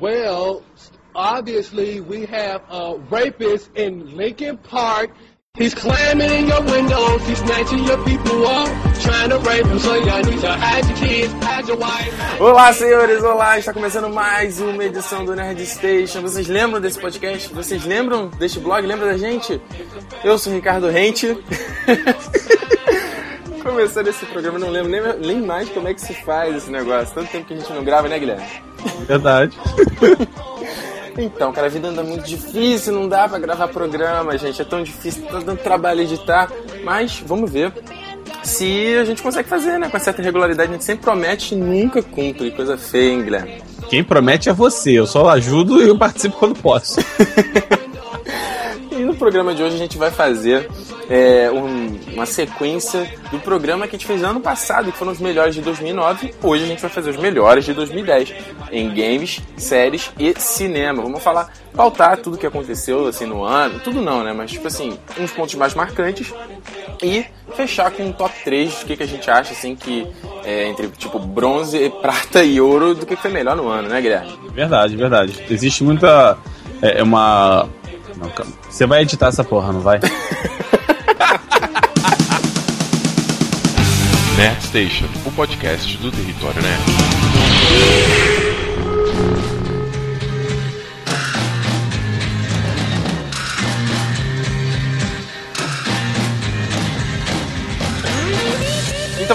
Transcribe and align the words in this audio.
Well, 0.00 0.64
obviously 1.14 2.00
we 2.00 2.26
have 2.26 2.62
a 2.68 2.96
rapist 3.10 3.70
in 3.76 4.16
Lincoln 4.16 4.58
Park. 4.58 5.12
He's 5.56 5.72
climbing 5.72 6.32
in 6.32 6.48
your 6.48 6.62
windows, 6.62 7.24
he's 7.28 7.38
snatching 7.38 7.84
your 7.84 8.04
people 8.04 8.44
up, 8.44 8.66
trying 8.98 9.30
to 9.30 9.38
rape 9.38 9.62
them, 9.62 9.78
so 9.78 9.94
y'all 9.94 10.20
need 10.24 10.40
to 10.40 10.52
hide 10.52 10.84
your 10.84 10.98
kids, 10.98 11.32
hide. 11.34 12.40
Olá, 12.40 12.72
senhores, 12.72 13.22
olá, 13.22 13.56
está 13.56 13.72
começando 13.72 14.12
mais 14.12 14.60
uma 14.60 14.84
edição 14.84 15.24
do 15.24 15.36
Nerd 15.36 15.64
Station. 15.64 16.22
Vocês 16.22 16.48
lembram 16.48 16.80
desse 16.80 16.98
podcast? 16.98 17.54
Vocês 17.54 17.84
lembram 17.84 18.26
deste 18.30 18.58
blog? 18.58 18.84
Lembram 18.84 19.06
da 19.06 19.16
gente? 19.16 19.60
Eu 20.24 20.36
sou 20.38 20.52
o 20.52 20.56
Ricardo 20.56 20.88
Rente. 20.88 21.28
Começando 23.64 24.08
esse 24.08 24.26
programa, 24.26 24.58
não 24.58 24.68
lembro 24.68 24.90
nem, 24.90 25.00
nem 25.26 25.40
mais 25.40 25.70
como 25.70 25.88
é 25.88 25.94
que 25.94 26.00
se 26.00 26.12
faz 26.22 26.54
esse 26.54 26.70
negócio. 26.70 27.14
Tanto 27.14 27.30
tempo 27.32 27.46
que 27.46 27.54
a 27.54 27.56
gente 27.56 27.72
não 27.72 27.82
grava, 27.82 28.08
né, 28.08 28.18
Guilherme? 28.18 28.44
Verdade. 29.06 29.58
Então, 31.16 31.52
cara, 31.52 31.68
a 31.68 31.70
vida 31.70 31.86
anda 31.86 32.02
muito 32.02 32.24
difícil, 32.24 32.92
não 32.92 33.08
dá 33.08 33.28
pra 33.28 33.38
gravar 33.38 33.68
programa, 33.68 34.36
gente. 34.36 34.60
É 34.60 34.64
tão 34.64 34.82
difícil, 34.82 35.24
tá 35.26 35.38
dando 35.38 35.58
trabalho 35.58 36.00
editar. 36.00 36.50
Mas 36.82 37.22
vamos 37.24 37.48
ver 37.48 37.72
se 38.42 38.96
a 38.96 39.04
gente 39.04 39.22
consegue 39.22 39.48
fazer, 39.48 39.78
né? 39.78 39.88
Com 39.88 39.98
certa 40.00 40.20
regularidade. 40.22 40.70
A 40.70 40.72
gente 40.72 40.84
sempre 40.84 41.04
promete 41.04 41.54
e 41.54 41.56
nunca 41.56 42.02
cumpre. 42.02 42.50
Coisa 42.50 42.76
feia, 42.76 43.12
hein, 43.12 43.22
Guilherme? 43.22 43.62
Quem 43.88 44.02
promete 44.02 44.48
é 44.48 44.52
você. 44.52 44.92
Eu 44.92 45.06
só 45.06 45.28
ajudo 45.28 45.80
e 45.82 45.88
eu 45.88 45.96
participo 45.96 46.36
quando 46.36 46.58
posso. 46.60 46.98
no 49.14 49.18
programa 49.18 49.54
de 49.54 49.62
hoje 49.62 49.76
a 49.76 49.78
gente 49.78 49.96
vai 49.96 50.10
fazer 50.10 50.68
é, 51.08 51.48
um, 51.50 51.96
uma 52.12 52.26
sequência 52.26 53.08
do 53.30 53.38
programa 53.38 53.86
que 53.86 53.94
a 53.94 53.98
gente 53.98 54.06
fez 54.06 54.24
ano 54.24 54.40
passado, 54.40 54.90
que 54.90 54.98
foram 54.98 55.12
os 55.12 55.20
melhores 55.20 55.54
de 55.54 55.62
2009. 55.62 56.34
Hoje 56.42 56.64
a 56.64 56.66
gente 56.66 56.82
vai 56.82 56.90
fazer 56.90 57.10
os 57.10 57.16
melhores 57.16 57.64
de 57.64 57.72
2010 57.72 58.34
em 58.72 58.88
games, 58.88 59.40
séries 59.56 60.10
e 60.18 60.34
cinema. 60.38 61.00
Vamos 61.00 61.22
falar, 61.22 61.52
pautar 61.72 62.18
tudo 62.18 62.36
que 62.36 62.46
aconteceu 62.46 63.06
assim 63.06 63.24
no 63.24 63.44
ano, 63.44 63.78
tudo 63.78 64.02
não, 64.02 64.24
né? 64.24 64.32
Mas 64.32 64.50
tipo 64.50 64.66
assim, 64.66 64.98
uns 65.18 65.30
pontos 65.30 65.54
mais 65.54 65.74
marcantes 65.74 66.34
e 67.00 67.24
fechar 67.54 67.92
com 67.92 68.04
um 68.04 68.12
top 68.12 68.34
3 68.42 68.80
do 68.80 68.86
que, 68.86 68.96
que 68.96 69.02
a 69.04 69.06
gente 69.06 69.30
acha 69.30 69.52
assim 69.52 69.76
que 69.76 70.06
é, 70.44 70.68
entre 70.68 70.88
tipo 70.88 71.20
bronze, 71.20 71.88
prata 72.02 72.42
e 72.42 72.60
ouro 72.60 72.96
do 72.96 73.06
que 73.06 73.14
foi 73.14 73.30
melhor 73.30 73.54
no 73.54 73.68
ano, 73.68 73.88
né, 73.88 74.00
Guilherme? 74.00 74.36
Verdade, 74.52 74.96
verdade. 74.96 75.44
Existe 75.48 75.84
muita 75.84 76.36
é, 76.82 77.00
uma 77.00 77.68
não, 78.16 78.30
você 78.68 78.86
vai 78.86 79.02
editar 79.02 79.28
essa 79.28 79.44
porra, 79.44 79.72
não 79.72 79.80
vai? 79.80 80.00
Nerd 84.36 84.62
Station, 84.64 85.06
o 85.24 85.30
podcast 85.30 85.96
do 85.98 86.10
Território 86.10 86.60
Nerd. 86.60 87.03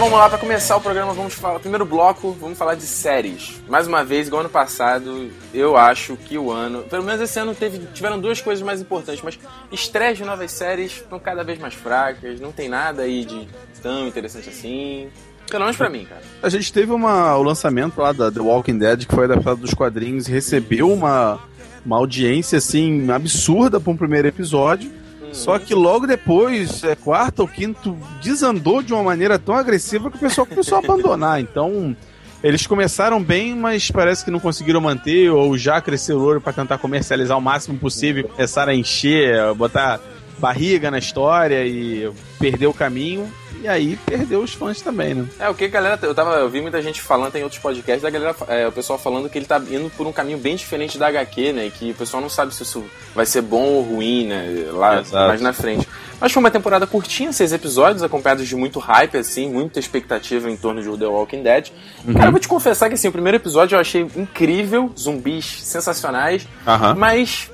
Vamos 0.10 0.24
lá, 0.24 0.28
para 0.28 0.40
começar 0.40 0.76
o 0.76 0.82
programa, 0.82 1.14
vamos 1.14 1.36
falar, 1.36 1.60
primeiro 1.60 1.86
bloco, 1.86 2.36
vamos 2.42 2.58
falar 2.58 2.74
de 2.74 2.82
séries. 2.82 3.62
Mais 3.70 3.86
uma 3.86 4.04
vez, 4.04 4.26
igual 4.26 4.40
ano 4.40 4.50
passado, 4.50 5.30
eu 5.54 5.78
acho 5.78 6.18
que 6.18 6.36
o 6.36 6.50
ano, 6.50 6.82
pelo 6.82 7.04
menos 7.04 7.22
esse 7.22 7.40
ano 7.40 7.54
teve, 7.54 7.78
tiveram 7.94 8.20
duas 8.20 8.42
coisas 8.42 8.66
mais 8.66 8.82
importantes, 8.82 9.22
mas 9.24 9.38
estreias 9.72 10.18
de 10.18 10.26
novas 10.26 10.52
séries 10.52 10.94
estão 10.94 11.20
cada 11.20 11.44
vez 11.44 11.60
mais 11.60 11.76
fracas, 11.76 12.40
não 12.40 12.52
tem 12.52 12.68
nada 12.68 13.04
aí 13.04 13.24
de 13.24 13.48
tão 13.84 14.08
interessante 14.08 14.50
assim. 14.50 15.10
Pelo 15.48 15.66
menos 15.66 15.78
pra 15.78 15.92
mim, 15.92 16.06
cara. 16.06 16.22
A 16.42 16.50
gente 16.50 16.74
teve 16.74 16.92
uma, 16.92 17.36
o 17.38 17.44
lançamento 17.44 18.02
lá 18.02 18.12
da 18.12 18.32
The 18.32 18.40
Walking 18.40 18.80
Dead, 18.80 19.06
que 19.06 19.14
foi 19.14 19.26
adaptado 19.26 19.60
dos 19.60 19.76
quadrinhos 19.76 20.28
e 20.28 20.32
recebeu 20.32 20.92
uma, 20.92 21.38
uma 21.86 21.98
audiência, 21.98 22.58
assim, 22.58 23.12
absurda 23.12 23.80
para 23.80 23.92
um 23.92 23.98
primeiro 23.98 24.28
episódio. 24.28 24.92
Só 25.32 25.58
que 25.60 25.74
logo 25.74 26.08
depois, 26.08 26.84
é, 26.84 26.96
quarto 26.96 27.42
ou 27.42 27.48
quinto, 27.48 27.98
desandou 28.22 28.82
de 28.82 28.94
uma 28.94 29.04
maneira 29.04 29.38
tão 29.38 29.56
agressiva 29.56 30.10
que 30.10 30.18
o 30.18 30.20
pessoal 30.20 30.48
começou 30.48 30.78
a 30.78 30.80
abandonar. 30.80 31.40
Então, 31.50 31.96
eles 32.44 32.66
começaram 32.66 33.22
bem, 33.22 33.56
mas 33.56 33.92
parece 33.92 34.24
que 34.24 34.32
não 34.32 34.40
conseguiram 34.40 34.80
manter, 34.80 35.30
ou 35.30 35.58
já 35.58 35.82
cresceram 35.82 36.20
o 36.20 36.24
ouro 36.24 36.42
para 36.42 36.54
tentar 36.54 36.78
comercializar 36.78 37.38
o 37.38 37.42
máximo 37.42 37.78
possível, 37.78 38.28
começaram 38.30 38.72
a 38.72 38.76
encher, 38.76 39.54
botar 39.56 40.00
barriga 40.38 40.90
na 40.90 40.98
história 40.98 41.66
e 41.66 42.10
perder 42.40 42.68
o 42.68 42.74
caminho. 42.74 43.30
E 43.62 43.68
aí 43.68 43.98
perdeu 44.06 44.42
os 44.42 44.54
fãs 44.54 44.82
também, 44.82 45.14
né? 45.14 45.26
É, 45.40 45.50
o 45.50 45.54
que 45.54 45.66
a 45.66 45.68
galera. 45.68 46.00
Eu, 46.02 46.16
tava, 46.16 46.36
eu 46.36 46.50
vi 46.50 46.62
muita 46.62 46.82
gente 46.82 47.02
falando 47.02 47.36
em 47.36 47.44
outros 47.44 47.62
podcasts, 47.62 48.02
da 48.02 48.10
galera, 48.10 48.36
é, 48.48 48.68
o 48.68 48.72
pessoal 48.72 48.98
falando 48.98 49.30
que 49.30 49.38
ele 49.38 49.46
tá 49.46 49.60
indo 49.70 49.90
por 49.92 50.08
um 50.08 50.12
caminho 50.12 50.38
bem 50.38 50.56
diferente 50.56 50.98
da 50.98 51.08
HQ, 51.08 51.54
né? 51.54 51.68
E 51.68 51.72
que 51.72 51.92
o 51.92 51.96
pessoal 51.96 52.22
não 52.22 52.30
sabe 52.30 52.54
se 52.54 52.64
isso 52.64 52.84
vai 53.14 53.26
ser 53.26 53.42
bom 53.42 53.64
ou 53.64 53.82
ruim, 53.82 54.28
né? 54.28 54.70
Lá 54.72 55.02
Exato. 55.02 55.28
mais 55.28 55.42
na 55.42 55.54
frente. 55.54 55.88
Mas 56.20 56.32
foi 56.32 56.42
uma 56.42 56.52
temporada 56.52 56.86
curtinha, 56.86 57.32
seis 57.32 57.54
episódios, 57.54 58.04
acompanhados 58.04 58.48
de 58.48 58.56
muito 58.56 58.80
hype, 58.80 59.18
assim, 59.18 59.50
muita 59.50 59.80
expectativa 59.80 60.50
em 60.50 60.58
torno 60.58 60.82
de 60.82 60.98
The 60.98 61.06
Walking 61.06 61.44
Dead. 61.44 61.72
Uhum. 62.06 62.14
Cara, 62.14 62.28
eu 62.28 62.32
vou 62.32 62.40
te 62.40 62.48
confessar 62.48 62.90
que 62.90 62.96
assim, 62.96 63.08
o 63.08 63.12
primeiro 63.12 63.38
episódio 63.38 63.76
eu 63.76 63.80
achei 63.80 64.02
incrível, 64.16 64.92
zumbis 64.98 65.62
sensacionais, 65.64 66.48
uhum. 66.68 66.96
mas 66.98 67.50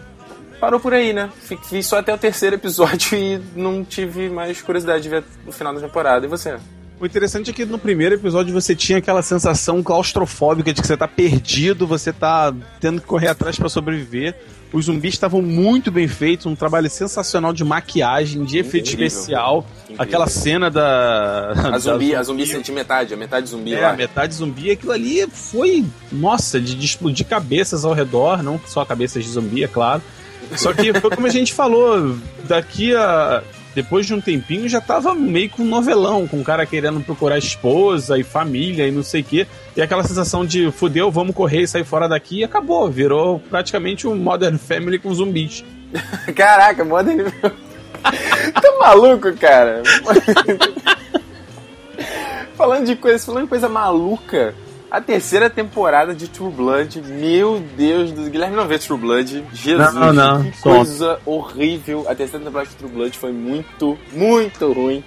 parou 0.66 0.80
por 0.80 0.94
aí, 0.94 1.14
né? 1.14 1.30
Fiz 1.70 1.86
só 1.86 2.00
até 2.00 2.12
o 2.12 2.18
terceiro 2.18 2.56
episódio 2.56 3.14
e 3.18 3.40
não 3.56 3.84
tive 3.84 4.30
mais 4.30 4.62
curiosidade 4.62 5.04
de 5.04 5.10
ver 5.10 5.24
no 5.46 5.52
final 5.52 5.74
da 5.74 5.80
temporada. 5.80 6.26
E 6.26 6.30
você? 6.30 6.58
O 7.00 7.06
interessante 7.06 7.52
é 7.52 7.54
que 7.54 7.66
no 7.66 7.78
primeiro 7.78 8.16
episódio 8.16 8.52
você 8.52 8.74
tinha 8.74 8.98
aquela 8.98 9.22
sensação 9.22 9.84
claustrofóbica 9.84 10.74
de 10.74 10.82
que 10.82 10.88
você 10.88 10.98
tá 10.98 11.08
perdido, 11.08 11.86
você 11.86 12.12
tá 12.12 12.54
tendo 12.80 13.02
que 13.02 13.06
correr 13.06 13.28
atrás 13.28 13.58
para 13.58 13.70
sobreviver. 13.70 14.34
Os 14.74 14.86
zumbis 14.86 15.14
estavam 15.14 15.42
muito 15.42 15.92
bem 15.92 16.08
feitos, 16.08 16.46
um 16.48 16.56
trabalho 16.56 16.90
sensacional 16.90 17.54
de 17.54 17.64
maquiagem, 17.64 18.44
de 18.44 18.58
efeito 18.58 18.90
especial. 18.90 19.66
Incrível. 19.84 20.04
Aquela 20.04 20.28
cena 20.28 20.72
da. 20.72 21.52
A 21.74 21.78
zumbi, 21.78 22.12
da 22.12 22.20
a 22.20 22.24
zumbi 22.24 22.44
de 22.44 22.72
metade, 22.72 23.14
a 23.14 23.18
metade 23.18 23.50
zumbi 23.50 23.74
é, 23.74 23.82
lá. 23.82 23.92
a 23.92 23.94
metade 23.94 24.34
zumbi, 24.34 24.72
aquilo 24.72 24.92
ali 24.92 25.28
foi, 25.28 25.86
nossa, 26.12 26.60
de, 26.60 26.76
de 26.76 26.86
explodir 26.86 27.26
cabeças 27.28 27.86
ao 27.86 27.94
redor, 27.94 28.42
não 28.42 28.60
só 28.66 28.84
cabeças 28.84 29.24
de 29.24 29.30
zumbi, 29.30 29.64
é 29.64 29.68
claro. 29.68 30.02
Só 30.56 30.74
que 30.74 30.94
foi 30.94 31.10
como 31.10 31.28
a 31.28 31.30
gente 31.30 31.54
falou, 31.54 32.18
daqui 32.44 32.96
a. 32.96 33.44
Depois 33.74 34.06
de 34.06 34.14
um 34.14 34.22
tempinho 34.22 34.70
já 34.70 34.80
tava 34.80 35.14
meio 35.14 35.50
com 35.50 35.62
um 35.62 35.68
novelão, 35.68 36.26
com 36.26 36.38
o 36.38 36.40
um 36.40 36.44
cara 36.44 36.66
querendo 36.66 37.02
procurar 37.02 37.38
esposa 37.38 38.18
e 38.18 38.24
família 38.24 38.88
e 38.88 38.92
não 38.92 39.04
sei 39.04 39.20
o 39.20 39.24
quê. 39.26 39.46
E 39.76 39.82
aquela 39.82 40.02
sensação 40.02 40.46
de 40.46 40.72
fudeu, 40.72 41.12
vamos 41.12 41.36
correr 41.36 41.64
e 41.64 41.68
sair 41.68 41.84
fora 41.84 42.08
daqui 42.08 42.40
e 42.40 42.44
acabou. 42.46 42.90
Virou 42.90 43.42
praticamente 43.50 44.08
um 44.08 44.16
Modern 44.16 44.58
Family 44.58 44.98
com 44.98 45.14
zumbis. 45.14 45.66
Caraca, 46.34 46.86
Modern 46.86 47.30
Tá 48.54 48.78
maluco, 48.80 49.34
cara? 49.34 49.84
falando 52.56 52.86
de 52.86 52.96
coisa, 52.96 53.26
falando 53.26 53.44
de 53.44 53.50
coisa 53.50 53.70
maluca, 53.70 54.56
a 54.96 55.02
terceira 55.02 55.50
temporada 55.50 56.16
de 56.16 56.30
True 56.30 56.50
Blood. 56.50 57.02
Meu 57.02 57.60
Deus 57.60 58.14
do 58.14 58.30
Guilherme 58.30 58.56
não 58.56 58.66
vê 58.66 58.80
True 58.80 58.98
Blood. 58.98 59.44
Jesus, 59.52 59.94
não, 59.94 60.14
não, 60.14 60.50
que 60.50 60.62
coisa 60.62 61.20
horrível. 61.26 62.06
A 62.08 62.16
terceira 62.16 62.46
temporada 62.46 62.70
de 62.70 62.78
True 62.78 62.90
Blood 62.90 63.18
foi 63.18 63.34
muito, 63.34 64.00
muito 64.14 64.72
ruim. 64.72 65.04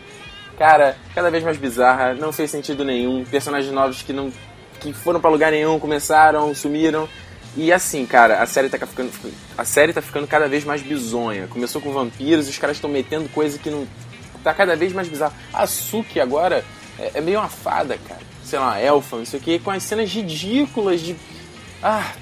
Cara, 0.58 0.94
cada 1.14 1.30
vez 1.30 1.42
mais 1.42 1.56
bizarra, 1.56 2.12
não 2.12 2.32
fez 2.32 2.50
sentido 2.50 2.84
nenhum. 2.84 3.24
Personagens 3.24 3.72
novos 3.72 4.02
que 4.02 4.12
não 4.12 4.30
que 4.78 4.92
foram 4.92 5.20
para 5.20 5.30
lugar 5.30 5.50
nenhum, 5.50 5.78
começaram, 5.78 6.54
sumiram. 6.54 7.08
E 7.56 7.72
assim, 7.72 8.04
cara, 8.04 8.42
a 8.42 8.46
série 8.46 8.68
tá 8.68 8.86
ficando 8.86 9.10
a 9.56 9.64
série 9.64 9.94
tá 9.94 10.02
ficando 10.02 10.26
cada 10.26 10.48
vez 10.48 10.64
mais 10.64 10.82
bizonha. 10.82 11.46
Começou 11.46 11.80
com 11.80 11.92
vampiros, 11.92 12.46
os 12.46 12.58
caras 12.58 12.76
estão 12.76 12.90
metendo 12.90 13.26
coisa 13.30 13.58
que 13.58 13.70
não 13.70 13.88
tá 14.44 14.52
cada 14.52 14.76
vez 14.76 14.92
mais 14.92 15.08
bizarra. 15.08 15.32
A 15.50 15.66
Suki 15.66 16.20
agora 16.20 16.62
é, 16.98 17.12
é 17.14 17.20
meio 17.22 17.38
uma 17.38 17.48
fada, 17.48 17.96
cara 18.06 18.28
sei 18.48 18.58
lá, 18.58 18.80
elfa, 18.80 19.16
não 19.16 19.26
sei 19.26 19.38
o 19.38 19.42
que, 19.42 19.58
com 19.58 19.70
as 19.70 19.82
cenas 19.82 20.10
ridículas 20.10 21.00
de. 21.00 21.14
Ah! 21.82 22.12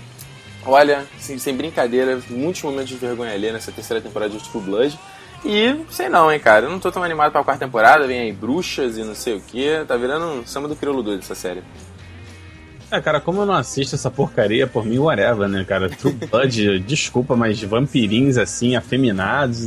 Olha, 0.65 1.07
sem, 1.19 1.39
sem 1.39 1.57
brincadeira, 1.57 2.21
muitos 2.29 2.63
momentos 2.63 2.89
de 2.89 2.97
vergonha 2.97 3.33
ali 3.33 3.53
nessa 3.53 3.71
terceira 3.71 4.03
temporada 4.03 4.33
de 4.33 4.43
True 4.43 4.65
Blood. 4.65 4.99
E 5.45 5.85
sei 5.91 6.09
não, 6.09 6.33
hein, 6.33 6.41
cara. 6.41 6.67
Eu 6.67 6.71
não 6.71 6.81
tô 6.81 6.91
tão 6.91 7.05
animado 7.05 7.31
pra 7.31 7.45
quarta 7.45 7.65
temporada, 7.65 8.07
vem 8.07 8.19
aí 8.19 8.33
bruxas 8.33 8.99
e 8.99 9.05
não 9.05 9.15
sei 9.15 9.35
o 9.35 9.41
que. 9.41 9.85
Tá 9.87 9.97
virando 9.97 10.27
um 10.27 10.47
samba 10.47 10.67
do 10.67 10.75
crioulo 10.75 11.05
doido 11.05 11.21
essa 11.21 11.37
série. 11.37 11.63
É, 12.91 13.01
cara, 13.01 13.21
como 13.21 13.43
eu 13.43 13.47
não 13.47 13.55
assisto 13.55 13.95
essa 13.95 14.11
porcaria, 14.11 14.67
por 14.67 14.85
mim, 14.85 14.99
whatever, 14.99 15.49
né, 15.49 15.65
cara? 15.65 15.89
True 15.89 16.13
Blood, 16.31 16.81
desculpa, 16.81 17.37
mas 17.37 17.61
vampirinhos 17.63 18.39
assim, 18.39 18.77
afeminados, 18.77 19.67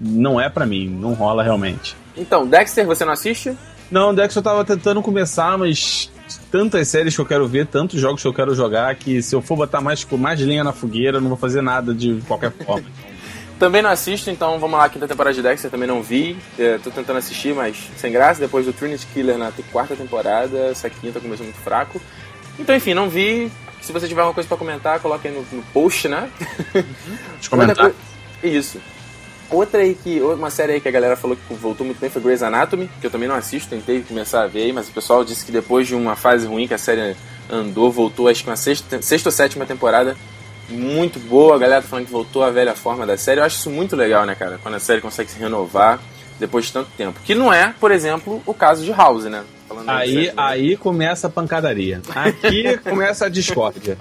não 0.00 0.40
é 0.40 0.48
para 0.48 0.66
mim, 0.66 0.88
não 0.88 1.12
rola 1.12 1.42
realmente. 1.42 1.96
Então, 2.16 2.46
Dexter, 2.46 2.86
você 2.86 3.04
não 3.04 3.12
assiste? 3.12 3.56
Não, 3.90 4.14
Dex 4.14 4.34
eu 4.34 4.42
tava 4.42 4.64
tentando 4.64 5.02
começar, 5.02 5.58
mas 5.58 6.10
tantas 6.50 6.88
séries 6.88 7.14
que 7.14 7.20
eu 7.20 7.26
quero 7.26 7.46
ver, 7.48 7.66
tantos 7.66 8.00
jogos 8.00 8.22
que 8.22 8.28
eu 8.28 8.34
quero 8.34 8.54
jogar, 8.54 8.94
que 8.94 9.20
se 9.20 9.34
eu 9.34 9.42
for 9.42 9.56
botar 9.56 9.80
mais, 9.80 10.04
mais 10.04 10.40
lenha 10.40 10.62
na 10.62 10.72
fogueira, 10.72 11.16
eu 11.16 11.20
não 11.20 11.28
vou 11.28 11.36
fazer 11.36 11.60
nada 11.60 11.92
de 11.92 12.20
qualquer 12.26 12.52
forma. 12.52 12.86
também 13.60 13.82
não 13.82 13.90
assisto, 13.90 14.30
então 14.30 14.58
vamos 14.58 14.78
lá, 14.78 14.88
quinta 14.88 15.06
temporada 15.06 15.34
de 15.34 15.42
Dexter 15.42 15.70
também 15.70 15.86
não 15.86 16.02
vi. 16.02 16.36
É, 16.58 16.78
tô 16.78 16.90
tentando 16.90 17.18
assistir, 17.18 17.54
mas 17.54 17.76
sem 17.96 18.10
graça. 18.10 18.40
Depois 18.40 18.64
do 18.64 18.72
Trinity 18.72 19.06
Killer 19.12 19.36
na 19.36 19.52
quarta 19.70 19.94
temporada, 19.94 20.56
essa 20.70 20.88
quinta 20.88 21.20
começou 21.20 21.44
muito 21.44 21.60
fraco. 21.60 22.00
Então, 22.58 22.74
enfim, 22.74 22.94
não 22.94 23.10
vi. 23.10 23.52
Se 23.82 23.92
você 23.92 24.08
tiver 24.08 24.22
alguma 24.22 24.34
coisa 24.34 24.48
pra 24.48 24.56
comentar, 24.56 24.98
coloque 25.00 25.28
aí 25.28 25.34
no, 25.34 25.44
no 25.52 25.62
post, 25.74 26.08
né? 26.08 26.30
Os 27.40 27.48
comentários. 27.48 27.96
Isso. 28.42 28.80
Outra 29.50 29.80
aí 29.80 29.94
que. 29.94 30.20
Uma 30.20 30.50
série 30.50 30.74
aí 30.74 30.80
que 30.80 30.88
a 30.88 30.92
galera 30.92 31.16
falou 31.16 31.36
que 31.36 31.54
voltou 31.54 31.84
muito 31.84 31.98
bem 31.98 32.08
foi 32.08 32.22
Grey's 32.22 32.42
Anatomy, 32.42 32.88
que 33.00 33.06
eu 33.06 33.10
também 33.10 33.28
não 33.28 33.34
assisto, 33.34 33.70
tentei 33.70 34.02
começar 34.02 34.42
a 34.42 34.46
ver 34.46 34.62
aí, 34.62 34.72
mas 34.72 34.88
o 34.88 34.92
pessoal 34.92 35.24
disse 35.24 35.44
que 35.44 35.52
depois 35.52 35.86
de 35.86 35.94
uma 35.94 36.14
fase 36.14 36.46
ruim 36.46 36.68
que 36.68 36.74
a 36.74 36.78
série 36.78 37.16
andou, 37.50 37.90
voltou 37.90 38.28
acho 38.28 38.44
que 38.44 38.50
uma 38.50 38.56
sexta, 38.56 39.02
sexta 39.02 39.28
ou 39.28 39.32
sétima 39.32 39.66
temporada. 39.66 40.16
Muito 40.68 41.18
boa, 41.18 41.56
a 41.56 41.58
galera 41.58 41.82
tá 41.82 41.88
falando 41.88 42.06
que 42.06 42.12
voltou 42.12 42.44
à 42.44 42.50
velha 42.50 42.76
forma 42.76 43.04
da 43.04 43.16
série. 43.16 43.40
Eu 43.40 43.44
acho 43.44 43.56
isso 43.56 43.70
muito 43.70 43.96
legal, 43.96 44.24
né, 44.24 44.36
cara? 44.36 44.60
Quando 44.62 44.74
a 44.74 44.78
série 44.78 45.00
consegue 45.00 45.28
se 45.28 45.36
renovar 45.36 45.98
depois 46.38 46.66
de 46.66 46.72
tanto 46.72 46.90
tempo. 46.96 47.18
Que 47.24 47.34
não 47.34 47.52
é, 47.52 47.74
por 47.80 47.90
exemplo, 47.90 48.40
o 48.46 48.54
caso 48.54 48.84
de 48.84 48.92
House, 48.92 49.24
né? 49.24 49.42
Falando 49.68 49.88
aí, 49.90 50.12
série, 50.12 50.26
né? 50.28 50.32
aí 50.36 50.76
começa 50.76 51.26
a 51.26 51.30
pancadaria. 51.30 52.00
Aqui 52.14 52.78
começa 52.88 53.26
a 53.26 53.28
discórdia. 53.28 53.98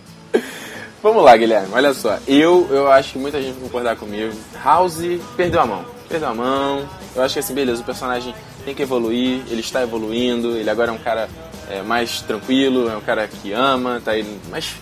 Vamos 1.02 1.24
lá, 1.24 1.36
Guilherme, 1.38 1.70
olha 1.72 1.94
só. 1.94 2.20
Eu, 2.28 2.68
eu 2.70 2.92
acho 2.92 3.14
que 3.14 3.20
muita 3.20 3.42
gente 3.42 3.54
vai 3.54 3.64
concordar 3.64 3.96
comigo. 3.96 4.34
House 4.62 5.00
perdeu 5.38 5.62
a 5.62 5.66
mão. 5.66 5.86
Perdeu 6.10 6.28
a 6.28 6.34
mão. 6.34 6.90
Eu 7.16 7.24
acho 7.24 7.36
que 7.36 7.40
assim, 7.40 7.54
beleza, 7.54 7.82
o 7.82 7.86
personagem 7.86 8.36
tem 8.66 8.76
que 8.76 8.82
evoluir, 8.82 9.42
ele 9.50 9.62
está 9.62 9.82
evoluindo, 9.82 10.58
ele 10.58 10.70
agora 10.70 10.92
é 10.92 10.94
um 10.94 10.98
cara 10.98 11.30
é, 11.70 11.82
mais 11.82 12.22
tranquilo, 12.22 12.90
é 12.90 12.98
um 12.98 13.02
cara 13.02 13.28
que 13.28 13.54
ama, 13.54 14.02
tá 14.04 14.12
aí. 14.12 14.26
Mas, 14.50 14.74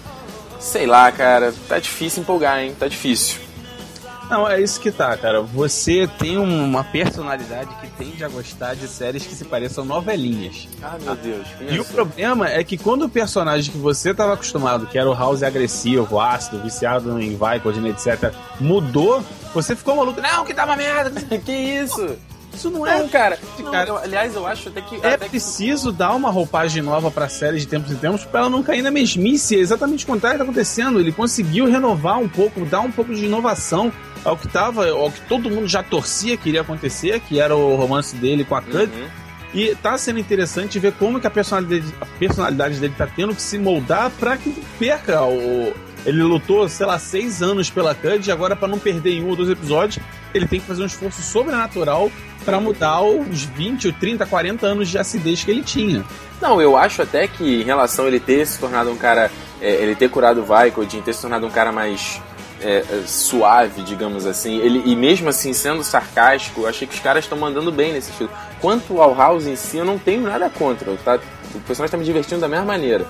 sei 0.59 0.87
lá, 0.87 1.11
cara, 1.11 1.53
tá 1.67 1.77
difícil 1.77 2.23
empolgar, 2.23 2.59
hein? 2.63 2.75
Tá 2.77 2.87
difícil. 2.87 3.46
Não, 4.29 4.47
é 4.47 4.61
isso 4.61 4.79
que 4.79 4.91
tá, 4.91 5.15
cara. 5.15 5.41
Você 5.41 6.07
tem 6.19 6.37
uma 6.37 6.83
personalidade 6.83 7.69
que 7.75 7.87
tende 7.91 8.23
a 8.23 8.27
gostar 8.27 8.75
de 8.75 8.87
séries 8.87 9.25
que 9.25 9.33
se 9.33 9.45
pareçam 9.45 9.85
novelinhas. 9.85 10.67
Ah, 10.81 10.97
meu 11.01 11.15
Deus. 11.15 11.47
E 11.69 11.79
o 11.79 11.85
problema 11.85 12.49
é 12.49 12.63
que 12.63 12.77
quando 12.77 13.03
o 13.05 13.09
personagem 13.09 13.71
que 13.71 13.77
você 13.77 14.11
estava 14.11 14.33
acostumado, 14.33 14.85
que 14.87 14.97
era 14.97 15.09
o 15.09 15.13
House 15.13 15.43
agressivo, 15.43 16.19
ácido, 16.19 16.61
viciado 16.61 17.21
em 17.21 17.37
Vicodin, 17.37 17.87
etc., 17.87 18.33
mudou, 18.59 19.23
você 19.53 19.75
ficou 19.75 19.95
maluco. 19.95 20.19
Não, 20.19 20.43
que 20.43 20.53
tá 20.53 20.65
uma 20.65 20.75
merda. 20.75 21.21
que 21.39 21.51
isso? 21.51 22.17
Isso 22.57 22.71
não 22.71 22.87
é. 22.87 22.97
Não, 22.97 23.07
cara. 23.07 23.37
Não, 23.59 23.71
cara 23.71 23.89
eu, 23.89 23.97
aliás, 23.97 24.35
eu 24.35 24.47
acho 24.47 24.69
até 24.69 24.81
que. 24.81 24.95
É 24.95 25.13
até 25.13 25.29
preciso 25.29 25.91
que... 25.91 25.97
dar 25.97 26.15
uma 26.15 26.31
roupagem 26.31 26.81
nova 26.81 27.11
pra 27.11 27.29
série 27.29 27.59
de 27.59 27.67
tempos 27.67 27.91
em 27.91 27.95
tempos 27.95 28.25
pra 28.25 28.41
ela 28.41 28.49
não 28.49 28.63
cair 28.63 28.81
na 28.81 28.89
mesmice. 28.89 29.55
É 29.55 29.59
exatamente 29.59 30.03
o 30.03 30.07
contrário 30.07 30.39
que 30.39 30.45
tá 30.45 30.51
acontecendo. 30.51 30.99
Ele 30.99 31.11
conseguiu 31.11 31.65
renovar 31.69 32.17
um 32.17 32.27
pouco, 32.27 32.65
dar 32.65 32.81
um 32.81 32.91
pouco 32.91 33.13
de 33.13 33.25
inovação 33.25 33.93
ao 34.25 34.35
que 34.35 34.47
tava, 34.47 34.89
ao 34.89 35.11
que 35.11 35.21
todo 35.21 35.51
mundo 35.51 35.67
já 35.67 35.83
torcia 35.83 36.35
que 36.35 36.49
iria 36.49 36.61
acontecer, 36.61 37.19
que 37.19 37.39
era 37.39 37.55
o 37.55 37.75
romance 37.75 38.15
dele 38.15 38.43
com 38.43 38.55
a 38.55 38.61
Cut. 38.61 38.87
Uhum. 38.87 39.07
E 39.53 39.75
tá 39.75 39.97
sendo 39.97 40.19
interessante 40.19 40.79
ver 40.79 40.93
como 40.93 41.19
que 41.19 41.27
a 41.27 41.31
personalidade, 41.31 41.93
a 42.01 42.05
personalidade 42.05 42.79
dele 42.79 42.93
tá 42.97 43.07
tendo 43.07 43.35
que 43.35 43.41
se 43.41 43.57
moldar 43.59 44.09
pra 44.19 44.35
que 44.35 44.51
perca 44.79 45.23
o. 45.23 45.73
Ele 46.05 46.23
lutou, 46.23 46.67
sei 46.69 46.85
lá, 46.85 46.97
seis 46.97 47.41
anos 47.41 47.69
pela 47.69 47.93
Cut 47.93 48.27
e 48.27 48.31
agora, 48.31 48.55
para 48.55 48.67
não 48.67 48.79
perder 48.79 49.11
em 49.11 49.23
um 49.23 49.29
ou 49.29 49.35
dois 49.35 49.49
episódios, 49.49 50.03
ele 50.33 50.47
tem 50.47 50.59
que 50.59 50.65
fazer 50.65 50.83
um 50.83 50.85
esforço 50.85 51.21
sobrenatural 51.21 52.11
para 52.47 52.61
mudar 52.61 53.01
os 53.01 53.43
20, 53.43 53.91
30, 53.91 54.25
40 54.25 54.65
anos 54.65 54.87
de 54.87 54.97
acidez 54.97 55.43
que 55.43 55.51
ele 55.51 55.61
tinha. 55.61 56.05
Não, 56.41 56.61
eu 56.61 56.77
acho 56.77 57.01
até 57.01 57.27
que 57.27 57.43
em 57.43 57.63
relação 57.63 58.05
a 58.05 58.07
ele 58.07 58.21
ter 58.21 58.47
se 58.47 58.57
tornado 58.57 58.89
um 58.89 58.95
cara. 58.95 59.29
É, 59.59 59.69
ele 59.69 59.95
ter 59.95 60.09
curado 60.09 60.41
o 60.41 60.45
Vicodin, 60.45 61.01
ter 61.01 61.13
se 61.13 61.19
tornado 61.19 61.45
um 61.45 61.49
cara 61.49 61.73
mais 61.73 62.21
é, 62.61 62.85
é, 62.89 63.03
suave, 63.05 63.81
digamos 63.81 64.25
assim. 64.25 64.59
Ele, 64.59 64.81
e 64.85 64.95
mesmo 64.95 65.27
assim, 65.27 65.51
sendo 65.51 65.83
sarcástico, 65.83 66.61
eu 66.61 66.67
achei 66.67 66.87
que 66.87 66.93
os 66.93 67.01
caras 67.01 67.25
estão 67.25 67.37
mandando 67.37 67.69
bem 67.69 67.91
nesse 67.91 68.11
estilo. 68.11 68.29
Quanto 68.61 69.01
ao 69.01 69.13
House 69.13 69.45
em 69.45 69.57
si, 69.57 69.75
eu 69.75 69.83
não 69.83 69.99
tenho 69.99 70.21
nada 70.21 70.49
contra. 70.49 70.95
Tá? 71.03 71.19
O 71.53 71.59
personagem 71.59 71.87
está 71.87 71.97
me 71.97 72.05
divertindo 72.05 72.39
da 72.39 72.47
mesma 72.47 72.65
maneira. 72.65 73.05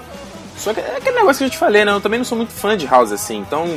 Só 0.57 0.74
que 0.74 0.80
é 0.80 0.98
aquele 0.98 1.18
negócio 1.18 1.38
que 1.38 1.44
eu 1.44 1.50
te 1.51 1.60
falei, 1.60 1.86
né? 1.86 1.92
Eu 1.92 2.01
também 2.01 2.18
não 2.18 2.25
sou 2.25 2.36
muito 2.36 2.54
fã 2.54 2.75
de 2.75 2.88
House 2.88 3.12
assim. 3.12 3.38
Então, 3.38 3.68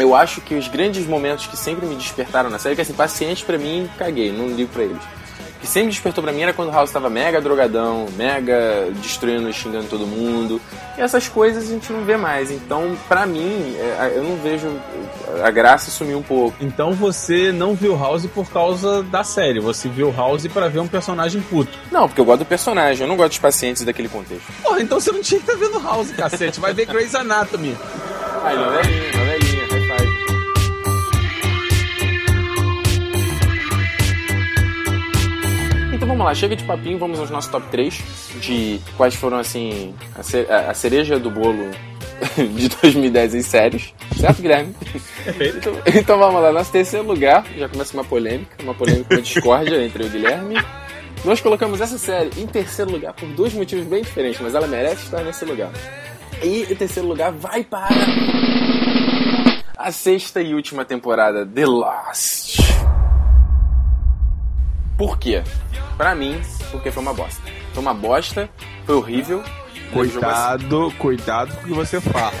eu 0.00 0.14
acho 0.14 0.40
que 0.40 0.54
os 0.54 0.68
grandes 0.68 1.06
momentos 1.06 1.46
que 1.46 1.56
sempre 1.56 1.86
me 1.86 1.94
despertaram 1.94 2.50
na 2.50 2.58
série, 2.58 2.74
que 2.74 2.82
assim, 2.82 2.92
paciente 2.92 3.44
para 3.44 3.58
mim, 3.58 3.88
caguei, 3.98 4.32
não 4.32 4.48
ligo 4.48 4.70
pra 4.72 4.84
eles 4.84 5.20
que 5.60 5.66
sempre 5.66 5.90
despertou 5.90 6.24
pra 6.24 6.32
mim 6.32 6.40
era 6.40 6.52
quando 6.52 6.70
o 6.70 6.72
House 6.72 6.88
estava 6.88 7.10
mega 7.10 7.40
drogadão, 7.40 8.06
mega 8.16 8.88
destruindo 8.94 9.48
e 9.48 9.52
xingando 9.52 9.86
todo 9.88 10.06
mundo. 10.06 10.60
E 10.96 11.00
essas 11.00 11.28
coisas 11.28 11.64
a 11.64 11.66
gente 11.66 11.92
não 11.92 12.02
vê 12.02 12.16
mais. 12.16 12.50
Então, 12.50 12.96
pra 13.08 13.26
mim, 13.26 13.76
é, 13.78 14.12
eu 14.16 14.24
não 14.24 14.36
vejo. 14.36 14.68
A 15.44 15.50
graça 15.50 15.90
sumir 15.90 16.16
um 16.16 16.22
pouco. 16.22 16.56
Então 16.60 16.92
você 16.92 17.52
não 17.52 17.74
viu 17.74 17.96
House 17.96 18.26
por 18.26 18.50
causa 18.50 19.02
da 19.02 19.22
série. 19.22 19.60
Você 19.60 19.88
viu 19.88 20.12
House 20.12 20.46
para 20.46 20.68
ver 20.68 20.80
um 20.80 20.88
personagem 20.88 21.40
puto. 21.42 21.78
Não, 21.90 22.08
porque 22.08 22.20
eu 22.20 22.24
gosto 22.24 22.40
do 22.40 22.46
personagem, 22.46 23.02
eu 23.02 23.08
não 23.08 23.16
gosto 23.16 23.30
dos 23.30 23.38
pacientes 23.38 23.84
daquele 23.84 24.08
contexto. 24.08 24.50
Porra, 24.62 24.80
então 24.80 24.98
você 24.98 25.12
não 25.12 25.22
tinha 25.22 25.40
que 25.40 25.50
estar 25.50 25.58
vendo 25.58 25.80
House, 25.82 26.10
cacete. 26.10 26.58
Vai 26.58 26.72
ver 26.72 26.86
Grey's 26.86 27.14
Anatomy. 27.14 27.76
Aí, 28.42 28.56
novelinha, 28.56 29.12
novelinha, 29.12 29.49
vamos 36.20 36.24
lá, 36.26 36.34
chega 36.34 36.54
de 36.54 36.64
papinho, 36.64 36.98
vamos 36.98 37.18
aos 37.18 37.30
nossos 37.30 37.50
top 37.50 37.66
3 37.70 38.02
de 38.40 38.78
quais 38.94 39.14
foram, 39.14 39.38
assim, 39.38 39.94
a, 40.68 40.74
cereja 40.74 41.18
do 41.18 41.30
bolo 41.30 41.70
de 42.36 42.68
2010 42.68 43.36
em 43.36 43.40
séries, 43.42 43.94
certo, 44.18 44.42
Guilherme? 44.42 44.74
então, 45.26 45.72
então, 45.86 46.18
vamos 46.18 46.42
lá, 46.42 46.52
nosso 46.52 46.70
terceiro 46.70 47.06
lugar, 47.06 47.46
já 47.56 47.70
começa 47.70 47.94
uma 47.94 48.04
polêmica, 48.04 48.62
uma 48.62 48.74
polêmica, 48.74 49.14
uma 49.14 49.22
discórdia 49.22 49.80
entre 49.82 50.04
o 50.04 50.10
Guilherme. 50.10 50.56
Nós 51.24 51.40
colocamos 51.40 51.80
essa 51.80 51.96
série 51.96 52.30
em 52.36 52.46
terceiro 52.46 52.90
lugar 52.90 53.14
por 53.14 53.26
dois 53.30 53.54
motivos 53.54 53.86
bem 53.86 54.02
diferentes, 54.02 54.40
mas 54.42 54.54
ela 54.54 54.66
merece 54.66 55.04
estar 55.04 55.22
nesse 55.22 55.44
lugar. 55.46 55.70
E 56.42 56.66
o 56.70 56.76
terceiro 56.76 57.08
lugar 57.08 57.32
vai 57.32 57.64
para 57.64 57.88
a 59.76 59.90
sexta 59.90 60.42
e 60.42 60.54
última 60.54 60.84
temporada, 60.84 61.46
The 61.46 61.64
Lost. 61.64 62.79
Por 65.00 65.18
quê? 65.18 65.42
Pra 65.96 66.14
mim, 66.14 66.38
porque 66.70 66.90
foi 66.90 67.02
uma 67.02 67.14
bosta. 67.14 67.40
Foi 67.72 67.82
uma 67.82 67.94
bosta, 67.94 68.50
foi 68.84 68.94
horrível. 68.96 69.42
Cuidado, 69.94 70.92
cuidado 70.98 71.56
com 71.56 71.62
o 71.62 71.64
que 71.68 71.72
você 71.72 71.98
fala. 72.02 72.34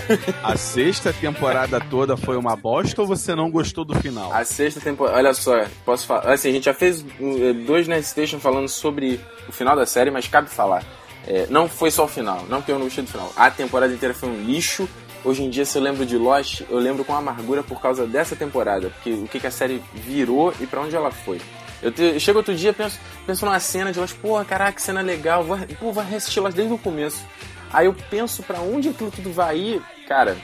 A 0.44 0.54
sexta 0.58 1.10
temporada 1.10 1.80
toda 1.80 2.18
foi 2.18 2.36
uma 2.36 2.54
bosta 2.56 3.00
ou 3.00 3.08
você 3.08 3.34
não 3.34 3.50
gostou 3.50 3.82
do 3.82 3.94
final? 3.94 4.30
A 4.30 4.44
sexta 4.44 4.78
temporada, 4.78 5.16
olha 5.16 5.32
só, 5.32 5.64
posso 5.86 6.06
falar. 6.06 6.34
Assim, 6.34 6.50
a 6.50 6.52
gente 6.52 6.64
já 6.64 6.74
fez 6.74 7.02
eh, 7.18 7.54
dois 7.64 7.88
Night 7.88 8.06
Station 8.06 8.38
falando 8.38 8.68
sobre 8.68 9.18
o 9.48 9.52
final 9.52 9.74
da 9.74 9.86
série, 9.86 10.10
mas 10.10 10.28
cabe 10.28 10.50
falar. 10.50 10.84
É, 11.26 11.46
não 11.48 11.66
foi 11.66 11.90
só 11.90 12.04
o 12.04 12.08
final, 12.08 12.44
não 12.46 12.58
porque 12.58 12.72
eu 12.72 12.78
não 12.78 12.84
gostei 12.84 13.04
do 13.04 13.10
final. 13.10 13.32
A 13.36 13.50
temporada 13.50 13.90
inteira 13.90 14.14
foi 14.14 14.28
um 14.28 14.44
lixo. 14.44 14.86
Hoje 15.24 15.42
em 15.42 15.48
dia, 15.48 15.64
se 15.64 15.78
eu 15.78 15.82
lembro 15.82 16.04
de 16.04 16.18
Lost, 16.18 16.60
eu 16.68 16.78
lembro 16.78 17.06
com 17.06 17.14
amargura 17.14 17.62
por 17.62 17.80
causa 17.80 18.06
dessa 18.06 18.36
temporada, 18.36 18.90
porque 18.90 19.12
o 19.12 19.26
que, 19.26 19.40
que 19.40 19.46
a 19.46 19.50
série 19.50 19.82
virou 19.94 20.52
e 20.60 20.66
para 20.66 20.82
onde 20.82 20.94
ela 20.94 21.10
foi. 21.10 21.40
Eu, 21.82 21.90
te, 21.90 22.02
eu 22.02 22.20
chego 22.20 22.38
outro 22.38 22.54
dia 22.54 22.72
penso, 22.72 22.98
penso 23.26 23.44
numa 23.44 23.58
cena 23.60 23.92
de 23.92 23.98
Lost, 23.98 24.14
porra, 24.16 24.44
caraca, 24.44 24.72
que 24.72 24.82
cena 24.82 25.00
legal, 25.00 25.42
vou, 25.44 25.58
pô, 25.78 25.92
vou 25.92 26.04
reassistir 26.04 26.42
Lost 26.42 26.54
desde 26.54 26.72
o 26.72 26.78
começo. 26.78 27.24
Aí 27.72 27.86
eu 27.86 27.94
penso 28.10 28.42
para 28.42 28.60
onde 28.60 28.88
aquilo 28.88 29.10
tudo 29.10 29.32
vai 29.32 29.56
ir, 29.56 29.82
cara, 30.06 30.36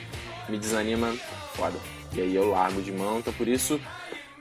me 0.49 0.57
desanima, 0.57 1.15
foda. 1.55 1.77
E 2.13 2.21
aí 2.21 2.35
eu 2.35 2.51
largo 2.51 2.81
de 2.81 2.93
mão, 2.93 3.19
então 3.19 3.33
por 3.33 3.49
isso 3.49 3.81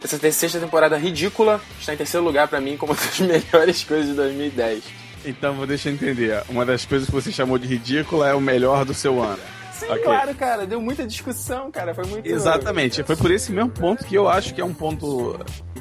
essa 0.03 0.19
sexta 0.31 0.59
temporada 0.59 0.97
ridícula 0.97 1.59
está 1.79 1.93
em 1.93 1.97
terceiro 1.97 2.23
lugar 2.23 2.47
para 2.47 2.61
mim 2.61 2.77
como 2.77 2.93
uma 2.93 3.01
das 3.01 3.19
melhores 3.19 3.83
coisas 3.83 4.07
de 4.07 4.13
2010. 4.13 4.83
Então, 5.25 5.55
vou 5.55 5.65
deixar 5.65 5.89
entender. 5.89 6.43
Uma 6.47 6.63
das 6.63 6.85
coisas 6.85 7.07
que 7.07 7.15
você 7.15 7.31
chamou 7.31 7.57
de 7.57 7.65
ridícula 7.65 8.29
é 8.29 8.33
o 8.35 8.39
melhor 8.39 8.85
do 8.85 8.93
seu 8.93 9.21
ano. 9.21 9.41
Sim, 9.79 9.85
okay. 9.85 10.03
claro, 10.03 10.35
cara. 10.35 10.65
Deu 10.65 10.81
muita 10.81 11.05
discussão, 11.05 11.71
cara. 11.71 11.93
Foi 11.93 12.05
muito. 12.05 12.27
Exatamente. 12.27 13.03
Foi 13.03 13.15
por 13.15 13.31
esse 13.31 13.51
mesmo 13.51 13.69
ponto 13.69 14.05
que 14.05 14.15
eu 14.15 14.27
acho 14.27 14.53
que 14.53 14.61
é 14.61 14.65
um 14.65 14.73
ponto 14.73 15.37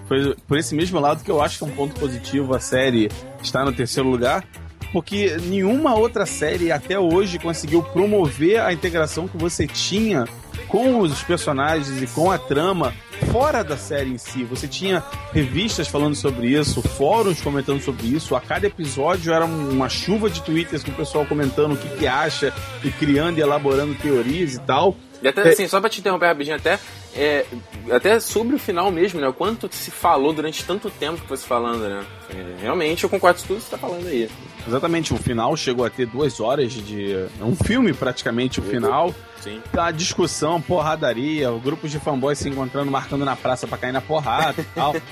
foi 0.07 0.35
por 0.47 0.59
esse 0.59 0.75
mesmo 0.75 1.01
lado 1.01 1.25
que 1.25 1.31
eu 1.31 1.41
acho 1.43 1.59
que 1.59 1.65
é 1.65 1.67
um 1.67 1.75
ponto 1.75 1.99
positivo 1.99 2.55
a 2.55 2.61
série 2.61 3.11
estar 3.43 3.65
no 3.65 3.73
terceiro 3.73 4.09
lugar, 4.09 4.45
porque 4.93 5.37
nenhuma 5.43 5.95
outra 5.95 6.27
série 6.27 6.71
até 6.71 6.99
hoje 6.99 7.39
conseguiu 7.39 7.83
promover 7.83 8.61
a 8.61 8.73
integração 8.73 9.27
que 9.27 9.37
você 9.37 9.67
tinha 9.67 10.27
com 10.69 11.01
os 11.01 11.23
personagens 11.23 12.03
e 12.03 12.07
com 12.07 12.31
a 12.31 12.39
trama 12.39 12.93
fora 13.35 13.65
da 13.65 13.77
série 13.77 14.11
em 14.11 14.17
si. 14.17 14.45
Você 14.45 14.69
tinha 14.69 15.03
revistas 15.33 15.89
falando 15.89 16.15
sobre 16.15 16.47
isso, 16.47 16.81
fóruns 16.81 17.43
comentando 17.43 17.81
sobre 17.81 18.07
isso. 18.07 18.37
A 18.37 18.41
cada 18.41 18.69
episódio 18.69 19.33
era 19.33 19.45
uma 19.45 19.89
chuva 19.89 20.31
de 20.31 20.41
twitters 20.41 20.85
com 20.85 20.93
o 20.93 20.95
pessoal 20.95 21.27
comentando 21.27 21.73
o 21.73 21.77
que, 21.77 21.89
que 21.97 22.07
acha 22.07 22.55
e 22.85 22.93
criando 22.93 23.39
e 23.39 23.41
elaborando 23.41 23.93
teorias 23.97 24.55
e 24.55 24.61
tal. 24.61 24.97
E 25.21 25.27
até 25.27 25.49
assim, 25.49 25.67
só 25.67 25.81
pra 25.81 25.91
te 25.91 25.99
interromper 25.99 26.27
rapidinho, 26.27 26.55
até, 26.55 26.79
é, 27.13 27.45
até 27.91 28.21
sobre 28.21 28.55
o 28.55 28.59
final 28.59 28.93
mesmo, 28.93 29.21
né? 29.21 29.27
O 29.27 29.33
quanto 29.33 29.69
se 29.75 29.91
falou 29.91 30.33
durante 30.33 30.63
tanto 30.63 30.89
tempo 30.89 31.21
que 31.21 31.29
você 31.29 31.45
falando, 31.45 31.89
né? 31.89 32.07
É, 32.31 32.63
realmente 32.63 33.03
eu 33.03 33.11
concordo 33.11 33.41
com 33.41 33.49
tudo 33.49 33.57
que 33.57 33.65
você 33.65 33.71
tá 33.73 33.79
falando 33.79 34.07
aí. 34.07 34.31
Exatamente, 34.65 35.13
o 35.13 35.17
final 35.17 35.57
chegou 35.57 35.85
a 35.85 35.91
ter 35.91 36.07
duas 36.07 36.39
horas 36.39 36.73
de. 36.73 37.15
É 37.15 37.45
um 37.45 37.57
filme 37.57 37.93
praticamente 37.93 38.61
o 38.61 38.63
final. 38.63 39.13
Sim. 39.45 39.63
A 39.77 39.91
discussão, 39.91 40.59
porradaria, 40.59 41.51
grupos 41.63 41.91
de 41.91 42.01
fanboys 42.01 42.39
se 42.39 42.49
encontrando, 42.49 42.91
marcando 42.91 43.27
na 43.27 43.37
praça 43.37 43.67
pra 43.67 43.77
cair 43.77 43.93
na 43.93 44.01
porrada 44.01 44.63
e 44.63 44.65
tal. 44.75 44.95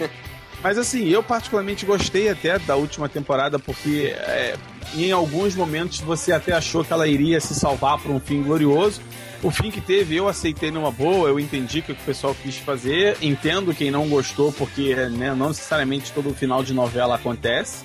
Mas 0.62 0.78
assim, 0.78 1.08
eu 1.08 1.22
particularmente 1.22 1.84
gostei 1.84 2.30
até 2.30 2.58
da 2.58 2.76
última 2.76 3.08
temporada, 3.08 3.58
porque 3.58 4.14
é, 4.16 4.56
em 4.94 5.10
alguns 5.12 5.54
momentos 5.54 6.00
você 6.00 6.32
até 6.32 6.52
achou 6.52 6.84
que 6.84 6.92
ela 6.92 7.06
iria 7.06 7.40
se 7.40 7.54
salvar 7.54 7.98
para 7.98 8.10
um 8.10 8.20
fim 8.20 8.42
glorioso. 8.42 9.02
O 9.42 9.50
fim 9.50 9.72
que 9.72 9.80
teve, 9.80 10.14
eu 10.14 10.28
aceitei 10.28 10.70
numa 10.70 10.92
boa, 10.92 11.28
eu 11.28 11.38
entendi 11.38 11.80
o 11.80 11.82
que 11.82 11.92
o 11.92 11.96
pessoal 11.96 12.34
quis 12.40 12.56
fazer, 12.56 13.18
entendo 13.20 13.74
quem 13.74 13.90
não 13.90 14.08
gostou, 14.08 14.52
porque 14.52 14.94
né, 14.94 15.34
não 15.34 15.48
necessariamente 15.48 16.12
todo 16.12 16.32
final 16.32 16.62
de 16.62 16.72
novela 16.72 17.16
acontece. 17.16 17.84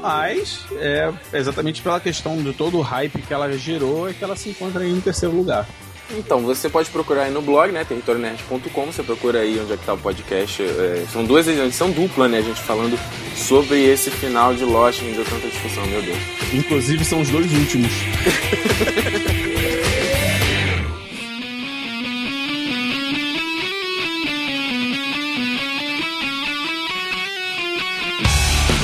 Mas 0.00 0.60
é 0.72 1.12
exatamente 1.32 1.82
pela 1.82 2.00
questão 2.00 2.42
de 2.42 2.52
todo 2.52 2.78
o 2.78 2.82
hype 2.82 3.22
que 3.22 3.32
ela 3.32 3.50
gerou 3.56 4.08
é 4.08 4.12
que 4.12 4.22
ela 4.22 4.36
se 4.36 4.50
encontra 4.50 4.82
aí 4.82 4.90
em 4.90 5.00
terceiro 5.00 5.34
lugar. 5.34 5.66
Então, 6.10 6.42
você 6.42 6.68
pode 6.68 6.90
procurar 6.90 7.22
aí 7.24 7.32
no 7.32 7.40
blog, 7.40 7.72
né, 7.72 7.82
territorionerd.com, 7.84 8.86
você 8.86 9.02
procura 9.02 9.40
aí 9.40 9.58
onde 9.58 9.72
é 9.72 9.76
que 9.76 9.84
tá 9.84 9.94
o 9.94 9.98
podcast. 9.98 10.62
É, 10.62 11.04
são 11.10 11.24
duas 11.24 11.48
edição 11.48 11.90
dupla, 11.90 12.28
né, 12.28 12.38
a 12.38 12.42
gente 12.42 12.60
falando 12.60 12.98
sobre 13.34 13.82
esse 13.84 14.10
final 14.10 14.54
de 14.54 14.64
Lost, 14.64 15.00
me 15.02 15.12
deu 15.12 15.24
tanta 15.24 15.48
discussão, 15.48 15.84
meu 15.86 16.02
Deus. 16.02 16.18
Inclusive 16.52 17.04
são 17.04 17.20
os 17.20 17.30
dois 17.30 17.50
últimos. 17.52 17.92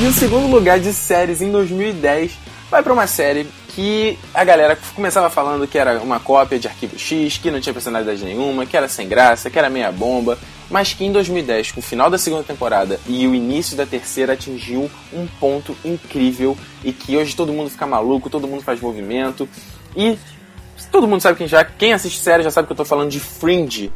E 0.00 0.07
o 0.07 0.12
segundo 0.14 0.47
lugar 0.47 0.80
de 0.80 0.95
séries 0.95 1.42
em 1.42 1.52
2010 1.52 2.33
vai 2.71 2.83
para 2.83 2.90
uma 2.90 3.07
série 3.07 3.47
que 3.69 4.19
a 4.33 4.42
galera 4.42 4.78
começava 4.95 5.28
falando 5.28 5.69
que 5.69 5.76
era 5.76 6.00
uma 6.00 6.19
cópia 6.19 6.59
de 6.59 6.66
Arquivo 6.66 6.99
X, 6.99 7.37
que 7.37 7.50
não 7.50 7.61
tinha 7.61 7.75
personalidade 7.75 8.25
nenhuma, 8.25 8.64
que 8.64 8.78
era 8.78 8.88
sem 8.88 9.07
graça, 9.07 9.50
que 9.50 9.59
era 9.59 9.69
meia 9.69 9.92
bomba, 9.92 10.38
mas 10.71 10.95
que 10.95 11.04
em 11.04 11.12
2010, 11.12 11.73
com 11.73 11.80
o 11.80 11.83
final 11.83 12.09
da 12.09 12.16
segunda 12.16 12.42
temporada 12.42 12.99
e 13.07 13.26
o 13.26 13.35
início 13.35 13.76
da 13.76 13.85
terceira, 13.85 14.33
atingiu 14.33 14.90
um 15.12 15.26
ponto 15.38 15.76
incrível 15.85 16.57
e 16.83 16.95
que 16.95 17.19
hoje 17.19 17.37
todo 17.37 17.52
mundo 17.52 17.69
fica 17.69 17.87
maluco, 17.87 18.30
todo 18.30 18.49
mundo 18.49 18.62
faz 18.62 18.80
movimento 18.80 19.47
e 19.95 20.16
todo 20.90 21.07
mundo 21.07 21.21
sabe 21.21 21.37
quem 21.37 21.47
já, 21.47 21.62
quem 21.62 21.92
assiste 21.92 22.21
série 22.21 22.42
já 22.42 22.50
sabe 22.50 22.66
que 22.66 22.73
eu 22.73 22.76
tô 22.78 22.87
falando 22.87 23.11
de 23.11 23.21
Fringe. 23.21 23.92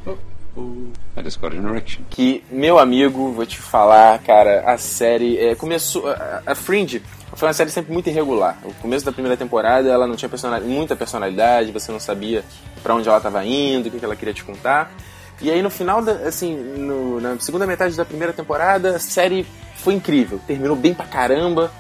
Que, 2.11 2.45
meu 2.51 2.79
amigo, 2.79 3.33
vou 3.33 3.45
te 3.45 3.59
falar, 3.59 4.19
cara, 4.21 4.63
a 4.67 4.79
série 4.79 5.39
é, 5.39 5.55
começou. 5.55 6.09
A, 6.09 6.43
a 6.47 6.55
Fringe 6.55 7.03
foi 7.35 7.49
uma 7.49 7.55
série 7.55 7.71
sempre 7.71 7.93
muito 7.93 8.09
irregular. 8.09 8.57
O 8.65 8.73
começo 8.75 9.05
da 9.05 9.13
primeira 9.13 9.37
temporada 9.37 9.89
ela 9.89 10.07
não 10.07 10.17
tinha 10.17 10.29
personalidade, 10.29 10.73
muita 10.73 10.95
personalidade, 10.95 11.73
você 11.73 11.91
não 11.91 11.99
sabia 11.99 12.45
para 12.83 12.95
onde 12.95 13.09
ela 13.09 13.17
estava 13.19 13.45
indo, 13.45 13.89
o 13.89 13.91
que, 13.91 13.99
que 13.99 14.05
ela 14.05 14.17
queria 14.17 14.35
te 14.35 14.45
contar. 14.45 14.93
E 15.41 15.51
aí 15.51 15.61
no 15.61 15.71
final, 15.71 16.03
da, 16.03 16.13
assim, 16.29 16.55
no, 16.55 17.21
na 17.21 17.39
segunda 17.41 17.67
metade 17.67 17.97
da 17.97 18.05
primeira 18.05 18.33
temporada, 18.33 18.97
a 18.97 18.99
série 18.99 19.45
foi 19.77 19.95
incrível, 19.95 20.41
terminou 20.47 20.77
bem 20.77 20.95
pra 20.95 21.07
caramba. 21.07 21.73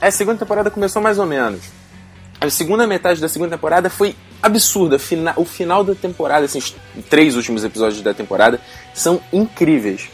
A 0.00 0.10
segunda 0.10 0.38
temporada 0.38 0.70
começou 0.70 1.00
mais 1.00 1.18
ou 1.18 1.26
menos. 1.26 1.79
A 2.40 2.48
segunda 2.48 2.86
metade 2.86 3.20
da 3.20 3.28
segunda 3.28 3.56
temporada 3.56 3.90
foi 3.90 4.16
absurda. 4.42 4.98
Fina, 4.98 5.34
o 5.36 5.44
final 5.44 5.84
da 5.84 5.94
temporada, 5.94 6.46
os 6.46 6.74
três 7.08 7.36
últimos 7.36 7.64
episódios 7.64 8.00
da 8.00 8.14
temporada 8.14 8.58
são 8.94 9.20
incríveis. 9.32 10.08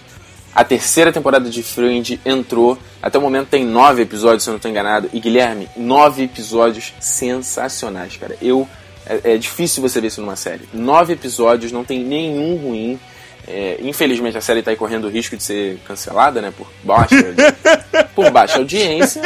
A 0.52 0.64
terceira 0.64 1.12
temporada 1.12 1.48
de 1.48 1.62
Fringe 1.62 2.18
entrou. 2.24 2.78
Até 3.00 3.18
o 3.18 3.20
momento 3.20 3.48
tem 3.48 3.64
nove 3.64 4.02
episódios, 4.02 4.42
se 4.42 4.48
eu 4.48 4.52
não 4.52 4.56
estou 4.56 4.70
enganado. 4.70 5.08
E 5.12 5.20
Guilherme, 5.20 5.68
nove 5.76 6.24
episódios 6.24 6.94
sensacionais, 6.98 8.16
cara. 8.16 8.36
Eu 8.40 8.66
é, 9.06 9.34
é, 9.34 9.36
difícil 9.36 9.80
você 9.80 10.00
ver 10.00 10.08
isso 10.08 10.20
numa 10.20 10.34
série. 10.34 10.68
Nove 10.72 11.12
episódios, 11.12 11.70
não 11.70 11.84
tem 11.84 12.02
nenhum 12.02 12.56
ruim. 12.56 12.98
É, 13.46 13.78
infelizmente 13.80 14.36
a 14.36 14.40
série 14.40 14.58
está 14.58 14.72
aí 14.72 14.76
correndo 14.76 15.04
o 15.04 15.10
risco 15.10 15.36
de 15.36 15.42
ser 15.42 15.78
cancelada, 15.86 16.42
né? 16.42 16.52
Por 16.56 16.66
baixa, 16.82 17.34
por 18.16 18.30
baixa 18.30 18.58
audiência. 18.58 19.22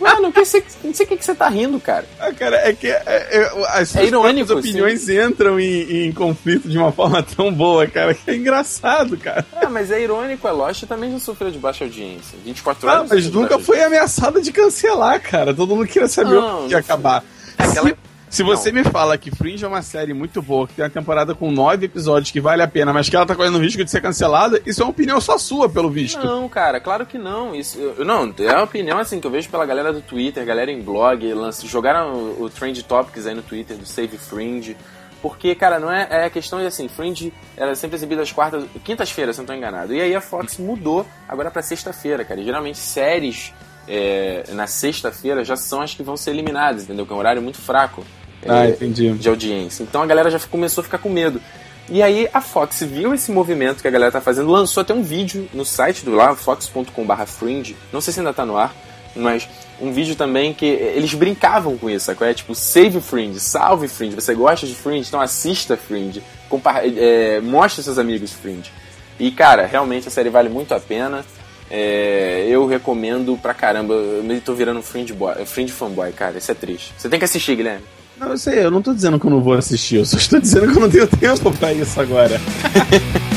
Mano, 0.00 0.32
que 0.32 0.44
você, 0.44 0.62
não 0.84 0.94
sei 0.94 1.04
o 1.06 1.08
que, 1.08 1.16
que 1.16 1.24
você 1.24 1.34
tá 1.34 1.48
rindo, 1.48 1.80
cara. 1.80 2.04
Ah, 2.20 2.32
cara, 2.32 2.56
é 2.68 2.72
que 2.72 2.86
é, 2.86 3.02
é, 3.06 3.50
as 3.70 3.94
É 3.96 4.04
irônico, 4.04 4.52
as 4.52 4.58
opiniões 4.58 5.08
entram 5.08 5.58
em, 5.58 6.06
em 6.06 6.12
conflito 6.12 6.68
de 6.68 6.78
uma 6.78 6.92
forma 6.92 7.22
tão 7.22 7.52
boa, 7.52 7.86
cara, 7.86 8.14
que 8.14 8.30
é 8.30 8.36
engraçado, 8.36 9.16
cara. 9.16 9.44
Ah, 9.54 9.68
mas 9.68 9.90
é 9.90 10.00
irônico, 10.00 10.46
a 10.46 10.52
Lost 10.52 10.84
também 10.84 11.12
já 11.12 11.18
sofreu 11.18 11.50
de 11.50 11.58
baixa 11.58 11.84
audiência. 11.84 12.38
24 12.44 12.88
Ah, 12.88 12.92
horas. 12.94 13.08
mas 13.10 13.24
de 13.24 13.30
nunca 13.30 13.58
foi 13.58 13.82
ameaçada 13.82 14.40
de 14.40 14.52
cancelar, 14.52 15.20
cara. 15.20 15.52
Todo 15.54 15.74
mundo 15.74 15.86
queria 15.88 16.08
saber 16.08 16.34
Não, 16.34 16.64
o 16.64 16.66
que 16.68 16.72
ia 16.72 16.78
acabar. 16.78 17.24
Aquela- 17.58 17.92
Se, 18.28 18.42
você 18.42 18.72
me 18.72 18.82
fala 18.84 19.16
que 19.16 19.30
Fringe 19.30 19.64
é 19.64 19.68
uma 19.68 19.82
série 19.82 20.12
muito 20.12 20.42
boa, 20.42 20.66
que 20.66 20.74
tem 20.74 20.84
uma 20.84 20.90
temporada 20.90 21.34
com 21.34 21.50
nove 21.50 21.86
episódios 21.86 22.30
que 22.30 22.40
vale 22.40 22.60
a 22.62 22.68
pena, 22.68 22.92
mas 22.92 23.08
que 23.08 23.16
ela 23.16 23.24
tá 23.24 23.34
correndo 23.36 23.58
risco 23.58 23.82
de 23.84 23.90
ser 23.90 24.00
cancelada, 24.02 24.60
isso 24.66 24.82
é 24.82 24.84
uma 24.84 24.90
opinião 24.90 25.20
só 25.20 25.38
sua, 25.38 25.68
pelo 25.68 25.88
visto. 25.88 26.24
Não, 26.24 26.48
cara, 26.48 26.80
claro 26.80 27.06
que 27.06 27.16
não. 27.18 27.54
Isso, 27.54 27.78
eu- 27.78 28.04
não, 28.04 28.34
é 28.38 28.52
uma 28.52 28.64
opinião 28.64 28.98
assim 28.98 29.20
que 29.20 29.26
eu 29.26 29.30
vejo 29.30 29.48
pela 29.48 29.64
galera 29.64 29.92
do 29.92 30.00
Twitter, 30.00 30.44
galera 30.44 30.70
em 30.70 30.82
blog, 30.82 31.32
lance, 31.32 31.66
jogaram 31.66 32.12
o, 32.14 32.42
o 32.42 32.50
Trend 32.50 32.82
Topics 32.82 33.26
aí 33.26 33.34
no 33.34 33.42
Twitter 33.42 33.76
do 33.76 33.86
Save 33.86 34.18
Fringe. 34.18 34.76
Porque, 35.22 35.54
cara, 35.54 35.80
não 35.80 35.90
é, 35.90 36.06
é 36.10 36.24
a 36.26 36.30
questão 36.30 36.58
de 36.60 36.66
assim, 36.66 36.88
Fringe 36.88 37.32
era 37.56 37.74
sempre 37.74 37.96
exibido 37.96 38.20
às 38.20 38.30
quartas, 38.30 38.64
quintas-feiras, 38.84 39.34
se 39.36 39.40
não 39.40 39.46
tô 39.46 39.54
enganado. 39.54 39.94
E 39.94 40.00
aí 40.00 40.14
a 40.14 40.20
Fox 40.20 40.58
mudou 40.58 41.06
agora 41.28 41.50
pra 41.50 41.62
sexta-feira, 41.62 42.24
cara. 42.24 42.40
E 42.40 42.44
geralmente 42.44 42.78
séries 42.78 43.52
é, 43.88 44.44
na 44.52 44.66
sexta-feira 44.66 45.44
já 45.44 45.56
são 45.56 45.80
as 45.80 45.94
que 45.94 46.02
vão 46.02 46.16
ser 46.16 46.30
eliminadas, 46.30 46.84
entendeu? 46.84 47.06
Que 47.06 47.12
é 47.12 47.16
um 47.16 47.18
horário 47.18 47.42
muito 47.42 47.58
fraco. 47.58 48.04
Ah, 48.48 48.66
é, 48.66 48.70
entendi. 48.70 49.12
de 49.12 49.28
audiência. 49.28 49.82
Então 49.82 50.02
a 50.02 50.06
galera 50.06 50.30
já 50.30 50.38
começou 50.38 50.82
a 50.82 50.84
ficar 50.84 50.98
com 50.98 51.08
medo. 51.08 51.40
E 51.88 52.02
aí 52.02 52.28
a 52.32 52.40
Fox 52.40 52.82
viu 52.82 53.14
esse 53.14 53.30
movimento 53.30 53.80
que 53.80 53.88
a 53.88 53.90
galera 53.90 54.10
tá 54.10 54.20
fazendo, 54.20 54.50
lançou 54.50 54.80
até 54.80 54.92
um 54.92 55.02
vídeo 55.02 55.48
no 55.54 55.64
site 55.64 56.04
do 56.04 56.12
lá, 56.12 56.34
fox.com/fringe. 56.34 57.76
Não 57.92 58.00
sei 58.00 58.12
se 58.12 58.20
ainda 58.20 58.32
tá 58.32 58.44
no 58.44 58.56
ar, 58.56 58.74
mas 59.14 59.48
um 59.80 59.92
vídeo 59.92 60.16
também 60.16 60.52
que 60.52 60.66
eles 60.66 61.14
brincavam 61.14 61.76
com 61.78 61.88
isso, 61.88 62.10
é 62.10 62.34
tipo 62.34 62.54
save 62.54 63.00
Fringe, 63.00 63.38
salve 63.38 63.88
Fringe. 63.88 64.14
Você 64.16 64.34
gosta 64.34 64.66
de 64.66 64.74
Fringe, 64.74 65.08
então 65.08 65.20
assista 65.20 65.76
Fringe, 65.76 66.22
compa 66.48 66.80
é, 66.84 67.40
mostre 67.40 67.82
seus 67.82 67.98
amigos 67.98 68.32
Fringe. 68.32 68.70
E 69.18 69.30
cara, 69.30 69.64
realmente 69.64 70.08
a 70.08 70.10
série 70.10 70.28
vale 70.28 70.48
muito 70.48 70.74
a 70.74 70.80
pena. 70.80 71.24
É, 71.70 72.46
eu 72.48 72.66
recomendo 72.66 73.36
pra 73.40 73.54
caramba. 73.54 73.94
Eu 73.94 74.22
me 74.22 74.40
tô 74.40 74.54
virando 74.54 74.82
Fringe, 74.82 75.12
boy, 75.12 75.44
Fringe 75.44 75.72
fanboy, 75.72 76.12
cara. 76.12 76.38
Isso 76.38 76.50
é 76.50 76.54
triste. 76.54 76.92
Você 76.96 77.08
tem 77.08 77.18
que 77.18 77.24
assistir, 77.24 77.56
Guilherme. 77.56 77.84
Não, 78.18 78.28
eu 78.28 78.38
sei, 78.38 78.64
eu 78.64 78.70
não 78.70 78.80
tô 78.80 78.94
dizendo 78.94 79.20
que 79.20 79.26
eu 79.26 79.30
não 79.30 79.42
vou 79.42 79.52
assistir, 79.52 79.96
eu 79.96 80.06
só 80.06 80.16
estou 80.16 80.40
dizendo 80.40 80.72
que 80.72 80.78
eu 80.78 80.80
não 80.80 80.90
tenho 80.90 81.06
tempo 81.18 81.52
pra 81.52 81.72
isso 81.72 82.00
agora. 82.00 82.40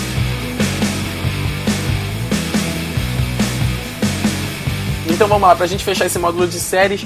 Então 5.20 5.28
vamos 5.28 5.50
lá, 5.50 5.54
pra 5.54 5.68
gente 5.68 5.84
fechar 5.84 6.06
esse 6.06 6.18
módulo 6.18 6.48
de 6.48 6.58
séries. 6.58 7.06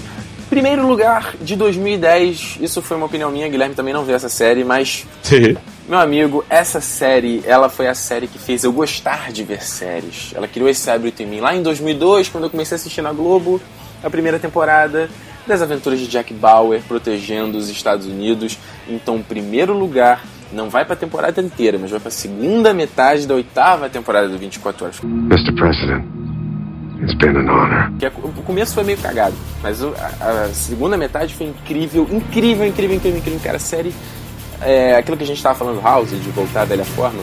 Primeiro 0.54 0.86
lugar 0.86 1.34
de 1.42 1.56
2010, 1.56 2.60
isso 2.62 2.80
foi 2.80 2.96
uma 2.96 3.08
opinião 3.08 3.32
minha, 3.32 3.50
Guilherme 3.50 3.74
também 3.74 3.92
não 3.92 4.06
viu 4.06 4.14
essa 4.14 4.30
série, 4.30 4.64
mas 4.64 5.04
meu 5.90 5.98
amigo, 5.98 6.46
essa 6.48 6.80
série, 6.80 7.42
ela 7.44 7.70
foi 7.70 7.88
a 7.88 7.96
série 7.96 8.28
que 8.28 8.38
fez 8.38 8.64
eu 8.64 8.72
gostar 8.72 9.32
de 9.32 9.44
ver 9.44 9.64
séries. 9.64 10.32
Ela 10.36 10.48
criou 10.48 10.70
esse 10.70 10.88
hábito 10.92 11.24
em 11.24 11.26
mim 11.26 11.40
lá 11.40 11.56
em 11.56 11.64
2002, 11.64 12.30
quando 12.30 12.44
eu 12.44 12.50
comecei 12.52 12.76
a 12.76 12.78
assistir 12.78 13.02
na 13.02 13.12
Globo 13.12 13.60
a 14.04 14.12
primeira 14.12 14.38
temporada 14.38 15.10
das 15.48 15.60
aventuras 15.60 16.00
de 16.00 16.06
Jack 16.06 16.32
Bauer 16.36 16.84
protegendo 16.88 17.58
os 17.58 17.68
Estados 17.68 18.06
Unidos. 18.06 18.56
Então, 18.88 19.24
primeiro 19.24 19.74
lugar 19.74 20.24
não 20.52 20.70
vai 20.70 20.86
pra 20.86 20.96
temporada 20.96 21.42
inteira, 21.42 21.80
mas 21.82 21.90
vai 21.90 22.00
pra 22.00 22.12
segunda 22.12 22.76
metade 22.76 23.26
da 23.26 23.34
oitava 23.34 23.90
temporada 23.90 24.30
do 24.30 24.38
24 24.38 24.86
Horas. 24.86 25.00
Mr. 25.04 25.52
President, 25.56 26.06
it's 27.04 27.14
been 27.16 27.36
an 27.38 27.50
honor. 27.50 27.92
A- 28.02 28.28
o 28.40 28.44
começo 28.44 28.74
foi 28.74 28.84
meio 28.84 28.98
cagado, 28.98 29.36
mas 29.62 29.82
a, 29.84 30.50
segunda 30.54 30.98
metade 30.98 31.34
foi 31.36 31.48
incrível, 31.48 32.08
incrível, 32.12 32.66
incrível, 32.68 32.96
incrível, 32.96 33.20
incrível. 33.20 33.40
Cara, 33.44 33.58
a 33.58 33.60
série. 33.60 33.94
É, 34.62 34.96
aquilo 34.96 35.18
que 35.18 35.24
a 35.24 35.28
gente 35.28 35.44
tava 35.44 35.56
falando, 35.58 35.82
House, 35.82 36.10
de 36.12 36.30
voltar 36.30 36.62
à 36.62 36.66
velha 36.66 36.86
forma. 36.86 37.22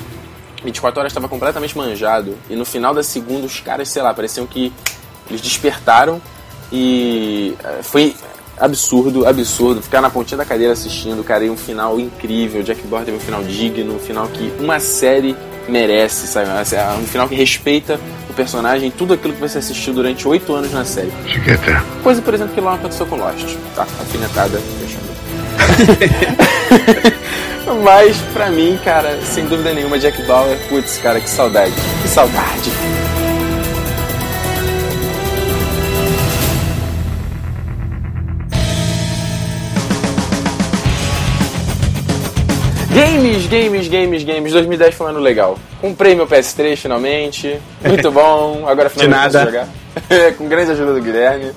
24 0.63 1.01
horas 1.01 1.11
estava 1.11 1.27
completamente 1.29 1.77
manjado. 1.77 2.37
E 2.51 2.55
no 2.55 2.65
final 2.67 2.93
da 2.93 3.03
segunda, 3.03 3.47
os 3.47 3.61
caras, 3.61 3.89
sei 3.89 4.03
lá, 4.03 4.13
pareciam 4.13 4.47
que 4.47 4.73
eles 5.29 5.41
despertaram. 5.41 6.21
E 6.71 7.55
é, 7.65 7.83
foi 7.83 8.15
absurdo, 8.59 9.27
absurdo. 9.27 9.81
Ficar 9.81 10.03
na 10.03 10.11
pontinha 10.11 10.37
da 10.37 10.45
cadeira 10.45 10.73
assistindo, 10.75 11.25
cara, 11.25 11.45
e 11.45 11.51
um 11.51 11.57
final 11.57 11.99
incrível. 11.99 12.63
Jack 12.63 12.83
Bauer 12.87 13.05
teve 13.07 13.17
um 13.17 13.21
final 13.21 13.43
digno, 13.43 13.95
um 13.95 13.99
final 13.99 14.29
que 14.29 14.53
uma 14.61 14.79
série 14.79 15.35
merece, 15.71 16.27
sabe? 16.27 16.51
Um 17.01 17.07
final 17.07 17.29
que 17.29 17.35
respeita 17.35 17.99
o 18.29 18.33
personagem, 18.33 18.91
tudo 18.91 19.15
aquilo 19.15 19.35
que 19.35 19.41
você 19.41 19.59
assistiu 19.59 19.95
durante 19.95 20.27
oito 20.29 20.55
anos 20.55 20.73
na 20.73 20.85
série. 20.85 21.11
There? 21.45 21.83
Coisa, 22.03 22.21
por 22.21 22.35
exemplo, 22.35 22.55
que 22.55 22.61
lá 22.61 22.75
aconteceu 22.75 23.07
com 23.07 23.17
Lost. 23.17 23.57
Tá, 23.75 23.83
afinetada, 23.83 24.61
fechando. 24.81 25.11
Mas, 27.85 28.17
pra 28.33 28.51
mim, 28.51 28.79
cara, 28.85 29.21
sem 29.23 29.47
dúvida 29.47 29.73
nenhuma, 29.73 29.99
Jack 29.99 30.23
Bauer, 30.25 30.59
putz, 30.69 30.99
cara, 30.99 31.21
que 31.21 31.31
saudade. 31.31 31.75
Que 32.03 32.09
saudade. 32.09 32.71
Games, 43.01 43.47
games, 43.47 43.89
games, 43.89 44.25
games. 44.25 44.53
2010 44.53 44.95
foi 44.95 45.07
um 45.07 45.11
ano 45.11 45.21
legal. 45.21 45.59
Comprei 45.81 46.15
meu 46.15 46.27
PS3 46.27 46.77
finalmente. 46.77 47.59
Muito 47.83 48.13
bom. 48.13 48.69
Agora 48.69 48.91
finalmente 48.91 49.17
nada. 49.17 49.39
posso 49.39 49.47
jogar. 49.47 50.33
Com 50.37 50.47
grande 50.47 50.73
ajuda 50.73 50.93
do 50.93 51.01
Guilherme. 51.01 51.51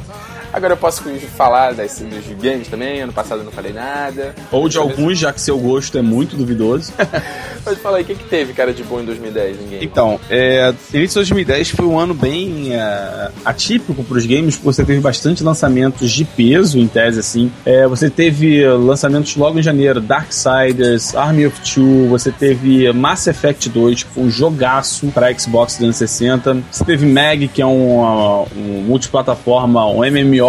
Agora 0.54 0.74
eu 0.74 0.78
posso 0.78 1.04
falar 1.36 1.74
das, 1.74 2.00
dos 2.00 2.28
games 2.40 2.68
também. 2.68 3.02
Ano 3.02 3.12
passado 3.12 3.40
eu 3.40 3.46
não 3.46 3.52
falei 3.52 3.74
nada. 3.74 4.36
Ou 4.52 4.70
de 4.70 4.78
alguns, 4.78 5.18
já 5.18 5.34
que 5.34 5.42
seu 5.42 5.58
gosto 5.58 5.98
é 5.98 6.02
muito 6.02 6.36
duvidoso. 6.36 6.94
Pode 7.66 7.80
falar 7.80 7.98
aí, 7.98 8.04
o 8.04 8.06
que, 8.06 8.14
que 8.14 8.26
teve, 8.26 8.54
cara, 8.54 8.72
de 8.72 8.84
bom 8.84 9.00
em 9.02 9.06
2010 9.06 9.62
em 9.62 9.70
game? 9.70 9.86
Então, 9.86 10.20
é, 10.30 10.72
início 10.94 11.24
de 11.24 11.32
2010 11.32 11.70
foi 11.70 11.86
um 11.86 11.98
ano 11.98 12.14
bem 12.14 12.76
é, 12.76 13.32
atípico 13.44 14.04
para 14.04 14.18
os 14.18 14.26
games, 14.26 14.56
porque 14.56 14.66
você 14.66 14.86
teve 14.86 15.00
bastante 15.00 15.44
lançamentos 15.44 16.12
de 16.12 16.24
peso, 16.24 16.78
em 16.78 16.88
tese, 16.88 17.20
assim. 17.20 17.52
É, 17.66 17.88
você 17.88 18.10
teve 18.10 18.68
lançamentos 18.68 19.36
logo 19.36 19.58
em 19.58 19.64
janeiro, 19.64 20.00
Darksiders, 20.00 21.16
Army 21.16 21.48
of 21.48 21.60
Two, 21.62 22.10
você 22.10 22.32
teve 22.32 22.92
Mass 22.94 23.26
Effect 23.26 23.70
2, 23.70 24.04
que 24.04 24.10
foi 24.10 24.24
um 24.24 24.30
jogaço 24.30 25.08
para 25.08 25.34
Xbox 25.34 25.78
360. 25.78 26.58
Você 26.70 26.86
teve 26.86 27.06
Mag, 27.08 27.48
que 27.48 27.62
é 27.62 27.66
um, 27.66 28.02
uh, 28.02 28.48
um 28.56 28.84
multiplataforma, 28.84 29.88
um 29.88 30.00
MMO 30.00 30.43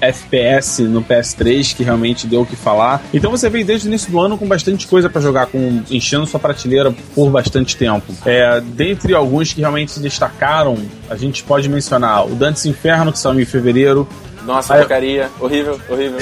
FPS 0.00 0.82
no 0.82 1.02
PS3, 1.02 1.74
que 1.74 1.82
realmente 1.82 2.26
deu 2.26 2.42
o 2.42 2.46
que 2.46 2.56
falar. 2.56 3.02
Então 3.12 3.30
você 3.30 3.48
veio 3.48 3.64
desde 3.64 3.86
o 3.86 3.88
início 3.88 4.10
do 4.10 4.20
ano 4.20 4.38
com 4.38 4.46
bastante 4.46 4.86
coisa 4.86 5.08
para 5.08 5.20
jogar, 5.20 5.46
com 5.46 5.82
enchendo 5.90 6.26
sua 6.26 6.40
prateleira 6.40 6.92
por 7.14 7.30
bastante 7.30 7.76
tempo. 7.76 8.12
É, 8.24 8.60
dentre 8.60 9.14
alguns 9.14 9.52
que 9.52 9.60
realmente 9.60 9.92
se 9.92 10.00
destacaram, 10.00 10.78
a 11.08 11.16
gente 11.16 11.42
pode 11.42 11.68
mencionar 11.68 12.26
o 12.26 12.34
Dantes 12.34 12.66
Inferno, 12.66 13.12
que 13.12 13.18
saiu 13.18 13.40
em 13.40 13.44
fevereiro, 13.44 14.08
Nossa, 14.44 14.76
porcaria. 14.76 15.28
Horrível, 15.38 15.80
horrível. 15.88 16.18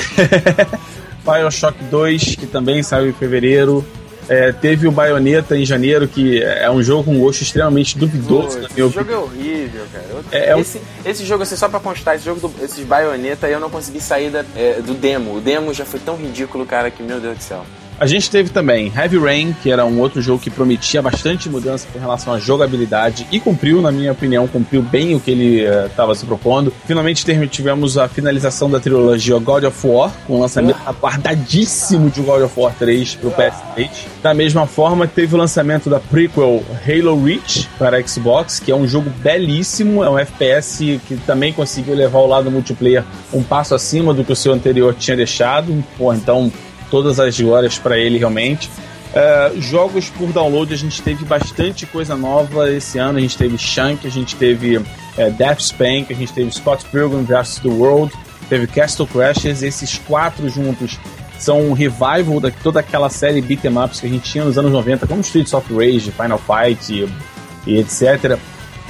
Bioshock 1.25 1.77
2, 1.85 2.37
que 2.37 2.47
também 2.47 2.83
saiu 2.83 3.11
em 3.11 3.13
fevereiro. 3.13 3.85
É, 4.29 4.53
teve 4.53 4.87
o 4.87 4.93
Bayonetta 4.93 5.57
em 5.57 5.65
janeiro, 5.65 6.07
que 6.07 6.43
é 6.43 6.71
um 6.71 6.83
jogo 6.83 7.05
com 7.05 7.19
gosto 7.19 7.43
extremamente 7.43 7.97
duvidoso, 7.97 8.59
Pô, 8.59 8.67
esse 8.67 8.77
jogo 8.79 8.99
opinião. 9.01 9.15
é 9.21 9.25
horrível, 9.25 9.85
cara. 9.93 10.05
Eu- 10.11 10.25
É- 10.31 10.53
é 10.53 10.61
esse, 10.61 10.81
esse 11.05 11.25
jogo, 11.25 11.43
assim, 11.45 11.57
só 11.57 11.69
pra 11.69 11.81
constar, 11.81 12.15
esse 12.17 12.25
jogo, 12.27 12.41
do, 12.47 12.65
esses 12.65 12.85
Bayonetta, 12.85 13.49
eu 13.49 13.59
não 13.59 13.71
consegui 13.71 14.01
sair 14.01 14.31
da- 14.31 14.45
é, 14.55 14.81
do 14.83 14.93
demo. 14.95 15.37
O 15.37 15.41
demo 15.41 15.73
já 15.73 15.85
foi 15.87 15.99
tão 16.01 16.17
ridículo, 16.17 16.67
cara, 16.67 16.91
que 16.91 17.03
meu 17.03 17.19
Deus 17.21 17.39
do 17.39 17.43
céu. 17.43 17.65
A 18.01 18.07
gente 18.07 18.31
teve 18.31 18.51
também 18.51 18.93
Heavy 18.95 19.19
Rain, 19.19 19.57
que 19.61 19.73
era 19.73 19.85
um 19.85 19.99
outro 19.99 20.23
jogo 20.23 20.39
que 20.39 20.51
prometia 20.51 21.03
bastante 21.03 21.49
mudança 21.49 21.89
com 21.93 21.99
relação 21.99 22.33
à 22.33 22.39
jogabilidade 22.39 23.27
e 23.33 23.41
cumpriu, 23.41 23.83
na 23.83 23.91
minha 23.91 24.13
opinião, 24.13 24.47
cumpriu 24.47 24.83
bem 24.83 25.17
o 25.17 25.21
que 25.21 25.33
ele 25.33 25.65
estava 25.87 26.15
se 26.15 26.25
propondo. 26.25 26.73
Finalmente 26.87 27.25
tivemos 27.49 27.99
a 27.99 28.07
finalização 28.07 28.71
da 28.71 28.79
trilogia 28.79 29.37
God 29.41 29.65
of 29.65 29.85
War, 29.85 30.13
com 30.29 30.35
o 30.35 30.41
lançamento 30.41 30.79
aguardadíssimo 30.87 32.09
de 32.09 32.21
God 32.21 32.43
of 32.43 32.61
War 32.61 32.73
3 32.79 33.17
para 33.17 33.29
o 33.29 33.33
PS3. 33.33 33.91
Da 34.23 34.33
mesma 34.33 34.65
forma, 34.65 35.09
teve 35.09 35.35
o 35.35 35.39
lançamento 35.39 35.91
da 35.91 35.99
prequel 35.99 36.63
Halo 36.87 37.25
Reach 37.25 37.69
para 37.79 38.01
Xbox, 38.07 38.61
que 38.61 38.71
é 38.71 38.77
um 38.77 38.87
jogo 38.87 39.11
belíssimo, 39.11 40.05
é 40.05 40.11
um 40.11 40.17
FPS 40.17 41.01
que 41.09 41.17
também 41.27 41.53
conseguiu 41.53 41.97
levar 41.97 42.21
o 42.21 42.27
lado 42.29 42.49
multiplayer 42.49 43.03
um 43.33 43.43
passo 43.43 43.75
acima 43.75 44.15
do 44.15 44.23
que 44.23 44.33
o 44.33 44.37
seu 44.37 44.53
anterior 44.53 44.95
tinha 44.95 45.17
deixado. 45.17 45.85
Pô, 45.97 46.15
então 46.15 46.53
todas 46.91 47.21
as 47.21 47.39
glórias 47.39 47.79
para 47.79 47.99
ele 47.99 48.19
realmente. 48.19 48.71
É, 49.15 49.53
jogos 49.59 50.11
por 50.11 50.33
download, 50.33 50.73
a 50.73 50.77
gente 50.77 51.01
teve 51.01 51.25
bastante 51.25 51.87
coisa 51.87 52.15
nova 52.15 52.71
esse 52.71 52.99
ano. 52.99 53.19
A 53.19 53.21
gente 53.21 53.37
teve 53.37 53.57
Shank, 53.57 54.07
a 54.07 54.11
gente 54.11 54.37
teve 54.37 54.81
é, 55.17 55.31
Death 55.31 55.61
Spank, 55.61 56.13
a 56.13 56.17
gente 56.17 56.33
teve 56.33 56.51
Scott 56.53 56.85
Pilgrim 56.87 57.25
vs. 57.25 57.59
The 57.61 57.69
World, 57.69 58.13
teve 58.49 58.67
Castle 58.67 59.07
Crashers. 59.07 59.63
Esses 59.63 59.99
quatro 59.99 60.49
juntos 60.49 60.99
são 61.39 61.69
um 61.69 61.73
revival 61.73 62.41
de 62.41 62.51
toda 62.63 62.81
aquela 62.81 63.09
série 63.09 63.41
beat'em 63.41 63.79
ups 63.79 64.01
que 64.01 64.07
a 64.07 64.11
gente 64.11 64.31
tinha 64.31 64.45
nos 64.45 64.59
anos 64.59 64.73
90, 64.73 65.07
como 65.07 65.21
Streets 65.21 65.55
of 65.55 65.73
Rage, 65.73 66.11
Final 66.11 66.39
Fight 66.39 66.93
e, 66.93 67.09
e 67.67 67.79
etc. 67.79 68.39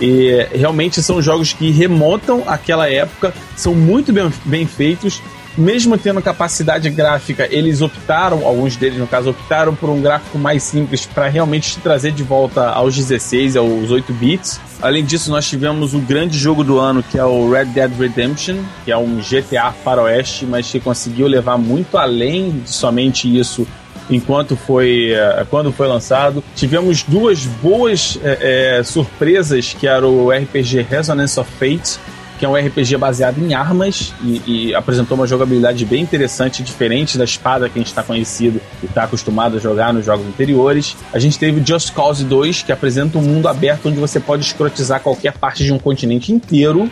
E 0.01 0.47
realmente 0.53 1.03
são 1.03 1.21
jogos 1.21 1.53
que 1.53 1.71
remontam 1.71 2.43
àquela 2.47 2.89
época, 2.89 3.35
são 3.57 3.75
muito 3.75 4.13
bem, 4.13 4.33
bem 4.45 4.67
feitos, 4.67 5.21
mesmo 5.59 5.99
tendo 5.99 6.23
capacidade 6.23 6.89
gráfica, 6.89 7.49
eles 7.51 7.83
optaram, 7.83 8.47
alguns 8.47 8.77
deles 8.77 8.99
no 8.99 9.07
caso, 9.07 9.31
optaram 9.31 9.75
por 9.75 9.91
um 9.91 10.01
gráfico 10.01 10.39
mais 10.39 10.63
simples 10.63 11.05
para 11.05 11.29
realmente 11.29 11.73
te 11.73 11.81
trazer 11.81 12.13
de 12.13 12.23
volta 12.23 12.69
aos 12.69 12.95
16, 12.95 13.57
aos 13.57 13.91
8 13.91 14.13
bits. 14.13 14.61
Além 14.81 15.05
disso, 15.05 15.31
nós 15.31 15.49
tivemos 15.49 15.95
o 15.95 15.99
grande 15.99 16.39
jogo 16.39 16.63
do 16.63 16.79
ano, 16.79 17.03
que 17.03 17.19
é 17.19 17.25
o 17.25 17.51
Red 17.51 17.67
Dead 17.67 17.91
Redemption, 17.99 18.59
que 18.85 18.93
é 18.93 18.97
um 18.97 19.17
GTA 19.17 19.73
faroeste, 19.73 20.47
mas 20.47 20.71
que 20.71 20.79
conseguiu 20.79 21.27
levar 21.27 21.59
muito 21.59 21.99
além 21.99 22.61
de 22.61 22.71
somente 22.71 23.37
isso 23.37 23.67
enquanto 24.11 24.57
foi 24.57 25.13
eh, 25.13 25.47
quando 25.51 25.73
foi 25.73 25.89
lançado. 25.89 26.43
Tivemos 26.55 27.03
duas 27.03 27.45
boas 27.45 28.19
eh, 28.23 28.79
eh, 28.79 28.83
surpresas, 28.85 29.75
que 29.75 29.87
era 29.87 30.07
o 30.07 30.31
RPG 30.31 30.83
Resonance 30.83 31.39
of 31.39 31.51
Fate, 31.59 31.99
que 32.39 32.45
é 32.45 32.49
um 32.49 32.55
RPG 32.55 32.97
baseado 32.97 33.39
em 33.39 33.53
armas 33.53 34.15
e, 34.23 34.43
e 34.47 34.75
apresentou 34.75 35.17
uma 35.17 35.27
jogabilidade 35.27 35.85
bem 35.85 36.03
interessante, 36.03 36.63
diferente 36.63 37.19
da 37.19 37.25
espada 37.25 37.69
que 37.69 37.79
a 37.79 37.81
gente 37.81 37.89
está 37.89 38.03
conhecido 38.03 38.61
e 38.83 38.87
está 38.87 39.05
acostumado 39.05 39.57
a 39.57 39.61
jogar 39.61 39.93
nos 39.93 40.05
jogos 40.05 40.27
anteriores. 40.27 40.97
A 41.13 41.19
gente 41.19 41.39
teve 41.39 41.63
Just 41.65 41.93
Cause 41.93 42.25
2, 42.25 42.63
que 42.63 42.73
apresenta 42.73 43.19
um 43.19 43.23
mundo 43.23 43.49
aberto 43.49 43.89
onde 43.89 43.99
você 43.99 44.21
pode 44.21 44.45
escrotizar 44.45 45.01
qualquer 45.01 45.33
parte 45.33 45.65
de 45.65 45.73
um 45.73 45.79
continente 45.79 46.33
inteiro. 46.33 46.91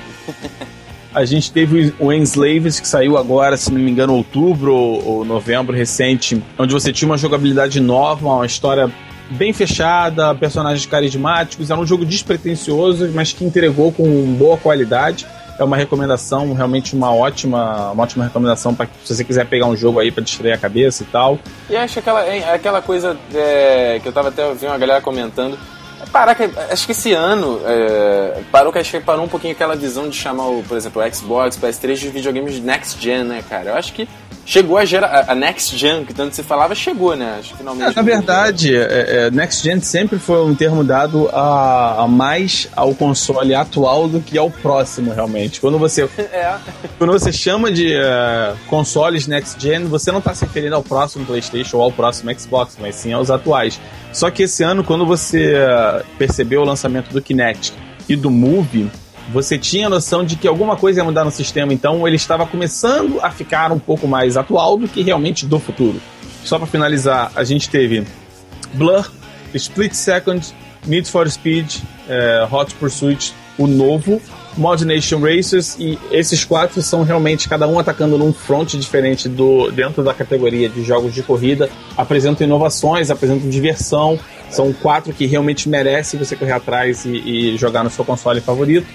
A 1.15 1.25
gente 1.25 1.51
teve 1.51 1.95
o 1.99 2.13
Enslaved, 2.13 2.81
que 2.81 2.87
saiu 2.87 3.17
agora, 3.17 3.57
se 3.57 3.73
não 3.73 3.81
me 3.81 3.91
engano, 3.91 4.13
outubro 4.15 4.75
ou, 4.75 5.07
ou 5.07 5.25
novembro 5.25 5.75
recente, 5.75 6.43
onde 6.59 6.75
você 6.75 6.93
tinha 6.93 7.09
uma 7.09 7.17
jogabilidade 7.17 7.81
nova, 7.81 8.29
uma 8.29 8.45
história 8.45 8.93
bem 9.31 9.53
fechada, 9.53 10.35
personagens 10.35 10.87
carismáticos. 10.87 11.71
Era 11.71 11.81
um 11.81 11.87
jogo 11.87 12.05
despretensioso, 12.05 13.11
mas 13.15 13.33
que 13.33 13.45
entregou 13.45 13.93
com 13.93 14.05
boa 14.35 14.57
qualidade. 14.57 15.27
É 15.59 15.65
uma 15.65 15.77
recomendação, 15.77 16.53
realmente 16.53 16.95
uma 16.95 17.15
ótima, 17.15 17.93
uma 17.93 18.03
ótima 18.03 18.25
recomendação 18.25 18.75
para 18.75 18.87
se 19.05 19.15
você 19.15 19.25
quiser 19.25 19.47
pegar 19.47 19.67
um 19.67 19.77
jogo 19.77 19.99
aí 19.99 20.11
para 20.11 20.23
distrair 20.23 20.53
a 20.53 20.59
cabeça 20.59 21.03
e 21.03 21.07
tal. 21.07 21.39
E 21.69 21.77
acho 21.77 21.99
aquela, 21.99 22.21
aquela 22.53 22.83
coisa 22.83 23.17
é, 23.35 23.99
que 24.03 24.09
eu 24.09 24.13
tava 24.13 24.29
até 24.29 24.47
vendo 24.53 24.71
uma 24.71 24.79
galera 24.79 25.01
comentando. 25.01 25.59
Parar 26.13 26.37
acho 26.71 26.85
que 26.85 26.93
esse 26.93 27.13
ano 27.13 27.61
é, 27.65 28.43
parou 28.53 28.71
que 28.71 28.79
acho 28.79 28.91
que 28.91 29.01
parou 29.01 29.25
um 29.25 29.29
pouquinho 29.29 29.55
aquela 29.55 29.75
visão 29.75 30.09
de 30.09 30.17
chamar, 30.17 30.47
o, 30.47 30.63
por 30.63 30.77
exemplo, 30.77 31.03
o 31.03 31.15
Xbox, 31.15 31.59
PS3 31.59 31.95
de 31.95 32.09
videogames 32.11 32.55
de 32.55 32.61
next 32.61 33.03
gen, 33.03 33.25
né, 33.25 33.43
cara? 33.49 33.71
Eu 33.71 33.75
acho 33.77 33.95
que 33.95 34.07
chegou 34.47 34.79
a, 34.79 34.85
gera, 34.85 35.27
a, 35.29 35.35
next 35.35 35.77
gen, 35.77 36.05
que 36.05 36.15
tanto 36.15 36.35
se 36.35 36.43
falava, 36.43 36.75
chegou, 36.75 37.17
né? 37.17 37.37
Acho 37.41 37.51
que 37.51 37.59
finalmente. 37.59 37.91
É, 37.91 37.95
na 37.97 38.03
verdade, 38.03 38.75
é, 38.75 39.27
é, 39.27 39.31
Next 39.31 39.63
Gen 39.63 39.81
sempre 39.81 40.19
foi 40.19 40.43
um 40.45 40.55
termo 40.55 40.85
dado 40.85 41.29
a, 41.33 42.05
a 42.05 42.09
mais 42.09 42.69
ao 42.75 42.95
console 42.95 43.55
atual 43.55 44.09
do 44.09 44.21
que 44.21 44.39
ao 44.39 44.51
próximo, 44.51 45.13
realmente. 45.13 45.61
Quando 45.61 45.79
você, 45.79 46.09
É. 46.33 46.57
quando 46.97 47.13
você 47.13 47.33
chama 47.33 47.71
de 47.71 47.93
é, 47.93 48.55
consoles 48.69 49.27
Next 49.27 49.61
Gen, 49.61 49.85
você 49.85 50.13
não 50.13 50.21
está 50.21 50.33
se 50.35 50.45
referindo 50.45 50.77
ao 50.77 50.83
próximo 50.83 51.27
PlayStation 51.27 51.79
ou 51.79 51.83
ao 51.83 51.93
próximo 51.93 52.33
Xbox, 52.39 52.79
mas 52.81 52.95
sim 52.95 53.13
aos 53.13 53.31
atuais. 53.31 53.81
Só 54.13 54.31
que 54.31 54.45
esse 54.45 54.63
ano, 54.63 54.85
quando 54.85 55.05
você 55.05 55.55
é, 55.57 56.03
percebeu 56.17 56.63
o 56.63 56.65
lançamento 56.65 57.13
do 57.13 57.21
Kinect 57.21 57.73
e 58.09 58.15
do 58.15 58.31
Move, 58.31 58.89
você 59.33 59.59
tinha 59.59 59.89
noção 59.89 60.25
de 60.25 60.37
que 60.37 60.47
alguma 60.47 60.77
coisa 60.77 61.01
ia 61.01 61.05
mudar 61.05 61.25
no 61.25 61.31
sistema, 61.31 61.73
então 61.73 62.07
ele 62.07 62.17
estava 62.17 62.47
começando 62.47 63.21
a 63.21 63.31
ficar 63.31 63.73
um 63.73 63.79
pouco 63.79 64.07
mais 64.07 64.37
atual 64.37 64.77
do 64.77 64.89
que 64.89 65.03
realmente 65.03 65.47
do 65.47 65.59
futuro. 65.59 66.01
Só 66.45 66.59
para 66.59 66.67
finalizar, 66.67 67.33
a 67.35 67.43
gente 67.43 67.69
teve 67.69 68.07
Blur, 68.75 69.11
Split 69.55 69.95
Second, 69.95 70.55
Need 70.87 71.11
for 71.11 71.29
Speed, 71.29 71.81
eh, 72.09 72.47
Hot 72.51 72.75
Pursuit, 72.77 73.35
o 73.59 73.67
novo, 73.67 74.21
Mod 74.57 74.85
Nation 74.85 75.21
Racers 75.21 75.77
e 75.79 75.99
esses 76.11 76.45
quatro 76.45 76.81
são 76.81 77.03
realmente 77.03 77.49
cada 77.49 77.67
um 77.67 77.79
atacando 77.79 78.17
num 78.17 78.33
front 78.33 78.75
diferente 78.75 79.29
do 79.29 79.71
dentro 79.71 80.03
da 80.03 80.15
categoria 80.15 80.69
de 80.69 80.83
jogos 80.83 81.15
de 81.15 81.23
corrida, 81.23 81.69
apresentam 81.97 82.47
inovações, 82.47 83.11
apresentam 83.11 83.51
diversão, 83.51 84.19
são 84.51 84.73
quatro 84.73 85.13
que 85.13 85.27
realmente 85.27 85.69
merecem 85.69 86.19
você 86.19 86.37
correr 86.37 86.53
atrás 86.53 87.05
e, 87.05 87.11
e 87.55 87.57
jogar 87.57 87.83
no 87.85 87.91
seu 87.91 88.05
console 88.05 88.41
favorito. 88.41 88.87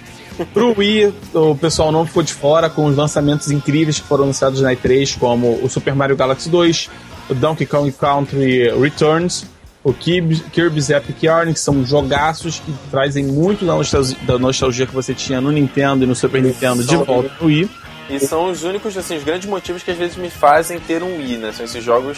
Pro 0.53 0.73
Wii, 0.77 1.13
o 1.33 1.55
pessoal 1.55 1.91
não 1.91 2.05
ficou 2.05 2.23
de 2.23 2.33
fora 2.33 2.69
com 2.69 2.85
os 2.85 2.95
lançamentos 2.95 3.51
incríveis 3.51 3.99
que 3.99 4.07
foram 4.07 4.23
anunciados 4.25 4.61
na 4.61 4.73
E3, 4.73 5.17
como 5.19 5.59
o 5.63 5.69
Super 5.69 5.93
Mario 5.95 6.15
Galaxy 6.15 6.49
2, 6.49 6.89
o 7.29 7.33
Donkey 7.35 7.65
Kong 7.65 7.91
Country 7.91 8.69
Returns, 8.79 9.45
o 9.83 9.93
Kirby- 9.93 10.43
Kirby's 10.51 10.89
Epic 10.89 11.23
Yarn, 11.23 11.53
que 11.53 11.59
são 11.59 11.85
jogaços 11.85 12.59
que 12.59 12.73
trazem 12.89 13.25
muito 13.25 13.65
da 13.65 13.73
nostalgia, 13.75 14.17
da 14.23 14.37
nostalgia 14.39 14.85
que 14.87 14.93
você 14.93 15.13
tinha 15.13 15.41
no 15.41 15.51
Nintendo 15.51 16.03
e 16.03 16.07
no 16.07 16.15
Super 16.15 16.41
Nintendo 16.41 16.83
de 16.83 16.95
volta 16.95 17.31
no 17.39 17.47
Wii. 17.47 17.69
E 18.09 18.19
são 18.19 18.51
os 18.51 18.63
únicos, 18.63 18.97
assim, 18.97 19.15
os 19.17 19.23
grandes 19.23 19.47
motivos 19.49 19.83
que 19.83 19.91
às 19.91 19.97
vezes 19.97 20.17
me 20.17 20.29
fazem 20.29 20.79
ter 20.79 21.01
um 21.01 21.17
Wii, 21.17 21.37
né? 21.37 21.51
São 21.51 21.65
esses 21.65 21.83
jogos 21.83 22.17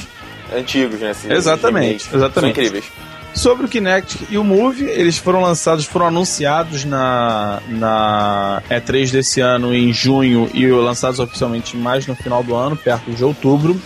antigos, 0.55 0.99
né? 0.99 1.11
Esses 1.11 1.29
Exatamente, 1.29 1.85
remakes. 1.85 2.13
exatamente. 2.13 2.55
São 2.55 2.63
incríveis. 2.63 2.85
Sobre 3.33 3.65
o 3.65 3.69
Kinect 3.69 4.27
e 4.29 4.37
o 4.37 4.43
Move, 4.43 4.85
eles 4.85 5.17
foram 5.17 5.41
lançados, 5.41 5.85
foram 5.85 6.07
anunciados 6.07 6.85
na, 6.85 7.61
na 7.67 8.61
E3 8.69 9.11
desse 9.11 9.41
ano 9.41 9.73
em 9.73 9.91
junho 9.91 10.49
e 10.53 10.67
lançados 10.67 11.19
oficialmente 11.19 11.75
mais 11.75 12.05
no 12.05 12.15
final 12.15 12.43
do 12.43 12.55
ano, 12.55 12.77
perto 12.77 13.11
de 13.11 13.23
outubro. 13.23 13.79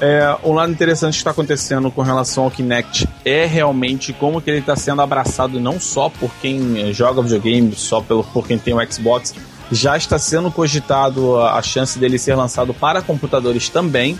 É, 0.00 0.36
um 0.42 0.52
lado 0.52 0.72
interessante 0.72 1.12
que 1.12 1.18
está 1.18 1.30
acontecendo 1.30 1.90
com 1.90 2.02
relação 2.02 2.44
ao 2.44 2.50
Kinect 2.50 3.06
é 3.24 3.46
realmente 3.46 4.12
como 4.12 4.40
que 4.40 4.50
ele 4.50 4.58
está 4.58 4.74
sendo 4.74 5.02
abraçado 5.02 5.60
não 5.60 5.78
só 5.78 6.08
por 6.08 6.30
quem 6.40 6.92
joga 6.92 7.22
videogame, 7.22 7.74
só 7.76 8.00
pelo, 8.00 8.24
por 8.24 8.46
quem 8.46 8.58
tem 8.58 8.74
o 8.74 8.92
Xbox, 8.92 9.34
já 9.70 9.96
está 9.96 10.18
sendo 10.18 10.50
cogitado 10.50 11.36
a, 11.36 11.58
a 11.58 11.62
chance 11.62 11.98
dele 11.98 12.18
ser 12.18 12.34
lançado 12.34 12.72
para 12.74 13.02
computadores 13.02 13.68
também. 13.68 14.18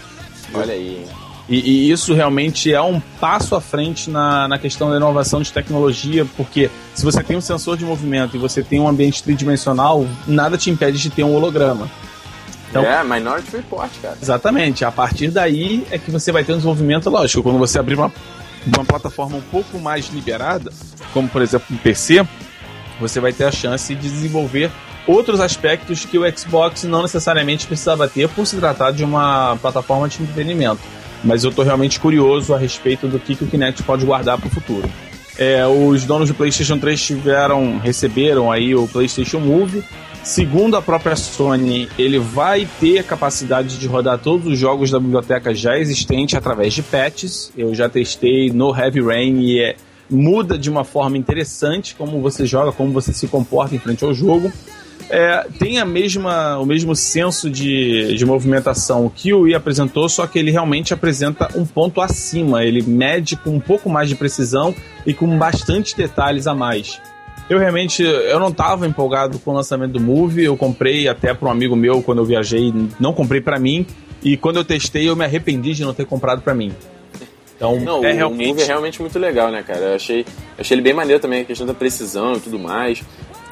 Olha 0.52 0.74
aí. 0.74 1.04
E, 1.48 1.58
e, 1.58 1.90
isso 1.90 2.14
realmente 2.14 2.72
é 2.72 2.80
um 2.80 3.00
passo 3.20 3.54
à 3.54 3.60
frente 3.60 4.08
na, 4.08 4.48
na 4.48 4.58
questão 4.58 4.90
da 4.90 4.96
inovação 4.96 5.42
de 5.42 5.52
tecnologia, 5.52 6.26
porque 6.36 6.70
se 6.94 7.04
você 7.04 7.22
tem 7.22 7.36
um 7.36 7.40
sensor 7.40 7.76
de 7.76 7.84
movimento 7.84 8.34
e 8.34 8.38
você 8.38 8.62
tem 8.62 8.80
um 8.80 8.88
ambiente 8.88 9.22
tridimensional, 9.22 10.06
nada 10.26 10.56
te 10.56 10.70
impede 10.70 10.98
de 10.98 11.10
ter 11.10 11.22
um 11.22 11.34
holograma. 11.34 11.90
Então, 12.70 12.82
é, 12.82 13.04
Minority 13.04 13.56
Report, 13.56 13.90
cara. 14.00 14.16
Exatamente. 14.20 14.84
A 14.84 14.90
partir 14.90 15.28
daí 15.28 15.86
é 15.90 15.98
que 15.98 16.10
você 16.10 16.32
vai 16.32 16.42
ter 16.42 16.52
um 16.52 16.56
desenvolvimento, 16.56 17.10
lógico, 17.10 17.42
quando 17.42 17.58
você 17.58 17.78
abrir 17.78 17.94
uma, 17.94 18.10
uma 18.66 18.84
plataforma 18.84 19.36
um 19.36 19.42
pouco 19.42 19.78
mais 19.78 20.08
liberada, 20.08 20.72
como 21.12 21.28
por 21.28 21.42
exemplo 21.42 21.66
um 21.70 21.76
PC, 21.76 22.26
você 22.98 23.20
vai 23.20 23.32
ter 23.32 23.44
a 23.44 23.52
chance 23.52 23.94
de 23.94 24.08
desenvolver 24.08 24.72
outros 25.06 25.40
aspectos 25.40 26.06
que 26.06 26.18
o 26.18 26.36
Xbox 26.36 26.84
não 26.84 27.02
necessariamente 27.02 27.66
precisava 27.66 28.08
ter 28.08 28.28
por 28.30 28.46
se 28.46 28.56
tratar 28.56 28.92
de 28.92 29.04
uma 29.04 29.56
plataforma 29.60 30.08
de 30.08 30.22
entretenimento 30.22 30.80
mas 31.24 31.44
eu 31.44 31.50
estou 31.50 31.64
realmente 31.64 31.98
curioso 31.98 32.54
a 32.54 32.58
respeito 32.58 33.08
do 33.08 33.18
que, 33.18 33.34
que 33.34 33.44
o 33.44 33.46
Kinect 33.46 33.82
pode 33.82 34.04
guardar 34.04 34.38
para 34.38 34.46
o 34.46 34.50
futuro. 34.50 34.88
É, 35.36 35.66
os 35.66 36.04
donos 36.04 36.28
do 36.28 36.34
PlayStation 36.34 36.78
3 36.78 37.02
tiveram, 37.02 37.78
receberam 37.78 38.52
aí 38.52 38.74
o 38.74 38.86
PlayStation 38.86 39.40
Move. 39.40 39.82
Segundo 40.22 40.76
a 40.76 40.82
própria 40.82 41.16
Sony, 41.16 41.88
ele 41.98 42.18
vai 42.18 42.66
ter 42.80 43.04
capacidade 43.04 43.78
de 43.78 43.86
rodar 43.86 44.18
todos 44.18 44.46
os 44.46 44.58
jogos 44.58 44.90
da 44.90 44.98
biblioteca 44.98 45.54
já 45.54 45.76
existente 45.76 46.36
através 46.36 46.72
de 46.72 46.82
patches. 46.82 47.52
Eu 47.56 47.74
já 47.74 47.88
testei 47.88 48.50
no 48.50 48.74
Heavy 48.74 49.02
Rain 49.02 49.40
e 49.40 49.60
é, 49.60 49.76
muda 50.08 50.56
de 50.56 50.70
uma 50.70 50.84
forma 50.84 51.18
interessante 51.18 51.94
como 51.94 52.20
você 52.20 52.46
joga, 52.46 52.72
como 52.72 52.92
você 52.92 53.12
se 53.12 53.26
comporta 53.26 53.74
em 53.74 53.78
frente 53.78 54.04
ao 54.04 54.14
jogo 54.14 54.52
é, 55.10 55.46
tem 55.58 55.78
a 55.78 55.84
mesma, 55.84 56.58
o 56.58 56.66
mesmo 56.66 56.94
senso 56.96 57.50
de, 57.50 58.14
de 58.14 58.26
movimentação 58.26 59.10
que 59.14 59.32
o 59.32 59.40
Wii 59.40 59.54
apresentou, 59.54 60.08
só 60.08 60.26
que 60.26 60.38
ele 60.38 60.50
realmente 60.50 60.94
apresenta 60.94 61.48
um 61.54 61.64
ponto 61.64 62.00
acima. 62.00 62.64
Ele 62.64 62.82
mede 62.82 63.36
com 63.36 63.50
um 63.50 63.60
pouco 63.60 63.88
mais 63.88 64.08
de 64.08 64.14
precisão 64.14 64.74
e 65.06 65.12
com 65.12 65.38
bastante 65.38 65.96
detalhes 65.96 66.46
a 66.46 66.54
mais. 66.54 67.00
Eu 67.48 67.58
realmente 67.58 68.02
eu 68.02 68.40
não 68.40 68.48
estava 68.48 68.86
empolgado 68.86 69.38
com 69.38 69.50
o 69.50 69.54
lançamento 69.54 69.92
do 69.92 70.00
Move, 70.00 70.42
eu 70.42 70.56
comprei 70.56 71.06
até 71.06 71.34
para 71.34 71.48
um 71.48 71.50
amigo 71.50 71.76
meu 71.76 72.02
quando 72.02 72.18
eu 72.18 72.24
viajei, 72.24 72.72
não 72.98 73.12
comprei 73.12 73.40
para 73.40 73.58
mim, 73.58 73.86
e 74.22 74.36
quando 74.36 74.56
eu 74.56 74.64
testei 74.64 75.08
eu 75.08 75.14
me 75.14 75.24
arrependi 75.24 75.74
de 75.74 75.84
não 75.84 75.92
ter 75.92 76.06
comprado 76.06 76.40
para 76.40 76.54
mim. 76.54 76.72
Então, 77.54 77.78
não, 77.80 78.04
é 78.04 78.12
o 78.12 78.16
realmente... 78.16 78.48
Move 78.48 78.62
é 78.62 78.64
realmente 78.64 79.00
muito 79.00 79.18
legal, 79.18 79.50
né, 79.50 79.62
cara? 79.62 79.80
Eu 79.80 79.94
achei, 79.94 80.24
achei 80.58 80.74
ele 80.74 80.82
bem 80.82 80.94
maneiro 80.94 81.20
também, 81.20 81.42
a 81.42 81.44
questão 81.44 81.66
da 81.66 81.74
precisão 81.74 82.32
e 82.34 82.40
tudo 82.40 82.58
mais. 82.58 83.02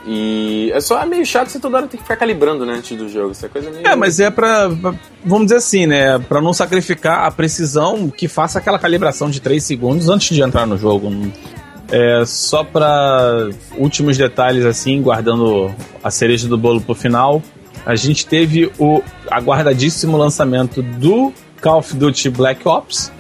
E 0.05 0.71
é 0.75 0.81
só 0.81 1.05
meio 1.07 1.25
chato 1.25 1.49
você 1.49 1.61
toda 1.61 1.77
hora 1.77 1.87
ter 1.87 1.97
que 1.97 2.03
ficar 2.03 2.17
calibrando, 2.17 2.67
né, 2.67 2.75
antes 2.75 2.97
do 2.97 3.09
jogo. 3.09 3.31
Essa 3.31 3.49
coisa 3.49 3.71
meio... 3.71 3.87
É, 3.87 3.95
mas 3.95 4.19
é 4.19 4.31
pra, 4.31 4.69
vamos 5.25 5.45
dizer 5.47 5.57
assim, 5.57 5.87
né, 5.87 6.19
pra 6.19 6.41
não 6.41 6.53
sacrificar 6.53 7.25
a 7.25 7.31
precisão 7.31 8.11
que 8.11 8.27
faça 8.27 8.59
aquela 8.59 8.79
calibração 8.79 9.31
de 9.31 9.41
3 9.41 9.63
segundos 9.63 10.09
antes 10.09 10.35
de 10.35 10.43
entrar 10.43 10.67
no 10.67 10.77
jogo. 10.77 11.11
É, 11.91 12.25
só 12.27 12.65
para 12.65 13.51
últimos 13.77 14.17
detalhes, 14.17 14.65
assim, 14.65 15.01
guardando 15.01 15.73
a 16.03 16.11
cereja 16.11 16.49
do 16.49 16.59
bolo 16.59 16.81
pro 16.81 16.95
final, 16.95 17.43
a 17.85 17.95
gente 17.95 18.27
teve 18.27 18.73
o 18.79 19.03
aguardadíssimo 19.31 20.17
lançamento 20.17 20.83
do 20.83 21.33
Call 21.61 21.79
of 21.79 21.95
Duty 21.95 22.31
Black 22.31 22.67
Ops. 22.67 23.13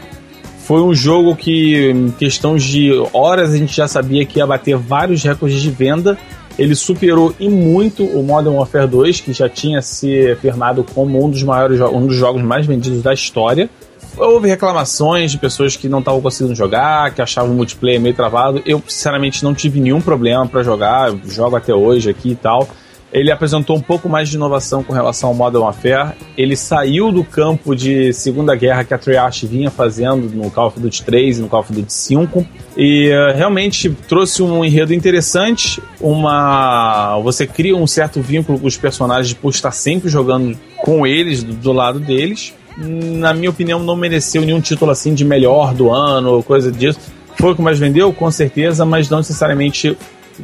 Foi 0.64 0.80
um 0.80 0.94
jogo 0.94 1.36
que, 1.36 1.90
em 1.90 2.10
questão 2.12 2.56
de 2.56 2.92
horas, 3.12 3.52
a 3.52 3.56
gente 3.56 3.76
já 3.76 3.86
sabia 3.86 4.24
que 4.24 4.38
ia 4.38 4.46
bater 4.46 4.76
vários 4.76 5.22
recordes 5.22 5.60
de 5.60 5.70
venda 5.70 6.16
ele 6.58 6.74
superou 6.74 7.34
e 7.38 7.48
muito 7.48 8.04
o 8.04 8.22
Modern 8.22 8.56
Warfare 8.56 8.86
2, 8.86 9.20
que 9.20 9.32
já 9.32 9.48
tinha 9.48 9.80
se 9.82 10.30
afirmado 10.30 10.84
como 10.94 11.24
um 11.24 11.30
dos 11.30 11.42
maiores 11.42 11.80
um 11.80 12.06
dos 12.06 12.16
jogos 12.16 12.42
mais 12.42 12.66
vendidos 12.66 13.02
da 13.02 13.12
história. 13.12 13.68
Houve 14.16 14.48
reclamações 14.48 15.30
de 15.30 15.38
pessoas 15.38 15.76
que 15.76 15.88
não 15.88 16.00
estavam 16.00 16.20
conseguindo 16.20 16.54
jogar, 16.54 17.14
que 17.14 17.22
achavam 17.22 17.52
o 17.52 17.54
multiplayer 17.54 18.00
meio 18.00 18.14
travado. 18.14 18.62
Eu, 18.66 18.82
sinceramente, 18.86 19.42
não 19.42 19.54
tive 19.54 19.80
nenhum 19.80 20.00
problema 20.00 20.46
para 20.46 20.62
jogar, 20.62 21.12
jogo 21.24 21.56
até 21.56 21.74
hoje 21.74 22.10
aqui 22.10 22.32
e 22.32 22.34
tal. 22.34 22.68
Ele 23.12 23.30
apresentou 23.30 23.76
um 23.76 23.80
pouco 23.80 24.08
mais 24.08 24.28
de 24.28 24.36
inovação 24.36 24.82
com 24.82 24.92
relação 24.92 25.28
ao 25.28 25.34
Modern 25.34 25.64
Warfare. 25.64 26.14
Ele 26.36 26.56
saiu 26.56 27.12
do 27.12 27.22
campo 27.22 27.76
de 27.76 28.12
Segunda 28.12 28.54
Guerra 28.54 28.84
que 28.84 28.94
a 28.94 28.98
Treyarch 28.98 29.46
vinha 29.46 29.70
fazendo 29.70 30.30
no 30.34 30.50
Call 30.50 30.68
of 30.68 30.80
Duty 30.80 31.04
3 31.04 31.38
e 31.38 31.42
no 31.42 31.48
Call 31.48 31.60
of 31.60 31.72
Duty 31.72 31.92
5 31.92 32.46
e 32.76 33.10
uh, 33.10 33.36
realmente 33.36 33.90
trouxe 34.08 34.42
um 34.42 34.64
enredo 34.64 34.94
interessante. 34.94 35.82
Uma, 36.00 37.18
você 37.22 37.46
cria 37.46 37.76
um 37.76 37.86
certo 37.86 38.20
vínculo 38.22 38.58
com 38.58 38.66
os 38.66 38.78
personagens 38.78 39.34
por 39.34 39.50
estar 39.50 39.72
sempre 39.72 40.08
jogando 40.08 40.58
com 40.78 41.06
eles 41.06 41.42
do, 41.42 41.52
do 41.52 41.72
lado 41.72 42.00
deles. 42.00 42.54
Na 42.78 43.34
minha 43.34 43.50
opinião, 43.50 43.78
não 43.78 43.94
mereceu 43.94 44.40
nenhum 44.40 44.60
título 44.60 44.90
assim 44.90 45.12
de 45.12 45.24
melhor 45.24 45.74
do 45.74 45.90
ano 45.90 46.30
ou 46.30 46.42
coisa 46.42 46.72
disso. 46.72 46.98
Foi 47.36 47.52
o 47.52 47.54
que 47.54 47.62
mais 47.62 47.78
vendeu, 47.78 48.12
com 48.12 48.30
certeza, 48.30 48.84
mas 48.84 49.10
não 49.10 49.18
necessariamente 49.18 49.96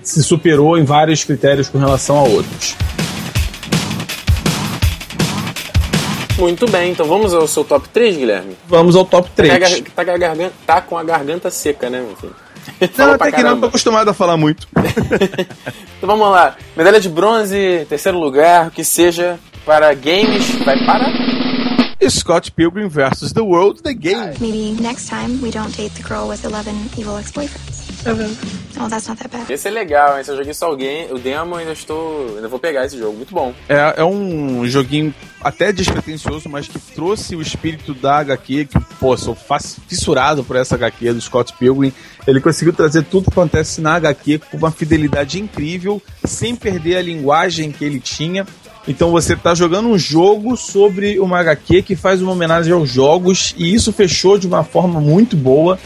se 0.02 0.22
superou 0.22 0.78
em 0.78 0.84
vários 0.84 1.24
critérios 1.24 1.68
com 1.68 1.78
relação 1.78 2.18
a 2.18 2.22
outros. 2.22 2.76
Muito 6.38 6.70
bem, 6.70 6.92
então 6.92 7.06
vamos 7.06 7.34
ao 7.34 7.48
seu 7.48 7.64
top 7.64 7.88
3, 7.88 8.16
Guilherme? 8.16 8.56
Vamos 8.68 8.94
ao 8.94 9.04
top 9.04 9.28
3. 9.34 9.52
Tá, 9.52 10.04
tá, 10.04 10.04
garganta, 10.04 10.52
tá 10.64 10.80
com 10.80 10.96
a 10.96 11.02
garganta 11.02 11.50
seca, 11.50 11.90
né, 11.90 12.00
meu 12.00 12.16
filho? 12.16 12.36
Não, 12.96 13.12
até 13.12 13.32
que 13.32 13.42
não, 13.42 13.58
tô 13.58 13.66
acostumado 13.66 14.08
a 14.08 14.14
falar 14.14 14.36
muito. 14.36 14.68
então 15.96 16.06
vamos 16.06 16.30
lá. 16.30 16.54
Medalha 16.76 17.00
de 17.00 17.08
bronze, 17.08 17.86
terceiro 17.88 18.18
lugar, 18.18 18.70
que 18.70 18.84
seja 18.84 19.38
para 19.64 19.92
games, 19.94 20.54
vai 20.64 20.76
para 20.84 21.10
Scott 22.08 22.52
Pilgrim 22.52 22.88
vs. 22.88 23.32
The 23.32 23.40
World, 23.40 23.82
The 23.82 23.94
Game. 23.94 24.34
Maybe 24.40 24.80
next 24.80 25.08
time 25.08 25.40
we 25.42 25.50
don't 25.50 25.74
date 25.76 25.94
the 25.94 26.02
girl 26.02 26.28
with 26.28 26.44
11 26.44 26.90
evil 26.96 27.18
ex-boyfriends. 27.18 27.77
Oh, 28.80 28.88
that's 28.88 29.08
not 29.08 29.18
that 29.18 29.28
bad. 29.28 29.52
Esse 29.52 29.68
é 29.68 29.70
legal, 29.70 30.16
hein? 30.16 30.24
Se 30.24 30.30
eu 30.30 30.36
joguei 30.36 30.54
só 30.54 30.66
alguém, 30.66 31.12
o 31.12 31.18
demo 31.18 31.56
ainda 31.56 31.72
estou. 31.72 32.36
Ainda 32.36 32.48
vou 32.48 32.58
pegar 32.58 32.86
esse 32.86 32.96
jogo, 32.96 33.16
muito 33.16 33.34
bom. 33.34 33.52
É, 33.68 33.94
é 33.96 34.04
um 34.04 34.64
joguinho 34.66 35.12
até 35.40 35.72
despretensioso, 35.72 36.48
mas 36.48 36.68
que 36.68 36.78
trouxe 36.78 37.34
o 37.34 37.42
espírito 37.42 37.94
da 37.94 38.18
HQ, 38.18 38.66
que, 38.66 38.80
pô, 39.00 39.16
sou 39.16 39.36
fissurado 39.88 40.44
por 40.44 40.56
essa 40.56 40.74
HQ 40.76 41.12
do 41.12 41.20
Scott 41.20 41.52
Pilgrim. 41.58 41.92
Ele 42.26 42.40
conseguiu 42.40 42.72
trazer 42.72 43.04
tudo 43.04 43.30
que 43.30 43.38
acontece 43.38 43.80
na 43.80 43.94
HQ 43.94 44.40
com 44.50 44.56
uma 44.56 44.70
fidelidade 44.70 45.40
incrível, 45.40 46.00
sem 46.24 46.54
perder 46.54 46.98
a 46.98 47.02
linguagem 47.02 47.72
que 47.72 47.84
ele 47.84 47.98
tinha. 47.98 48.46
Então 48.86 49.10
você 49.10 49.34
está 49.34 49.54
jogando 49.54 49.88
um 49.88 49.98
jogo 49.98 50.56
sobre 50.56 51.18
uma 51.18 51.38
HQ 51.40 51.82
que 51.82 51.96
faz 51.96 52.22
uma 52.22 52.32
homenagem 52.32 52.72
aos 52.72 52.88
jogos, 52.88 53.54
e 53.58 53.74
isso 53.74 53.92
fechou 53.92 54.38
de 54.38 54.46
uma 54.46 54.64
forma 54.64 55.00
muito 55.00 55.36
boa. 55.36 55.78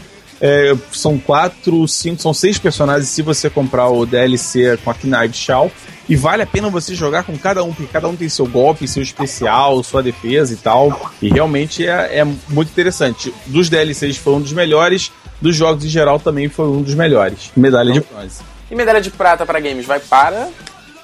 É, 0.45 0.75
são 0.91 1.17
quatro, 1.17 1.87
cinco, 1.87 2.21
são 2.21 2.33
seis 2.33 2.59
personagens 2.59 3.07
se 3.07 3.21
você 3.21 3.49
comprar 3.49 3.87
o 3.87 4.05
DLC 4.05 4.77
com 4.83 4.91
a 4.91 4.93
Knives 4.93 5.37
Shaw. 5.37 5.71
E 6.09 6.17
vale 6.17 6.43
a 6.43 6.45
pena 6.45 6.69
você 6.69 6.93
jogar 6.93 7.23
com 7.23 7.37
cada 7.37 7.63
um, 7.63 7.71
porque 7.71 7.89
cada 7.89 8.09
um 8.09 8.15
tem 8.17 8.27
seu 8.27 8.45
golpe, 8.45 8.85
seu 8.85 9.01
especial, 9.01 9.81
sua 9.83 10.03
defesa 10.03 10.51
e 10.53 10.57
tal. 10.57 11.11
E 11.21 11.29
realmente 11.29 11.87
é, 11.87 12.19
é 12.19 12.25
muito 12.25 12.69
interessante. 12.69 13.33
Dos 13.45 13.69
DLCs 13.69 14.17
foi 14.17 14.33
um 14.33 14.41
dos 14.41 14.51
melhores, 14.51 15.13
dos 15.39 15.55
jogos 15.55 15.85
em 15.85 15.89
geral 15.89 16.19
também 16.19 16.49
foi 16.49 16.67
um 16.67 16.81
dos 16.81 16.93
melhores. 16.93 17.49
Medalha 17.55 17.93
de 17.93 18.01
bronze. 18.01 18.41
E 18.69 18.75
medalha 18.75 18.99
de 18.99 19.11
prata 19.11 19.45
para 19.45 19.61
games 19.61 19.85
vai 19.85 20.01
para. 20.01 20.49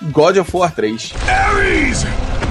God 0.02 0.36
of 0.38 0.50
War 0.54 0.74
3. 0.74 1.14
Ares! 1.28 2.06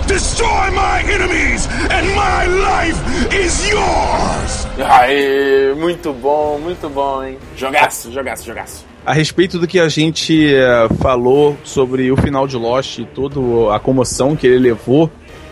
Destroy 0.07 0.71
my 0.71 1.03
enemies 1.13 1.69
and 1.91 2.07
my 2.15 2.47
life 2.47 2.99
is 3.35 3.69
yours! 3.69 4.67
Aê, 4.79 5.58
muito 5.79 6.13
bom, 6.13 6.59
muito 6.59 6.89
bom, 6.89 7.23
hein? 7.23 7.39
Jogaço, 7.57 8.11
jogaço, 8.13 8.45
jogaço. 8.45 8.85
A 9.07 9.13
respeito 9.13 9.59
do 9.59 9.67
que 9.67 9.79
a 9.79 9.89
gente 9.89 10.53
uh, 10.53 10.93
falou 10.97 11.57
sobre 11.65 12.11
o 12.11 12.17
final 12.17 12.47
de 12.47 12.57
Lost 12.57 12.99
e 12.99 13.07
toda 13.07 13.75
a 13.75 13.79
comoção 13.79 14.37
que 14.37 14.47
ele 14.47 14.59
levou 14.59 15.11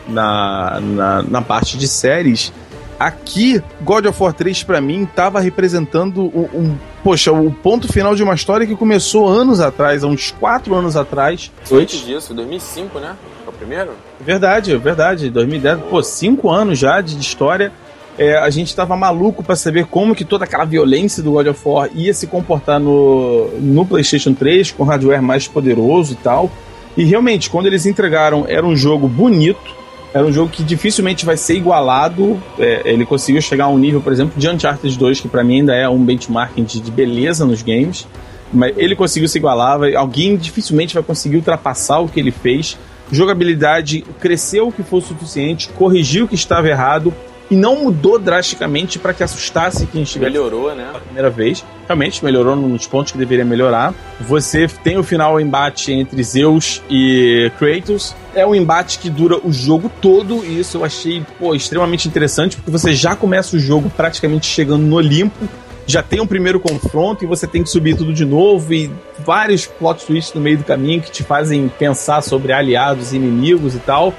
na, 0.09 0.81
na, 0.81 1.23
na 1.23 1.43
parte 1.43 1.79
de 1.79 1.89
séries, 1.89 2.53
aqui 2.99 3.63
God 3.81 4.07
of 4.07 4.23
War 4.23 4.33
3 4.33 4.63
para 4.65 4.81
mim 4.81 5.05
estava 5.05 5.41
representando 5.41 6.23
um, 6.23 6.49
um, 6.53 6.79
poxa, 7.03 7.33
o 7.33 7.51
ponto 7.51 7.91
final 7.91 8.15
de 8.15 8.23
uma 8.23 8.35
história 8.35 8.67
que 8.67 8.77
começou 8.77 9.27
anos 9.27 9.61
atrás, 9.61 10.05
há 10.05 10.07
uns 10.07 10.33
4 10.33 10.75
anos 10.75 10.97
atrás. 10.97 11.51
Antes 11.73 12.05
disso, 12.05 12.35
2005, 12.35 12.99
né? 12.99 13.17
primeiro? 13.57 13.93
Verdade, 14.21 14.77
verdade. 14.77 15.31
2010, 15.31 15.81
pô, 15.91 16.03
cinco 16.03 16.51
anos 16.51 16.79
já 16.79 17.01
de 17.01 17.19
história. 17.19 17.73
É, 18.19 18.39
a 18.39 18.49
gente 18.49 18.75
tava 18.75 18.97
maluco 18.97 19.43
para 19.43 19.55
saber 19.55 19.87
como 19.87 20.15
que 20.15 20.25
toda 20.25 20.45
aquela 20.45 20.65
violência 20.65 21.23
do 21.23 21.33
God 21.33 21.49
of 21.49 21.61
War 21.65 21.91
ia 21.95 22.15
se 22.15 22.27
comportar 22.27 22.81
no, 22.81 23.49
no 23.61 23.85
PlayStation 23.85 24.33
3, 24.33 24.71
com 24.73 24.85
hardware 24.85 25.23
mais 25.23 25.47
poderoso 25.47 26.15
e 26.15 26.17
tal. 26.17 26.51
E 26.97 27.05
realmente, 27.05 27.51
quando 27.51 27.67
eles 27.67 27.85
entregaram, 27.85 28.47
era 28.49 28.67
um 28.67 28.75
jogo 28.75 29.07
bonito, 29.07 29.77
era 30.15 30.25
um 30.25 30.33
jogo 30.33 30.51
que 30.51 30.63
dificilmente 30.63 31.27
vai 31.27 31.37
ser 31.37 31.57
igualado. 31.57 32.43
É, 32.59 32.83
ele 32.87 33.05
conseguiu 33.05 33.43
chegar 33.43 33.67
a 33.67 33.69
um 33.69 33.77
nível, 33.77 34.01
por 34.01 34.13
exemplo, 34.15 34.33
de 34.39 34.49
Uncharted 34.49 34.97
2, 34.97 35.21
que 35.21 35.29
para 35.29 35.45
mim 35.45 35.61
ainda 35.61 35.75
é 35.75 35.87
um 35.87 36.03
benchmarking 36.03 36.65
de, 36.65 36.81
de 36.81 36.91
beleza 36.91 37.45
nos 37.45 37.63
games. 37.63 38.09
Mas 38.51 38.73
ele 38.79 38.97
conseguiu 38.97 39.29
se 39.29 39.37
igualar, 39.37 39.79
alguém 39.95 40.37
dificilmente 40.37 40.95
vai 40.95 41.03
conseguir 41.03 41.37
ultrapassar 41.37 41.99
o 41.99 42.09
que 42.09 42.19
ele 42.19 42.31
fez. 42.31 42.79
Jogabilidade 43.13 44.05
cresceu 44.19 44.69
o 44.69 44.73
que 44.73 44.83
for 44.83 45.03
suficiente, 45.03 45.69
corrigiu 45.69 46.25
o 46.25 46.29
que 46.29 46.35
estava 46.35 46.67
errado 46.67 47.13
e 47.51 47.57
não 47.57 47.85
mudou 47.85 48.19
drasticamente 48.19 48.99
para 48.99 49.15
que 49.15 49.23
assustasse 49.23 49.87
quem 49.87 50.03
estivesse 50.03 50.33
Melhorou, 50.33 50.75
né? 50.75 50.87
pela 50.87 51.01
primeira 51.01 51.31
vez. 51.31 51.65
Realmente 51.87 52.25
melhorou 52.25 52.57
nos 52.57 52.87
pontos 52.87 53.13
que 53.13 53.19
deveria 53.19 53.45
melhorar. 53.45 53.95
Você 54.21 54.67
tem 54.83 54.99
o 54.99 55.05
final 55.05 55.41
embate 55.41 55.93
entre 55.93 56.23
Zeus 56.23 56.83
e 56.91 57.51
Kratos. 57.59 58.15
É 58.35 58.45
um 58.45 58.55
embate 58.55 58.99
que 58.99 59.09
dura 59.09 59.39
o 59.43 59.53
jogo 59.53 59.91
todo 60.01 60.45
e 60.45 60.61
isso 60.61 60.79
eu 60.79 60.85
achei 60.85 61.25
pô, 61.39 61.55
extremamente 61.55 62.09
interessante 62.09 62.57
porque 62.57 62.71
você 62.71 62.93
já 62.93 63.15
começa 63.15 63.57
o 63.57 63.61
jogo 63.61 63.91
praticamente 63.97 64.47
chegando 64.47 64.83
no 64.83 64.97
Olimpo. 64.97 65.49
Já 65.89 66.03
tem 66.03 66.21
um 66.21 66.27
primeiro 66.27 66.59
confronto 66.59 67.23
e 67.23 67.29
você 67.29 67.47
tem 67.47 67.63
que 67.63 67.71
subir 67.71 67.97
tudo 67.97 68.13
de 68.13 68.25
novo 68.25 68.75
e 68.75 68.91
vários 69.21 69.67
plot 69.67 70.05
twists 70.05 70.35
no 70.35 70.41
meio 70.41 70.59
do 70.59 70.65
caminho 70.65 71.01
que 71.01 71.13
te 71.13 71.23
fazem 71.23 71.69
pensar 71.69 72.23
sobre 72.23 72.53
aliados 72.53 73.13
e 73.13 73.17
inimigos 73.17 73.77
e 73.77 73.79
tal. 73.79 74.13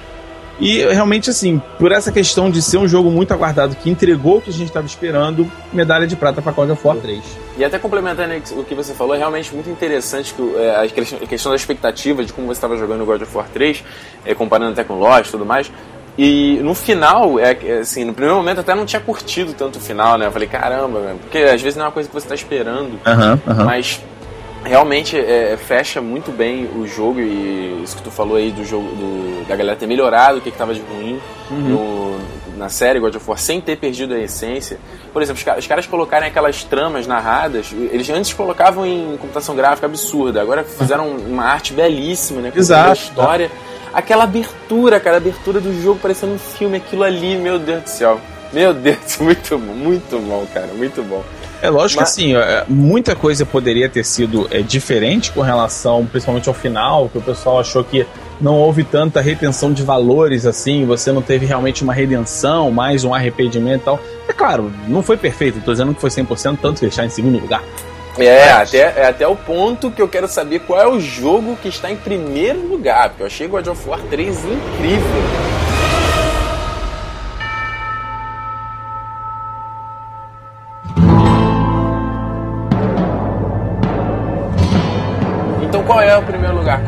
E 0.59 0.79
realmente, 0.85 1.29
assim, 1.29 1.61
por 1.77 1.91
essa 1.91 2.11
questão 2.11 2.49
de 2.49 2.61
ser 2.61 2.77
um 2.77 2.87
jogo 2.87 3.11
muito 3.11 3.31
aguardado 3.31 3.75
que 3.75 3.89
entregou 3.89 4.37
o 4.37 4.41
que 4.41 4.49
a 4.49 4.53
gente 4.53 4.67
estava 4.67 4.87
esperando, 4.87 5.49
medalha 5.71 6.07
de 6.07 6.15
prata 6.15 6.41
para 6.41 6.51
God 6.51 6.71
of 6.71 6.87
War 6.87 6.97
3. 6.97 7.21
E 7.57 7.63
até 7.63 7.77
complementando 7.77 8.33
o 8.59 8.63
que 8.63 8.73
você 8.73 8.93
falou, 8.93 9.13
é 9.15 9.17
realmente 9.19 9.53
muito 9.53 9.69
interessante 9.69 10.33
que, 10.33 10.55
é, 10.57 10.75
a 10.75 11.27
questão- 11.27 11.51
da 11.51 11.55
expectativa 11.55 12.23
de 12.23 12.33
como 12.33 12.47
você 12.47 12.53
estava 12.53 12.75
jogando 12.77 13.01
o 13.01 13.05
God 13.05 13.21
of 13.21 13.37
War 13.37 13.47
3, 13.53 13.83
é, 14.25 14.33
comparando 14.33 14.71
até 14.71 14.83
com 14.83 14.95
Lost 14.95 15.27
e 15.27 15.31
tudo 15.31 15.45
mais. 15.45 15.71
E 16.17 16.59
no 16.63 16.73
final, 16.73 17.39
é, 17.39 17.55
é, 17.63 17.77
assim, 17.79 18.03
no 18.03 18.11
primeiro 18.11 18.37
momento 18.37 18.57
eu 18.57 18.61
até 18.61 18.73
não 18.73 18.85
tinha 18.87 18.99
curtido 18.99 19.53
tanto 19.53 19.77
o 19.77 19.79
final, 19.79 20.17
né? 20.17 20.25
Eu 20.25 20.31
falei, 20.31 20.47
caramba, 20.47 20.99
velho, 21.01 21.19
porque 21.19 21.37
às 21.37 21.61
vezes 21.61 21.75
não 21.77 21.85
é 21.85 21.87
uma 21.87 21.93
coisa 21.93 22.09
que 22.09 22.13
você 22.15 22.25
está 22.25 22.33
esperando. 22.33 22.99
Mas 23.63 24.01
realmente 24.63 25.17
é, 25.17 25.55
fecha 25.57 26.01
muito 26.01 26.31
bem 26.31 26.65
o 26.75 26.85
jogo 26.87 27.19
e 27.19 27.81
isso 27.83 27.95
que 27.95 28.01
tu 28.03 28.11
falou 28.11 28.35
aí 28.37 28.51
do 28.51 28.65
jogo 28.65 28.87
do- 28.95 29.45
da 29.47 29.55
galera 29.55 29.77
ter 29.77 29.87
melhorado 29.87 30.39
o 30.39 30.41
que, 30.41 30.51
que 30.51 30.57
tava 30.57 30.73
de 30.73 30.81
ruim 30.81 31.19
no- 31.49 32.17
na 32.57 32.69
série 32.69 32.99
God 32.99 33.15
of 33.15 33.29
War 33.29 33.37
sem 33.37 33.61
ter 33.61 33.77
perdido 33.77 34.13
a 34.15 34.19
essência. 34.19 34.79
Por 35.13 35.21
exemplo, 35.21 35.41
os, 35.53 35.57
os 35.59 35.67
caras 35.67 35.85
colocarem 35.85 36.27
aquelas 36.27 36.63
tramas 36.63 37.05
narradas, 37.05 37.67
eles 37.91 38.09
antes 38.09 38.33
colocavam 38.33 38.85
em 38.85 39.15
computação 39.21 39.55
gráfica 39.55 39.85
absurda, 39.85 40.41
agora 40.41 40.63
fizeram 40.63 41.07
uma 41.11 41.43
arte 41.45 41.71
belíssima, 41.73 42.41
né? 42.41 42.51
Exato. 42.55 42.89
a 42.89 42.93
história. 42.93 43.51
Aquela 43.93 44.23
abertura, 44.25 44.99
cara, 44.99 45.15
a 45.15 45.19
abertura 45.19 45.59
do 45.61 45.71
jogo 45.81 45.99
parecendo 46.01 46.33
um 46.33 46.37
filme, 46.39 46.77
aquilo 46.77 47.03
ali, 47.03 47.37
meu 47.37 47.57
Deus 47.59 47.83
do 47.83 47.89
céu. 47.89 48.19
Meu 48.53 48.73
Deus, 48.73 48.97
muito 49.19 49.57
bom, 49.57 49.73
muito 49.73 50.19
bom, 50.19 50.45
cara, 50.53 50.67
muito 50.67 51.03
bom. 51.03 51.23
É 51.61 51.69
lógico 51.69 52.01
Mas- 52.01 52.15
que 52.15 52.21
assim, 52.21 52.35
é, 52.35 52.63
muita 52.67 53.15
coisa 53.15 53.45
poderia 53.45 53.89
ter 53.89 54.03
sido 54.05 54.47
é, 54.51 54.61
diferente 54.61 55.31
com 55.31 55.41
relação, 55.41 56.05
principalmente 56.05 56.47
ao 56.47 56.53
final, 56.53 57.09
que 57.09 57.17
o 57.17 57.21
pessoal 57.21 57.59
achou 57.59 57.83
que 57.83 58.05
não 58.39 58.55
houve 58.55 58.83
tanta 58.83 59.19
retenção 59.19 59.73
de 59.73 59.81
valores 59.81 60.45
assim, 60.45 60.85
você 60.85 61.11
não 61.11 61.23
teve 61.23 61.45
realmente 61.47 61.83
uma 61.83 61.93
redenção, 61.93 62.69
mais 62.69 63.03
um 63.03 63.13
arrependimento 63.13 63.81
e 63.81 63.85
tal. 63.85 63.99
É 64.27 64.33
claro, 64.33 64.71
não 64.87 65.01
foi 65.01 65.17
perfeito, 65.17 65.59
tô 65.61 65.71
dizendo 65.71 65.95
que 65.95 66.01
foi 66.01 66.11
100%, 66.11 66.59
tanto 66.61 66.79
que 66.79 66.85
ele 66.85 66.91
está 66.91 67.03
em 67.03 67.09
segundo 67.09 67.39
lugar. 67.39 67.63
É, 68.19 68.51
até, 68.51 68.77
é 68.95 69.07
até 69.07 69.27
o 69.27 69.35
ponto 69.35 69.91
que 69.91 70.01
eu 70.01 70.07
quero 70.07 70.27
saber 70.27 70.59
qual 70.61 70.81
é 70.81 70.87
o 70.87 70.99
jogo 70.99 71.55
que 71.61 71.67
está 71.67 71.91
em 71.91 71.95
primeiro 71.95 72.67
lugar, 72.67 73.09
porque 73.09 73.23
eu 73.23 73.27
achei 73.27 73.47
God 73.47 73.67
of 73.67 73.87
War 73.87 73.99
3 74.09 74.35
incrível. 74.37 75.56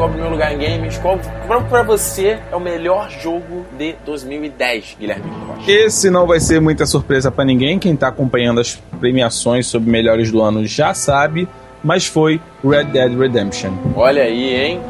O 0.05 0.09
primeiro 0.09 0.31
lugar 0.31 0.53
em 0.53 0.57
games? 0.57 0.97
Qual 0.97 1.19
pra 1.63 1.83
você 1.83 2.39
é 2.51 2.55
o 2.55 2.59
melhor 2.59 3.09
jogo 3.09 3.65
de 3.77 3.95
2010, 4.05 4.97
Guilherme 4.99 5.31
Costa? 5.47 5.71
Esse 5.71 6.09
não 6.09 6.25
vai 6.25 6.39
ser 6.39 6.59
muita 6.59 6.85
surpresa 6.85 7.31
pra 7.31 7.43
ninguém, 7.45 7.79
quem 7.79 7.95
tá 7.95 8.07
acompanhando 8.07 8.59
as 8.59 8.75
premiações 8.99 9.67
sobre 9.67 9.89
melhores 9.89 10.31
do 10.31 10.41
ano 10.41 10.65
já 10.65 10.93
sabe, 10.93 11.47
mas 11.83 12.05
foi 12.05 12.41
Red 12.63 12.85
Dead 12.85 13.17
Redemption. 13.17 13.71
Olha 13.95 14.23
aí, 14.23 14.55
hein? 14.55 14.81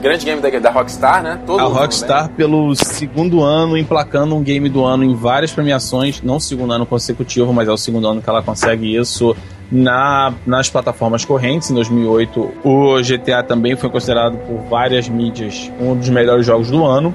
Grande 0.00 0.24
game 0.24 0.40
da, 0.40 0.50
da 0.50 0.70
Rockstar, 0.70 1.22
né? 1.22 1.40
Todo 1.46 1.58
A 1.58 1.64
mundo 1.64 1.74
Rockstar, 1.78 2.28
pelo 2.30 2.74
segundo 2.76 3.42
ano, 3.42 3.76
emplacando 3.76 4.36
um 4.36 4.42
game 4.42 4.68
do 4.68 4.84
ano 4.84 5.02
em 5.02 5.14
várias 5.14 5.52
premiações, 5.52 6.22
não 6.22 6.36
o 6.36 6.40
segundo 6.40 6.72
ano 6.72 6.86
consecutivo, 6.86 7.52
mas 7.52 7.66
é 7.66 7.72
o 7.72 7.76
segundo 7.76 8.06
ano 8.06 8.20
que 8.20 8.28
ela 8.28 8.42
consegue 8.42 8.94
isso 8.94 9.34
na, 9.70 10.34
nas 10.46 10.68
plataformas 10.70 11.24
correntes. 11.24 11.70
Em 11.70 11.74
2008, 11.74 12.52
o 12.64 12.96
GTA 13.02 13.42
também 13.42 13.76
foi 13.76 13.90
considerado 13.90 14.36
por 14.38 14.58
várias 14.68 15.08
mídias 15.08 15.70
um 15.80 15.96
dos 15.96 16.08
melhores 16.08 16.46
jogos 16.46 16.70
do 16.70 16.84
ano. 16.84 17.14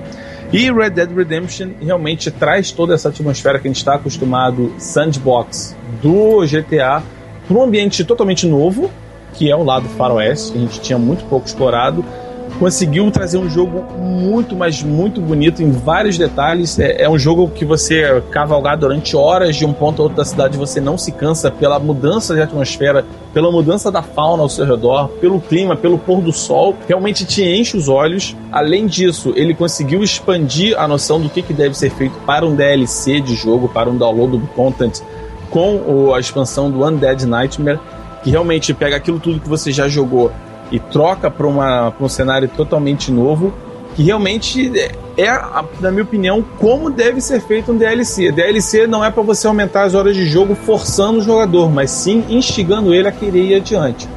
E 0.51 0.69
Red 0.69 0.89
Dead 0.89 1.09
Redemption 1.15 1.69
realmente 1.81 2.29
traz 2.29 2.71
toda 2.71 2.93
essa 2.93 3.07
atmosfera 3.07 3.57
que 3.57 3.67
a 3.67 3.69
gente 3.69 3.77
está 3.77 3.95
acostumado, 3.95 4.73
sandbox, 4.77 5.77
do 6.01 6.41
GTA, 6.45 7.01
para 7.47 7.57
um 7.57 7.63
ambiente 7.63 8.03
totalmente 8.03 8.45
novo, 8.45 8.91
que 9.33 9.49
é 9.49 9.55
o 9.55 9.63
lado 9.63 9.87
faroeste, 9.89 10.51
que 10.51 10.57
a 10.57 10.61
gente 10.61 10.81
tinha 10.81 10.99
muito 10.99 11.23
pouco 11.25 11.47
explorado 11.47 12.03
conseguiu 12.61 13.09
trazer 13.09 13.39
um 13.39 13.49
jogo 13.49 13.83
muito, 13.97 14.55
mas 14.55 14.83
muito 14.83 15.19
bonito 15.19 15.63
em 15.63 15.71
vários 15.71 16.15
detalhes. 16.15 16.77
É, 16.77 17.01
é 17.01 17.09
um 17.09 17.17
jogo 17.17 17.49
que 17.49 17.65
você 17.65 18.21
cavalgar 18.29 18.77
durante 18.77 19.15
horas 19.15 19.55
de 19.55 19.65
um 19.65 19.73
ponto 19.73 19.99
a 19.99 20.03
outro 20.03 20.17
da 20.17 20.23
cidade, 20.23 20.59
você 20.59 20.79
não 20.79 20.95
se 20.95 21.11
cansa 21.11 21.49
pela 21.49 21.79
mudança 21.79 22.35
de 22.35 22.41
atmosfera, 22.41 23.03
pela 23.33 23.51
mudança 23.51 23.91
da 23.91 24.03
fauna 24.03 24.43
ao 24.43 24.49
seu 24.49 24.63
redor, 24.63 25.07
pelo 25.19 25.41
clima, 25.41 25.75
pelo 25.75 25.97
pôr 25.97 26.21
do 26.21 26.31
sol. 26.31 26.75
Realmente 26.87 27.25
te 27.25 27.43
enche 27.43 27.75
os 27.75 27.89
olhos. 27.89 28.37
Além 28.51 28.85
disso, 28.85 29.33
ele 29.35 29.55
conseguiu 29.55 30.03
expandir 30.03 30.79
a 30.79 30.87
noção 30.87 31.19
do 31.19 31.29
que, 31.29 31.41
que 31.41 31.53
deve 31.53 31.75
ser 31.75 31.89
feito 31.89 32.13
para 32.27 32.45
um 32.45 32.53
DLC 32.55 33.21
de 33.21 33.33
jogo, 33.33 33.69
para 33.69 33.89
um 33.89 33.97
download 33.97 34.37
do 34.37 34.45
content 34.45 34.99
com 35.49 36.13
a 36.13 36.19
expansão 36.19 36.69
do 36.69 36.85
Undead 36.85 37.25
Nightmare, 37.25 37.79
que 38.23 38.29
realmente 38.29 38.71
pega 38.71 38.97
aquilo 38.97 39.19
tudo 39.19 39.39
que 39.39 39.49
você 39.49 39.71
já 39.71 39.89
jogou 39.89 40.31
e 40.71 40.79
troca 40.79 41.29
para 41.29 41.47
um 41.99 42.07
cenário 42.09 42.47
totalmente 42.47 43.11
novo, 43.11 43.53
que 43.95 44.03
realmente 44.03 44.71
é, 44.79 44.91
é, 45.17 45.41
na 45.81 45.91
minha 45.91 46.03
opinião, 46.03 46.41
como 46.57 46.89
deve 46.89 47.19
ser 47.19 47.41
feito 47.41 47.71
um 47.73 47.77
DLC. 47.77 48.31
DLC 48.31 48.87
não 48.87 49.03
é 49.03 49.11
para 49.11 49.21
você 49.21 49.47
aumentar 49.47 49.83
as 49.83 49.93
horas 49.93 50.15
de 50.15 50.25
jogo 50.25 50.55
forçando 50.55 51.19
o 51.19 51.21
jogador, 51.21 51.69
mas 51.69 51.91
sim 51.91 52.23
instigando 52.29 52.93
ele 52.93 53.07
a 53.07 53.11
querer 53.11 53.43
ir 53.43 53.55
adiante. 53.55 54.07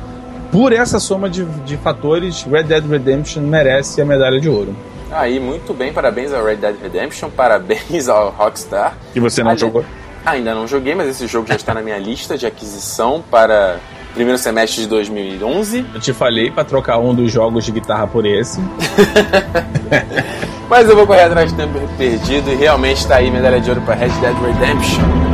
Por 0.53 0.73
essa 0.73 1.01
soma 1.01 1.29
de, 1.29 1.45
de 1.67 1.77
fatores, 1.77 2.45
Red 2.45 2.63
Dead 2.65 2.89
Redemption 2.89 3.43
merece 3.43 4.01
a 4.01 4.05
medalha 4.05 4.41
de 4.41 4.49
ouro. 4.49 4.77
Aí, 5.11 5.41
muito 5.41 5.75
bem, 5.75 5.93
parabéns 5.93 6.33
ao 6.33 6.45
Red 6.45 6.57
Dead 6.57 6.77
Redemption, 6.81 7.29
parabéns 7.31 8.09
ao 8.09 8.31
Rockstar. 8.31 8.97
Que 9.13 9.19
você 9.19 9.43
não 9.43 9.51
Ali- 9.51 9.59
jogou? 9.61 9.85
Ainda 10.25 10.55
não 10.55 10.67
joguei, 10.67 10.95
mas 10.95 11.09
esse 11.09 11.27
jogo 11.27 11.47
já 11.49 11.55
está 11.57 11.75
na 11.75 11.83
minha 11.83 11.99
lista 11.99 12.39
de 12.39 12.47
aquisição 12.47 13.23
para 13.31 13.77
primeiro 14.15 14.39
semestre 14.39 14.83
de 14.83 14.89
2011. 14.89 15.85
Eu 15.93 16.01
te 16.01 16.13
falei 16.13 16.51
para 16.51 16.65
trocar 16.65 16.99
um 16.99 17.15
dos 17.15 17.31
jogos 17.31 17.65
de 17.65 17.73
guitarra 17.73 18.07
por 18.07 18.25
esse. 18.25 18.61
Mas 20.71 20.89
eu 20.89 20.97
vou 20.97 21.07
correr 21.07 21.25
atrás 21.25 21.53
do 21.53 21.57
tempo 21.57 21.79
perdido 21.99 22.51
e 22.51 22.55
realmente 22.55 22.99
está 22.99 23.17
aí 23.17 23.31
medalha 23.31 23.61
de 23.61 23.69
ouro 23.69 23.83
para 23.83 23.95
Red 23.95 24.09
Dead 24.09 24.37
Redemption. 24.41 25.34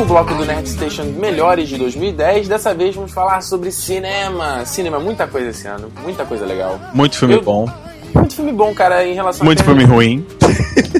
Último 0.00 0.06
bloco 0.06 0.34
do 0.34 0.44
Nerd 0.46 0.66
Station 0.68 1.04
Melhores 1.04 1.68
de 1.68 1.76
2010. 1.76 2.48
Dessa 2.48 2.72
vez 2.72 2.94
vamos 2.94 3.12
falar 3.12 3.42
sobre 3.42 3.70
cinema. 3.70 4.64
Cinema, 4.64 4.98
muita 4.98 5.26
coisa 5.26 5.50
esse 5.50 5.66
ano, 5.66 5.92
muita 6.02 6.24
coisa 6.24 6.46
legal. 6.46 6.80
Muito 6.94 7.16
filme 7.18 7.34
Eu- 7.34 7.42
bom, 7.42 7.68
Muito 8.14 8.34
filme 8.34 8.50
bom, 8.52 8.74
cara, 8.74 9.06
em 9.06 9.14
relação 9.14 9.44
muito 9.44 9.60
a 9.60 9.64
filme 9.64 9.84
ruim. 9.84 10.26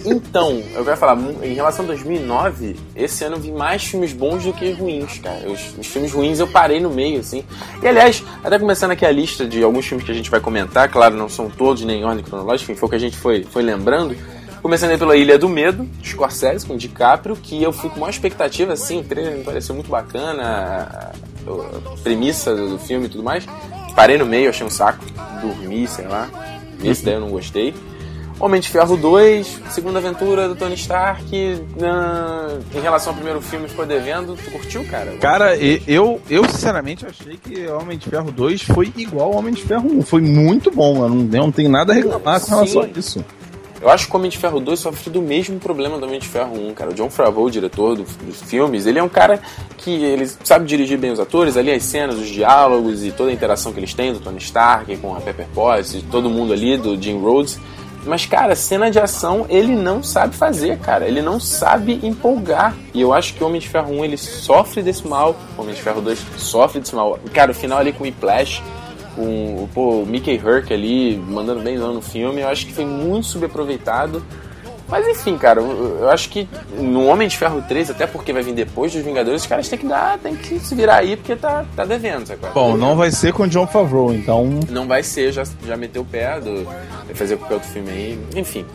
Então, 0.04 0.62
eu 0.74 0.84
quero 0.84 0.96
falar, 0.96 1.18
em 1.42 1.54
relação 1.54 1.84
a 1.84 1.88
2009, 1.88 2.76
esse 2.94 3.24
ano 3.24 3.36
eu 3.36 3.40
vi 3.40 3.50
mais 3.50 3.82
filmes 3.84 4.12
bons 4.12 4.44
do 4.44 4.52
que 4.52 4.70
ruins, 4.72 5.18
cara. 5.18 5.50
Os, 5.50 5.76
os 5.78 5.86
filmes 5.86 6.12
ruins 6.12 6.38
eu 6.38 6.46
parei 6.46 6.78
no 6.78 6.90
meio, 6.90 7.20
assim. 7.20 7.42
E 7.82 7.88
aliás, 7.88 8.22
até 8.44 8.58
começando 8.58 8.92
aqui 8.92 9.04
a 9.06 9.10
lista 9.10 9.46
de 9.46 9.62
alguns 9.62 9.86
filmes 9.86 10.04
que 10.04 10.12
a 10.12 10.14
gente 10.14 10.30
vai 10.30 10.40
comentar, 10.40 10.88
claro, 10.88 11.16
não 11.16 11.28
são 11.28 11.48
todos 11.50 11.84
nem 11.84 12.00
em 12.02 12.04
ordem 12.04 12.22
cronológica, 12.24 12.70
enfim, 12.70 12.78
foi 12.78 12.86
o 12.86 12.90
que 12.90 12.96
a 12.96 13.00
gente 13.00 13.16
foi, 13.16 13.44
foi 13.44 13.62
lembrando. 13.62 14.14
Começando 14.62 14.90
aí 14.90 14.98
pela 14.98 15.16
Ilha 15.16 15.38
do 15.38 15.48
Medo, 15.48 15.88
Scorsese 16.04 16.66
com 16.66 16.76
DiCaprio, 16.76 17.34
que 17.34 17.62
eu 17.62 17.72
fui 17.72 17.88
com 17.88 17.96
uma 18.00 18.10
expectativa, 18.10 18.74
assim, 18.74 19.00
o 19.00 19.04
trailer 19.04 19.38
me 19.38 19.44
pareceu 19.44 19.74
muito 19.74 19.90
bacana, 19.90 20.42
a, 20.44 21.12
premissa 22.02 22.54
do 22.54 22.78
filme 22.78 23.06
e 23.06 23.08
tudo 23.08 23.22
mais. 23.24 23.46
Parei 23.96 24.18
no 24.18 24.26
meio, 24.26 24.50
achei 24.50 24.66
um 24.66 24.70
saco, 24.70 25.02
dormi, 25.40 25.86
sei 25.86 26.06
lá. 26.06 26.28
Esse 26.84 27.04
daí 27.04 27.14
eu 27.14 27.20
não 27.20 27.30
gostei. 27.30 27.74
Homem 28.38 28.60
de 28.60 28.68
Ferro 28.70 28.96
2, 28.96 29.60
segunda 29.70 29.98
aventura 29.98 30.48
do 30.48 30.54
Tony 30.56 30.74
Stark. 30.74 31.62
na- 31.78 32.58
em 32.74 32.80
relação 32.80 33.10
ao 33.12 33.16
primeiro 33.16 33.40
filme, 33.42 33.68
ficou 33.68 33.84
devendo. 33.84 34.34
Tu 34.36 34.50
curtiu, 34.50 34.82
cara? 34.86 35.12
Cara, 35.20 35.56
eu, 35.58 36.20
eu 36.28 36.44
sinceramente 36.48 37.04
achei 37.06 37.36
que 37.36 37.66
Homem 37.68 37.98
de 37.98 38.08
Ferro 38.08 38.30
2 38.30 38.62
foi 38.62 38.92
igual 38.96 39.32
ao 39.32 39.38
Homem 39.38 39.52
de 39.52 39.62
Ferro 39.62 39.90
1. 39.90 40.02
Foi 40.02 40.22
muito 40.22 40.70
bom. 40.70 41.02
Eu 41.02 41.08
não, 41.10 41.16
eu 41.20 41.42
não 41.42 41.52
tenho 41.52 41.68
nada 41.70 41.92
a 41.92 41.96
reclamar 41.96 42.40
com 42.40 42.50
relação 42.50 42.82
a 42.82 42.86
isso. 42.98 43.24
Eu 43.80 43.88
acho 43.88 44.06
que 44.08 44.12
o 44.14 44.16
Homem 44.18 44.30
de 44.30 44.36
Ferro 44.36 44.60
2 44.60 44.78
sofre 44.78 45.08
do 45.10 45.22
mesmo 45.22 45.58
problema 45.58 45.98
do 45.98 46.04
Homem 46.04 46.20
de 46.20 46.28
Ferro 46.28 46.52
1, 46.68 46.74
cara. 46.74 46.90
O 46.90 46.94
John 46.94 47.08
Favreau, 47.08 47.46
o 47.46 47.50
diretor 47.50 47.96
do- 47.96 48.02
dos 48.24 48.42
filmes, 48.42 48.84
ele 48.84 48.98
é 48.98 49.02
um 49.02 49.08
cara 49.08 49.40
que 49.78 49.90
ele 49.90 50.28
sabe 50.44 50.66
dirigir 50.66 50.98
bem 50.98 51.10
os 51.10 51.18
atores, 51.18 51.56
ali 51.56 51.72
as 51.72 51.82
cenas, 51.82 52.16
os 52.16 52.28
diálogos 52.28 53.02
e 53.04 53.10
toda 53.10 53.30
a 53.30 53.32
interação 53.32 53.72
que 53.72 53.80
eles 53.80 53.94
têm 53.94 54.12
do 54.12 54.20
Tony 54.20 54.36
Stark 54.38 54.94
com 54.98 55.14
a 55.16 55.20
Pepper 55.20 55.46
Potts 55.54 56.04
todo 56.10 56.28
mundo 56.28 56.52
ali, 56.52 56.76
do 56.76 57.00
Jim 57.00 57.18
Rhodes. 57.20 57.58
Mas, 58.04 58.24
cara, 58.26 58.54
cena 58.56 58.90
de 58.90 58.98
ação 58.98 59.44
ele 59.48 59.74
não 59.74 60.02
sabe 60.02 60.34
fazer, 60.34 60.78
cara. 60.78 61.06
Ele 61.06 61.20
não 61.22 61.38
sabe 61.40 62.00
empolgar. 62.02 62.74
E 62.94 63.00
eu 63.00 63.12
acho 63.12 63.34
que 63.34 63.42
o 63.44 63.46
Homem 63.46 63.60
de 63.60 63.68
Ferro 63.68 63.92
1 63.92 64.04
ele 64.04 64.16
sofre 64.16 64.82
desse 64.82 65.06
mal. 65.06 65.36
O 65.56 65.60
Homem 65.62 65.74
de 65.74 65.82
Ferro 65.82 66.00
2 66.00 66.18
sofre 66.38 66.80
desse 66.80 66.94
mal. 66.94 67.18
Cara, 67.32 67.50
o 67.50 67.54
final 67.54 67.78
ali 67.78 67.92
com 67.92 68.00
o 68.00 68.06
Whiplash, 68.06 68.62
com 69.20 69.64
o 69.64 69.68
pô, 69.74 70.02
o 70.02 70.06
Mickey 70.06 70.40
Herc 70.42 70.72
ali 70.72 71.16
mandando 71.16 71.60
bem 71.60 71.76
no 71.76 72.00
filme, 72.00 72.40
eu 72.40 72.48
acho 72.48 72.66
que 72.66 72.72
foi 72.72 72.86
muito 72.86 73.26
subaproveitado. 73.26 74.24
Mas 74.88 75.06
enfim, 75.06 75.38
cara, 75.38 75.60
eu, 75.60 76.10
acho 76.10 76.28
que 76.30 76.48
no 76.76 77.06
Homem 77.06 77.28
de 77.28 77.36
Ferro 77.36 77.62
3, 77.68 77.90
até 77.90 78.08
porque 78.08 78.32
vai 78.32 78.42
vir 78.42 78.54
depois 78.54 78.92
dos 78.92 79.04
Vingadores, 79.04 79.42
os 79.42 79.46
caras 79.46 79.68
têm 79.68 79.78
que 79.78 79.86
dar, 79.86 80.18
tem 80.18 80.34
que 80.34 80.58
se 80.58 80.74
virar 80.74 80.96
aí 80.96 81.16
porque 81.16 81.36
tá, 81.36 81.64
tá 81.76 81.84
devendo, 81.84 82.26
sabe? 82.26 82.40
é? 82.44 82.50
Bom, 82.50 82.76
não 82.76 82.96
vai 82.96 83.12
ser 83.12 83.32
com 83.32 83.46
John 83.46 83.68
Favreau, 83.68 84.12
então. 84.12 84.58
Não 84.68 84.88
vai 84.88 85.04
ser, 85.04 85.32
já, 85.32 85.44
já 85.64 85.76
meteu 85.76 86.02
o 86.02 86.04
pé, 86.04 86.40
do, 86.40 86.64
vai 86.64 87.14
fazer 87.14 87.36
qualquer 87.36 87.54
outro 87.54 87.68
filme 87.68 87.88
aí, 87.88 88.18
enfim. 88.34 88.66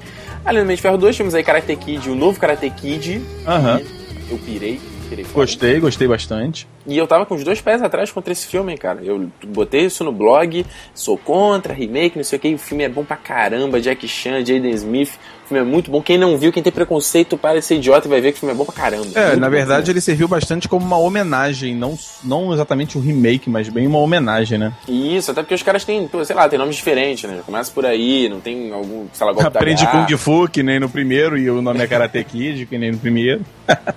Além 0.46 0.62
do 0.62 0.64
Homem 0.64 0.76
de 0.78 0.82
Ferro 0.82 0.98
2, 0.98 1.18
temos 1.18 1.36
aí 1.36 1.44
Karate 1.44 1.76
Kid, 1.76 2.10
o 2.10 2.16
novo 2.16 2.40
Karate 2.40 2.70
Kid. 2.70 3.22
Aham. 3.46 3.82
Eu 4.30 4.38
pirei, 4.38 4.80
pirei. 5.10 5.26
Gostei, 5.34 5.82
gostei 5.82 6.08
bastante. 6.08 6.66
E 6.88 6.98
eu 6.98 7.08
tava 7.08 7.26
com 7.26 7.36
os 7.36 7.44
dois 7.44 7.62
pés 7.62 7.82
atrás 7.82 8.12
contra 8.12 8.32
esse 8.32 8.46
filme, 8.48 8.78
cara. 8.78 9.00
Eu 9.04 9.30
botei 9.48 9.86
isso 9.86 10.04
no 10.04 10.12
blog, 10.12 10.66
sou 10.94 11.18
contra, 11.18 11.74
remake, 11.74 12.18
não 12.18 12.24
sei 12.24 12.38
o 12.38 12.40
que. 12.40 12.54
O 12.54 12.58
filme 12.60 12.84
é 12.84 12.90
bom 12.90 13.04
pra 13.04 13.18
caramba, 13.18 13.82
Jack 13.82 14.08
Chan, 14.08 14.46
Jaden 14.46 14.70
Smith. 14.72 15.18
O 15.46 15.48
filme 15.48 15.62
é 15.62 15.66
muito 15.66 15.92
bom. 15.92 16.02
Quem 16.02 16.18
não 16.18 16.38
viu, 16.38 16.52
quem 16.52 16.64
tem 16.64 16.72
preconceito, 16.72 17.38
para 17.38 17.62
ser 17.62 17.76
idiota 17.76 18.08
e 18.08 18.10
vai 18.10 18.20
ver 18.20 18.32
que 18.32 18.38
o 18.38 18.40
filme 18.40 18.54
é 18.54 18.58
bom 18.58 18.66
pra 18.66 18.74
caramba. 18.74 19.08
É, 19.14 19.28
Muito 19.28 19.40
na 19.40 19.50
verdade 19.50 19.92
ele 19.92 20.02
serviu 20.02 20.28
bastante 20.28 20.68
como 20.68 20.84
uma 20.84 20.98
homenagem, 20.98 21.76
não, 21.76 21.98
não 22.24 22.52
exatamente 22.52 22.98
um 22.98 23.02
remake, 23.02 23.48
mas 23.50 23.70
bem 23.70 23.86
uma 23.86 24.00
homenagem, 24.00 24.58
né? 24.58 24.74
Isso, 24.88 25.30
até 25.30 25.42
porque 25.44 25.54
os 25.54 25.62
caras 25.62 25.86
têm, 25.86 26.10
sei 26.24 26.36
lá, 26.36 26.50
tem 26.50 26.58
nomes 26.58 26.76
diferentes, 26.76 27.30
né? 27.30 27.42
Começa 27.46 27.72
por 27.72 27.86
aí, 27.86 28.28
não 28.28 28.40
tem 28.40 28.72
algum, 28.72 29.06
sei 29.14 29.26
lá, 29.26 29.34
golpe 29.34 29.48
Aprende. 29.48 29.86
Kung 29.88 30.18
Fu, 30.18 30.48
que 30.48 30.64
nem 30.64 30.80
no 30.80 30.90
primeiro, 30.90 31.38
e 31.38 31.48
o 31.50 31.62
nome 31.62 31.84
é 31.84 31.88
Karate 31.88 32.24
Kid, 32.24 32.66
que 32.66 32.78
nem 32.78 32.92
no 32.92 32.98
primeiro. 32.98 33.42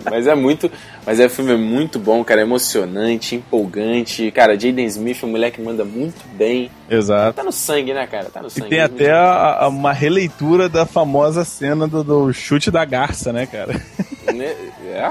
Mas 0.05 0.27
é 0.27 0.35
muito. 0.35 0.71
Mas 1.07 1.19
é, 1.21 1.27
o 1.27 1.31
filme 1.31 1.53
é 1.53 1.57
muito 1.57 1.99
bom, 1.99 2.23
cara. 2.25 2.41
É 2.41 2.45
emocionante, 2.45 2.78
empolgante. 2.87 4.31
Cara, 4.31 4.59
Jaden 4.59 4.85
Smith, 4.87 5.23
um 5.25 5.29
moleque 5.29 5.57
que 5.59 5.63
manda 5.63 5.85
muito 5.85 6.23
bem. 6.37 6.71
Exato. 6.91 7.35
Tá 7.37 7.45
no 7.45 7.53
sangue, 7.53 7.93
né, 7.93 8.07
cara? 8.07 8.27
Tá 8.27 8.41
no 8.41 8.49
E 8.49 8.51
sangue. 8.51 8.69
tem 8.69 8.81
até 8.81 9.11
a- 9.11 9.59
a- 9.65 9.69
uma 9.69 9.93
releitura 9.93 10.69
da 10.69 10.85
famosa 10.87 11.45
cena 11.45 11.87
do, 11.89 12.03
do 12.05 12.33
chute 12.33 12.71
da 12.71 12.85
garça, 12.85 13.33
né, 13.33 13.47
cara? 13.47 13.75
Né? 14.35 14.55
É? 14.87 15.11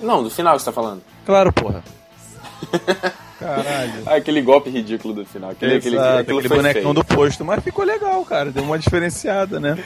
Não, 0.00 0.22
do 0.22 0.30
final 0.30 0.54
que 0.56 0.60
você 0.62 0.66
tá 0.66 0.72
falando. 0.72 1.02
Claro, 1.26 1.52
porra. 1.52 1.82
Caralho. 3.38 3.92
Ah, 4.06 4.14
aquele 4.14 4.40
golpe 4.40 4.70
ridículo 4.70 5.12
do 5.12 5.26
final. 5.26 5.50
Aquele, 5.50 5.74
aquele, 5.76 5.96
Exato, 5.96 6.20
aquele 6.20 6.48
foi 6.48 6.56
bonecão 6.56 6.82
feio. 6.82 6.94
do 6.94 7.04
posto, 7.04 7.44
mas 7.44 7.62
ficou 7.62 7.84
legal, 7.84 8.24
cara. 8.24 8.50
Deu 8.50 8.62
uma 8.62 8.78
diferenciada, 8.78 9.58
né? 9.60 9.76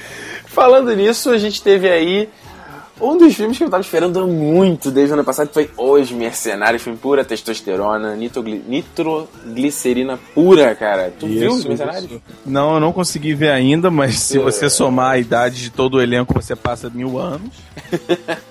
Falando 0.45 0.95
nisso, 0.95 1.31
a 1.31 1.39
gente 1.39 1.63
teve 1.63 1.89
aí 1.89 2.29
um 3.01 3.17
dos 3.17 3.35
filmes 3.35 3.57
que 3.59 3.65
eu 3.65 3.71
tava 3.71 3.83
esperando 3.83 4.27
muito 4.27 4.91
desde 4.91 5.13
o 5.13 5.15
ano 5.15 5.25
passado, 5.25 5.51
foi 5.53 5.71
Os 5.77 6.11
Mercenários, 6.11 6.83
filme 6.83 6.99
pura 6.99 7.25
testosterona, 7.25 8.15
nitrogli- 8.17 8.63
nitroglicerina 8.67 10.19
pura, 10.35 10.75
cara. 10.75 11.13
Tu 11.19 11.27
viu 11.27 11.53
Os 11.53 11.65
Mercenários? 11.65 12.05
isso. 12.11 12.23
Não, 12.47 12.75
eu 12.75 12.81
não 12.81 12.93
consegui 12.93 13.35
ver 13.35 13.51
ainda, 13.51 13.91
mas 13.91 14.19
se 14.19 14.39
É. 14.39 14.41
você 14.41 14.69
somar 14.71 15.13
a 15.13 15.19
idade 15.19 15.63
de 15.63 15.71
todo 15.71 15.95
o 15.99 16.03
elenco, 16.03 16.35
você 16.35 16.55
passa 16.57 16.91
mil 16.91 17.19
anos. 17.19 17.51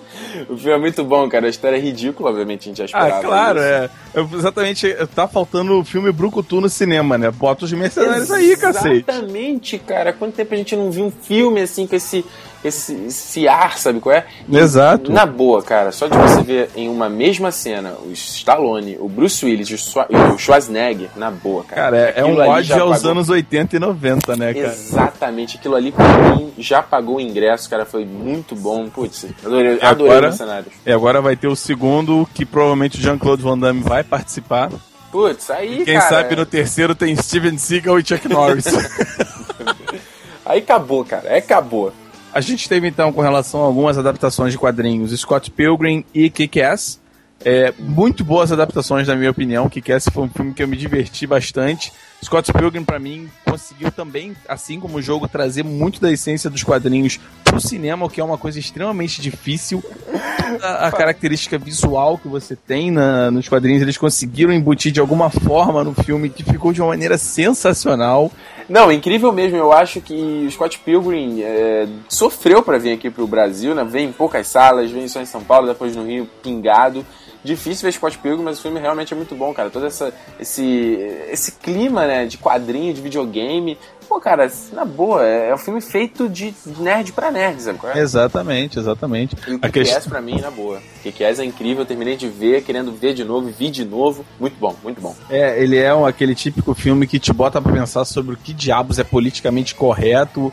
O 0.50 0.56
filme 0.58 0.74
é 0.74 0.78
muito 0.78 1.04
bom, 1.04 1.28
cara. 1.30 1.48
A 1.48 1.50
história 1.50 1.78
é 1.78 1.80
ridícula, 1.80 2.30
obviamente, 2.30 2.64
a 2.64 2.66
gente 2.66 2.78
já 2.78 2.86
esperava. 2.86 3.18
Ah, 3.18 3.24
claro, 3.24 3.60
isso. 3.60 3.68
é. 3.68 3.90
Eu- 4.14 4.30
exatamente, 4.34 4.94
tá 5.16 5.28
faltando 5.28 5.80
o 5.80 5.84
filme 5.86 6.12
Brucutu 6.12 6.62
no 6.62 6.70
cinema, 6.70 7.18
né? 7.18 7.32
Bota 7.32 7.66
os 7.66 7.72
mercenários 7.72 8.30
aí, 8.30 8.56
cacete. 8.56 9.06
Exatamente, 9.08 9.80
cara. 9.80 10.14
Quanto 10.14 10.36
tempo 10.36 10.54
a 10.54 10.58
gente 10.58 10.76
não 10.76 10.92
viu 10.92 11.06
um 11.06 11.12
filme 11.12 11.62
assim 11.62 11.88
com 11.88 11.96
esse, 11.96 12.24
esse, 12.64 12.94
esse 13.06 13.48
ar, 13.48 13.78
sabe 13.78 14.00
qual 14.00 14.16
é? 14.16 14.26
E, 14.50 14.58
Exato. 14.58 15.12
Na 15.12 15.26
boa, 15.26 15.62
cara, 15.64 15.92
só 15.92 16.08
de 16.08 16.18
você 16.18 16.42
ver 16.42 16.70
em 16.76 16.90
uma 16.90 17.08
mesma 17.10 17.52
cena 17.52 17.94
o 18.06 18.12
Stallone, 18.12 18.98
o 19.00 19.08
Bruce 19.08 19.46
Willis 19.46 19.70
e 19.70 19.74
o 19.76 19.78
Schwa- 19.78 20.08
e 20.10 20.16
o 20.16 20.38
Schwarzenegger, 20.38 21.10
na 21.16 21.30
boa, 21.32 21.64
cara. 21.64 21.82
Cara, 21.84 21.98
é, 21.98 22.14
é 22.18 22.26
um 22.26 22.38
ódio 22.38 22.82
aos 22.82 22.98
pagou- 22.98 23.12
anos 23.12 23.30
80 23.30 23.76
e 23.76 23.80
90, 23.80 24.36
né, 24.36 24.54
cara? 24.54 24.68
Exatamente, 24.68 25.58
aquilo 25.58 25.76
ali 25.76 25.92
pra 25.92 26.06
mim 26.36 26.52
já 26.58 26.82
pagou 26.82 27.18
o 27.18 27.22
ingresso, 27.22 27.70
cara, 27.70 27.86
foi 27.86 28.06
muito 28.06 28.56
bom. 28.56 28.90
Putz, 28.90 29.26
adorei, 29.46 29.78
E 29.82 29.86
adorei 29.86 30.12
agora- 30.14 30.30
os 30.30 30.36
cenários. 30.36 30.74
E 30.86 30.92
agora 30.92 31.22
vai 31.22 31.36
ter 31.36 31.48
o 31.48 31.56
segundo, 31.56 32.28
que 32.34 32.46
provavelmente 32.46 32.98
o 32.98 33.02
Jean-Claude 33.02 33.44
Van 33.44 33.58
Damme 33.58 33.82
vai 33.84 34.04
participar. 34.04 34.72
Putz, 35.12 35.50
aí, 35.50 35.84
Quem 35.86 35.98
cara, 35.98 36.10
sabe 36.10 36.36
no 36.36 36.46
terceiro 36.46 36.94
tem 36.94 37.16
Steven 37.16 37.58
Seagal 37.58 38.00
e 38.00 38.06
Chuck 38.06 38.28
Norris. 38.28 38.66
aí 40.46 40.60
acabou, 40.60 41.04
cara, 41.06 41.30
aí 41.30 41.40
acabou. 41.40 41.92
A 42.38 42.42
gente 42.42 42.70
teve 42.70 42.88
então 42.88 43.12
com 43.12 43.20
relação 43.22 43.64
a 43.64 43.66
algumas 43.66 43.98
adaptações 43.98 44.52
de 44.52 44.60
quadrinhos, 44.60 45.10
Scott 45.20 45.50
Pilgrim 45.50 46.06
e 46.14 46.30
Kick-Ass. 46.30 47.00
É, 47.44 47.74
muito 47.80 48.24
boas 48.24 48.52
adaptações, 48.52 49.08
na 49.08 49.16
minha 49.16 49.32
opinião. 49.32 49.68
Kick-Ass 49.68 50.10
foi 50.14 50.26
um 50.26 50.30
filme 50.30 50.54
que 50.54 50.62
eu 50.62 50.68
me 50.68 50.78
diverti 50.78 51.26
bastante. 51.26 51.92
Scott 52.24 52.54
Pilgrim, 52.54 52.84
pra 52.84 53.00
mim, 53.00 53.28
conseguiu 53.44 53.92
também, 53.92 54.36
assim 54.48 54.80
como 54.80 55.00
o 55.00 55.02
jogo, 55.02 55.28
trazer 55.28 55.64
muito 55.64 56.00
da 56.00 56.12
essência 56.12 56.48
dos 56.48 56.64
quadrinhos 56.64 57.20
pro 57.44 57.60
cinema, 57.60 58.06
o 58.06 58.10
que 58.10 58.22
é 58.22 58.24
uma 58.24 58.38
coisa 58.38 58.60
extremamente 58.60 59.20
difícil. 59.20 59.84
Toda 59.84 60.76
a 60.76 60.92
característica 60.92 61.58
visual 61.58 62.20
que 62.20 62.28
você 62.28 62.56
tem 62.56 62.92
na- 62.92 63.32
nos 63.32 63.50
quadrinhos, 63.50 63.82
eles 63.82 63.98
conseguiram 63.98 64.54
embutir 64.54 64.92
de 64.92 65.00
alguma 65.00 65.32
forma 65.32 65.84
no 65.84 65.96
filme 65.96 66.30
que 66.30 66.44
ficou 66.44 66.72
de 66.72 66.82
uma 66.84 66.90
maneira 66.90 67.18
sensacional. 67.18 68.32
Não, 68.70 68.92
incrível 68.92 69.32
mesmo. 69.32 69.58
Eu 69.58 69.72
acho 69.72 70.02
que 70.02 70.14
o 70.46 70.52
Scott 70.52 70.80
Pilgrim 70.80 71.42
é, 71.42 71.88
sofreu 72.10 72.62
pra 72.62 72.78
vir 72.78 72.92
aqui 72.92 73.10
pro 73.10 73.26
Brasil, 73.26 73.74
né? 73.74 73.84
Vem 73.84 74.10
em 74.10 74.12
poucas 74.12 74.48
salas, 74.48 74.92
vem 74.92 75.08
só 75.08 75.22
em 75.22 75.26
São 75.26 75.42
Paulo, 75.42 75.68
depois 75.68 75.96
no 75.96 76.06
Rio, 76.06 76.30
pingado. 76.44 77.06
Difícil 77.44 77.86
ver 77.86 77.94
Scott 77.94 78.18
Pilgrim, 78.18 78.44
mas 78.44 78.60
o 78.60 78.62
filme 78.62 78.80
realmente 78.80 79.14
é 79.14 79.16
muito 79.16 79.34
bom, 79.34 79.54
cara. 79.54 79.70
Todo 79.70 79.86
essa, 79.86 80.14
esse, 80.38 80.98
esse 81.32 81.54
clima, 81.54 82.06
né, 82.06 82.26
de 82.26 82.38
quadrinho, 82.38 82.94
de 82.94 83.02
videogame. 83.02 83.78
Pô, 84.08 84.20
cara, 84.22 84.50
na 84.72 84.86
boa, 84.86 85.26
é, 85.26 85.50
é 85.50 85.54
um 85.54 85.58
filme 85.58 85.82
feito 85.82 86.30
de 86.30 86.54
nerd 86.80 87.12
pra 87.12 87.30
nerd, 87.30 87.62
sabe 87.62 87.78
qual 87.78 87.92
é? 87.94 88.00
Exatamente, 88.00 88.80
exatamente. 88.80 89.36
E 89.48 89.54
o 89.56 89.60
Kick-Ass 89.60 89.90
questão- 89.90 90.10
pra 90.12 90.22
mim, 90.22 90.40
na 90.40 90.50
boa. 90.50 90.80
Kick-Ass 91.04 91.40
é 91.40 91.46
incrível, 91.46 91.82
eu 91.84 91.86
terminei 91.86 92.16
de 92.16 92.28
ver, 92.30 92.64
querendo 92.64 92.92
ver 92.94 93.14
de 93.14 93.24
novo, 93.24 93.50
vi 93.50 93.70
de 93.70 93.84
novo. 93.84 94.26
Muito 94.40 94.56
bom, 94.60 94.74
muito 94.84 95.02
bom. 95.02 95.14
É, 95.30 95.62
ele 95.62 95.78
é 95.78 95.94
um- 95.94 96.06
aquele 96.06 96.34
típico 96.36 96.74
filme 96.74 97.06
que 97.06 97.20
te 97.20 97.34
bota 97.34 97.62
pra 97.62 97.72
pensar 97.74 98.06
sobre 98.06 98.36
o 98.36 98.38
que 98.38 98.54
diabos 98.54 98.98
é 98.98 99.04
politicamente 99.04 99.76
correto 99.76 100.52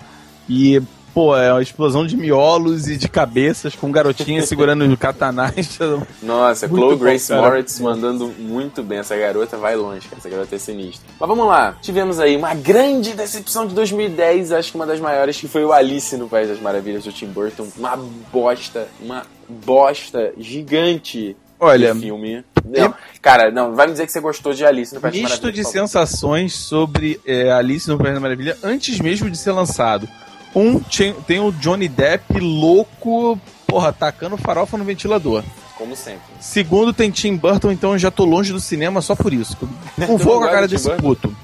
e, 0.48 0.82
pô, 1.14 1.36
é 1.36 1.52
uma 1.52 1.62
explosão 1.62 2.04
de 2.04 2.16
miolos 2.16 2.88
e 2.88 2.96
de 2.96 3.08
cabeças 3.08 3.76
com 3.76 3.90
garotinhas 3.92 4.48
segurando 4.48 4.84
katanais. 4.98 5.78
Nossa, 6.20 6.66
Muito 6.66 6.82
Chloe 6.82 6.96
bom, 6.96 7.04
Grace 7.04 7.28
cara. 7.28 7.40
Moritz 7.40 7.78
mandando 7.78 8.26
muito 8.38 8.82
bem. 8.82 8.98
Essa 8.98 9.16
garota 9.16 9.56
vai 9.56 9.76
longe, 9.76 10.08
cara. 10.08 10.18
Essa 10.18 10.28
garota 10.28 10.56
é 10.56 10.58
sinistra. 10.58 11.06
Mas 11.18 11.28
vamos 11.28 11.46
lá. 11.46 11.76
Tivemos 11.80 12.18
aí 12.18 12.36
uma 12.36 12.52
grande 12.54 13.14
decepção 13.14 13.66
de 13.66 13.74
2010, 13.74 14.50
acho 14.50 14.72
que 14.72 14.76
uma 14.76 14.86
das 14.86 14.98
maiores, 14.98 15.38
que 15.38 15.46
foi 15.46 15.64
o 15.64 15.72
Alice 15.72 16.16
no 16.16 16.28
País 16.28 16.48
das 16.48 16.60
Maravilhas 16.60 17.04
do 17.04 17.12
Tim 17.12 17.26
Burton. 17.26 17.68
Uma 17.78 17.96
bosta, 18.32 18.88
uma 19.00 19.22
bosta 19.48 20.32
gigante 20.36 21.36
Olha, 21.60 21.94
filme. 21.94 22.44
Não, 22.64 22.94
cara, 23.22 23.50
não, 23.50 23.74
vai 23.74 23.86
me 23.86 23.92
dizer 23.92 24.06
que 24.06 24.12
você 24.12 24.20
gostou 24.20 24.52
de 24.52 24.64
Alice 24.64 24.94
no 24.94 25.00
País 25.00 25.14
das 25.14 25.30
misto 25.30 25.52
de 25.52 25.64
sensações 25.64 26.54
sobre 26.54 27.20
é, 27.24 27.52
Alice 27.52 27.88
no 27.88 27.98
País 27.98 28.14
da 28.14 28.20
Maravilha 28.20 28.56
antes 28.62 28.98
mesmo 28.98 29.30
de 29.30 29.38
ser 29.38 29.52
lançado. 29.52 30.08
Um, 30.54 30.80
tem 31.26 31.40
o 31.40 31.50
Johnny 31.52 31.88
Depp 31.88 32.38
louco, 32.38 33.38
porra, 33.66 33.92
tacando 33.92 34.36
farofa 34.36 34.78
no 34.78 34.84
ventilador. 34.84 35.42
Como 35.76 35.96
sempre. 35.96 36.22
Segundo, 36.40 36.92
tem 36.92 37.10
Tim 37.10 37.36
Burton, 37.36 37.72
então 37.72 37.92
eu 37.92 37.98
já 37.98 38.10
tô 38.10 38.24
longe 38.24 38.52
do 38.52 38.60
cinema 38.60 39.00
só 39.00 39.16
por 39.16 39.32
isso. 39.32 39.56
Não 39.98 40.16
vou 40.16 40.34
não 40.34 40.42
com 40.42 40.44
a 40.44 40.50
cara 40.50 40.68
desse 40.68 40.88
Burton? 40.88 41.02
puto. 41.02 41.36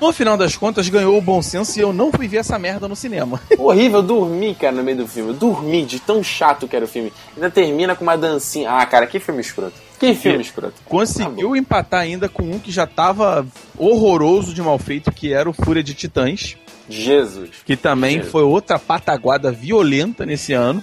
No 0.00 0.12
final 0.12 0.36
das 0.36 0.56
contas, 0.56 0.88
ganhou 0.88 1.16
o 1.16 1.20
bom 1.20 1.42
senso 1.42 1.78
e 1.78 1.82
eu 1.82 1.92
não 1.92 2.10
fui 2.10 2.26
ver 2.26 2.38
essa 2.38 2.58
merda 2.58 2.88
no 2.88 2.96
cinema. 2.96 3.40
Horrível, 3.58 3.98
eu 3.98 4.02
dormi, 4.02 4.54
cara, 4.54 4.74
no 4.74 4.82
meio 4.82 4.96
do 4.96 5.06
filme. 5.06 5.30
Eu 5.30 5.34
dormi 5.34 5.84
de 5.84 6.00
tão 6.00 6.22
chato 6.22 6.66
que 6.66 6.74
era 6.74 6.86
o 6.86 6.88
filme. 6.88 7.12
Ainda 7.34 7.50
termina 7.50 7.94
com 7.94 8.02
uma 8.02 8.16
dancinha. 8.16 8.70
Ah, 8.70 8.86
cara, 8.86 9.06
que 9.06 9.20
filme 9.20 9.42
escroto. 9.42 9.74
Que 9.98 10.14
filme 10.14 10.40
escroto. 10.40 10.74
Conseguiu 10.86 11.54
empatar 11.54 12.00
ainda 12.00 12.28
com 12.28 12.44
um 12.44 12.58
que 12.58 12.72
já 12.72 12.86
tava 12.86 13.46
horroroso 13.76 14.54
de 14.54 14.62
mal 14.62 14.78
feito, 14.78 15.12
que 15.12 15.32
era 15.34 15.48
o 15.50 15.52
Fúria 15.52 15.82
de 15.82 15.92
Titãs. 15.92 16.56
Jesus. 16.90 17.50
Que 17.64 17.76
também 17.76 18.16
Jesus. 18.16 18.32
foi 18.32 18.42
outra 18.42 18.78
pataguada 18.78 19.50
violenta 19.52 20.24
nesse 20.26 20.52
ano. 20.52 20.82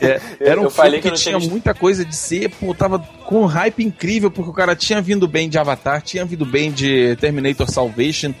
É, 0.00 0.20
era 0.40 0.60
um 0.60 0.64
Eu 0.64 0.70
filme 0.70 0.90
que, 1.00 1.02
que 1.02 1.08
tinha 1.10 1.16
tinha 1.16 1.38
visto. 1.38 1.50
muita 1.50 1.72
coisa 1.74 2.04
de 2.04 2.14
ser, 2.14 2.50
pô, 2.50 2.74
tava 2.74 2.98
com 2.98 3.42
um 3.42 3.46
hype 3.46 3.84
incrível, 3.84 4.30
porque 4.30 4.50
o 4.50 4.54
cara 4.54 4.74
tinha 4.76 5.00
vindo 5.00 5.26
bem 5.26 5.48
de 5.48 5.58
Avatar, 5.58 6.02
tinha 6.02 6.24
vindo 6.24 6.44
bem 6.44 6.70
de 6.70 7.16
Terminator 7.16 7.70
Salvation, 7.70 8.34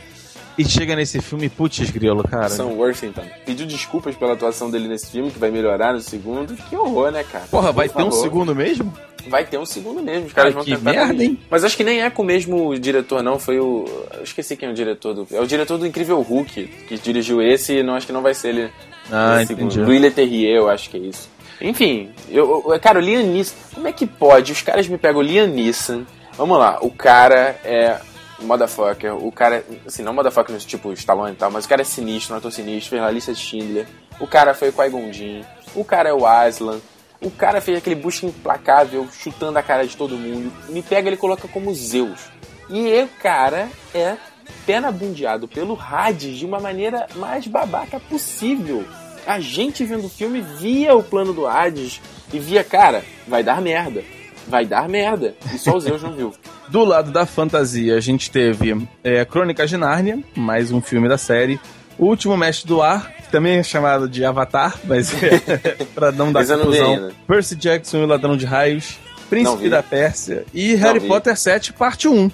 e 0.58 0.64
chega 0.68 0.94
nesse 0.96 1.20
filme, 1.22 1.48
putz, 1.48 1.88
grilo, 1.90 2.22
cara. 2.26 2.48
Sam 2.48 2.66
Worthington 2.66 3.22
pediu 3.46 3.66
desculpas 3.66 4.14
pela 4.16 4.32
atuação 4.34 4.70
dele 4.70 4.88
nesse 4.88 5.06
filme, 5.10 5.30
que 5.30 5.38
vai 5.38 5.50
melhorar 5.50 5.92
no 5.94 6.00
segundo. 6.00 6.54
Que 6.68 6.76
horror, 6.76 7.10
né, 7.12 7.24
cara? 7.24 7.44
Porra, 7.50 7.68
Por 7.68 7.74
vai 7.76 7.88
ter 7.88 8.02
um 8.02 8.10
favor. 8.10 8.22
segundo 8.22 8.54
mesmo? 8.54 8.92
Vai 9.28 9.44
ter 9.44 9.58
um 9.58 9.66
segundo 9.66 10.02
mesmo. 10.02 10.26
Os 10.26 10.32
caras 10.32 10.50
Ai, 10.50 10.54
vão 10.54 10.64
que 10.64 10.70
tentar 10.76 10.90
merda, 10.90 11.22
hein? 11.24 11.38
Mas 11.50 11.62
acho 11.64 11.76
que 11.76 11.84
nem 11.84 12.02
é 12.02 12.08
com 12.10 12.22
o 12.22 12.24
mesmo 12.24 12.78
diretor, 12.78 13.22
não. 13.22 13.38
Foi 13.38 13.58
o. 13.60 13.84
Eu 14.14 14.22
esqueci 14.24 14.56
quem 14.56 14.68
é 14.68 14.72
o 14.72 14.74
diretor 14.74 15.12
do. 15.14 15.26
É 15.30 15.40
o 15.40 15.46
diretor 15.46 15.76
do 15.78 15.86
Incrível 15.86 16.20
Hulk, 16.22 16.66
que 16.88 16.98
dirigiu 16.98 17.42
esse 17.42 17.74
e 17.78 17.82
não 17.82 17.94
acho 17.94 18.06
que 18.06 18.12
não 18.12 18.22
vai 18.22 18.32
ser 18.34 18.48
ele. 18.48 18.70
Ah, 19.12 19.42
entendi. 19.42 19.72
segundo. 19.72 19.86
Do 19.86 19.92
Ilha 19.94 20.10
Terrier, 20.10 20.56
eu 20.56 20.68
acho 20.70 20.88
que 20.90 20.96
é 20.96 21.00
isso. 21.00 21.28
Enfim, 21.60 22.08
eu, 22.30 22.64
eu- 22.68 22.80
cara, 22.80 22.98
o 22.98 23.02
Liam 23.02 23.22
Neeson. 23.26 23.54
Como 23.74 23.86
é 23.88 23.92
que 23.92 24.06
pode? 24.06 24.52
Os 24.52 24.62
caras 24.62 24.86
me 24.88 24.96
pegam 24.96 25.20
o 25.20 25.24
Liam 25.24 25.46
Neeson. 25.46 26.04
Vamos 26.36 26.56
lá, 26.56 26.78
o 26.80 26.90
cara 26.90 27.58
é. 27.64 27.98
Motherfucker, 28.40 29.14
o 29.14 29.32
cara. 29.32 29.64
Assim, 29.86 30.02
não 30.02 30.14
motherfucker 30.14 30.56
tipo 30.58 30.92
Stallone 30.92 31.32
e 31.32 31.36
tal, 31.36 31.50
mas 31.50 31.64
o 31.64 31.68
cara 31.68 31.82
é 31.82 31.84
sinistro, 31.84 32.34
um 32.34 32.38
ator 32.38 32.52
sinistro, 32.52 32.90
fez 32.90 33.02
a 33.02 33.10
lista 33.10 33.32
de 33.32 33.40
Schindler. 33.40 33.86
O 34.20 34.26
cara 34.26 34.54
foi 34.54 34.72
com 34.72 34.82
a 34.82 35.12
Jinn. 35.12 35.42
O 35.74 35.84
cara 35.84 36.08
é 36.08 36.12
o 36.12 36.26
Aslan. 36.26 36.80
O 37.20 37.30
cara 37.30 37.60
fez 37.60 37.78
aquele 37.78 37.96
busca 37.96 38.26
implacável, 38.26 39.08
chutando 39.10 39.58
a 39.58 39.62
cara 39.62 39.86
de 39.86 39.96
todo 39.96 40.16
mundo. 40.16 40.52
Me 40.68 40.82
pega, 40.82 41.08
ele 41.08 41.16
coloca 41.16 41.48
como 41.48 41.74
Zeus. 41.74 42.30
E 42.70 43.02
o 43.02 43.08
cara 43.20 43.68
é 43.94 44.16
penabundeado 44.66 45.48
pelo 45.48 45.78
Hades 45.80 46.36
de 46.36 46.46
uma 46.46 46.60
maneira 46.60 47.06
mais 47.16 47.46
babaca 47.46 47.98
possível. 47.98 48.84
A 49.26 49.40
gente 49.40 49.84
vendo 49.84 50.06
o 50.06 50.10
filme 50.10 50.40
via 50.40 50.94
o 50.94 51.02
plano 51.02 51.32
do 51.32 51.46
Hades 51.46 52.00
e 52.32 52.38
via, 52.38 52.62
cara, 52.62 53.04
vai 53.26 53.42
dar 53.42 53.60
merda. 53.60 54.02
Vai 54.46 54.64
dar 54.64 54.88
merda. 54.88 55.34
E 55.52 55.58
só 55.58 55.76
o 55.76 55.80
Zeus 55.80 56.02
não 56.02 56.12
viu. 56.12 56.32
Do 56.70 56.84
lado 56.84 57.10
da 57.10 57.24
fantasia, 57.24 57.96
a 57.96 58.00
gente 58.00 58.30
teve 58.30 58.86
é, 59.02 59.24
Crônicas 59.24 59.70
de 59.70 59.76
Nárnia, 59.76 60.18
mais 60.36 60.70
um 60.70 60.80
filme 60.82 61.08
da 61.08 61.16
série. 61.16 61.58
O 61.96 62.06
Último 62.06 62.36
Mestre 62.36 62.68
do 62.68 62.82
Ar, 62.82 63.10
que 63.10 63.30
também 63.30 63.58
é 63.58 63.62
chamado 63.62 64.08
de 64.08 64.24
Avatar, 64.24 64.78
mas 64.84 65.10
é 65.22 65.84
pra 65.94 66.12
não 66.12 66.30
dar 66.30 66.44
não 66.44 66.58
confusão. 66.58 66.92
ainda. 66.92 67.12
Percy 67.26 67.56
Jackson 67.56 67.98
e 67.98 68.02
o 68.02 68.06
Ladrão 68.06 68.36
de 68.36 68.44
Raios, 68.44 68.98
Não 69.18 69.28
Príncipe 69.30 69.68
da 69.70 69.82
Pérsia 69.82 70.44
e 70.52 70.74
Harry 70.74 70.98
vi. 70.98 71.08
Potter 71.08 71.36
7, 71.36 71.72
parte 71.72 72.06
1. 72.06 72.30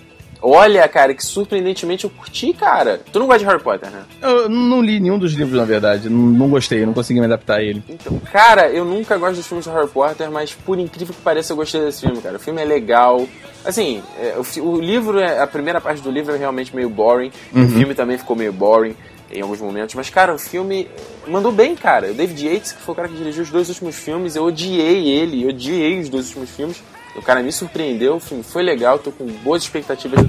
Olha, 0.46 0.86
cara, 0.88 1.14
que 1.14 1.24
surpreendentemente 1.24 2.04
eu 2.04 2.10
curti, 2.10 2.52
cara. 2.52 3.00
Tu 3.10 3.18
não 3.18 3.26
gosta 3.26 3.38
de 3.38 3.46
Harry 3.46 3.62
Potter, 3.62 3.88
né? 3.90 4.02
Eu 4.20 4.46
não 4.48 4.82
li 4.82 5.00
nenhum 5.00 5.18
dos 5.18 5.32
livros, 5.32 5.56
na 5.56 5.64
verdade. 5.64 6.10
Não, 6.10 6.18
não 6.18 6.48
gostei, 6.50 6.84
não 6.84 6.92
consegui 6.92 7.18
me 7.18 7.24
adaptar 7.24 7.60
a 7.60 7.62
ele. 7.62 7.82
Então, 7.88 8.18
cara, 8.30 8.68
eu 8.68 8.84
nunca 8.84 9.16
gosto 9.16 9.36
dos 9.36 9.46
filmes 9.46 9.64
de 9.64 9.70
Harry 9.70 9.88
Potter, 9.88 10.30
mas 10.30 10.52
por 10.52 10.78
incrível 10.78 11.14
que 11.14 11.22
pareça, 11.22 11.52
eu 11.52 11.56
gostei 11.56 11.80
desse 11.80 12.02
filme, 12.02 12.20
cara. 12.20 12.36
O 12.36 12.40
filme 12.40 12.60
é 12.60 12.64
legal. 12.64 13.26
Assim, 13.64 14.02
é, 14.18 14.36
o, 14.36 14.64
o 14.64 14.80
livro, 14.80 15.18
é, 15.18 15.40
a 15.40 15.46
primeira 15.46 15.80
parte 15.80 16.02
do 16.02 16.10
livro 16.10 16.34
é 16.34 16.38
realmente 16.38 16.74
meio 16.74 16.90
boring. 16.90 17.30
O 17.52 17.68
filme 17.68 17.94
também 17.94 18.18
ficou 18.18 18.36
meio 18.36 18.52
boring 18.52 18.94
em 19.32 19.40
alguns 19.40 19.60
momentos. 19.60 19.94
Mas, 19.94 20.10
cara, 20.10 20.34
o 20.34 20.38
filme 20.38 20.88
mandou 21.26 21.50
bem, 21.50 21.74
cara. 21.74 22.10
O 22.10 22.14
David 22.14 22.46
Yates, 22.46 22.72
que 22.72 22.82
foi 22.82 22.92
o 22.92 22.96
cara 22.96 23.08
que 23.08 23.16
dirigiu 23.16 23.42
os 23.42 23.50
dois 23.50 23.68
últimos 23.68 23.96
filmes, 23.96 24.36
eu 24.36 24.44
odiei 24.44 25.08
ele, 25.08 25.42
eu 25.42 25.48
odiei 25.48 26.00
os 26.00 26.08
dois 26.08 26.26
últimos 26.28 26.50
filmes. 26.50 26.82
O 27.16 27.22
cara 27.22 27.42
me 27.42 27.52
surpreendeu, 27.52 28.16
o 28.16 28.20
filme 28.20 28.42
foi 28.42 28.62
legal, 28.62 28.98
tô 28.98 29.12
com 29.12 29.26
boas 29.26 29.62
expectativas 29.62 30.20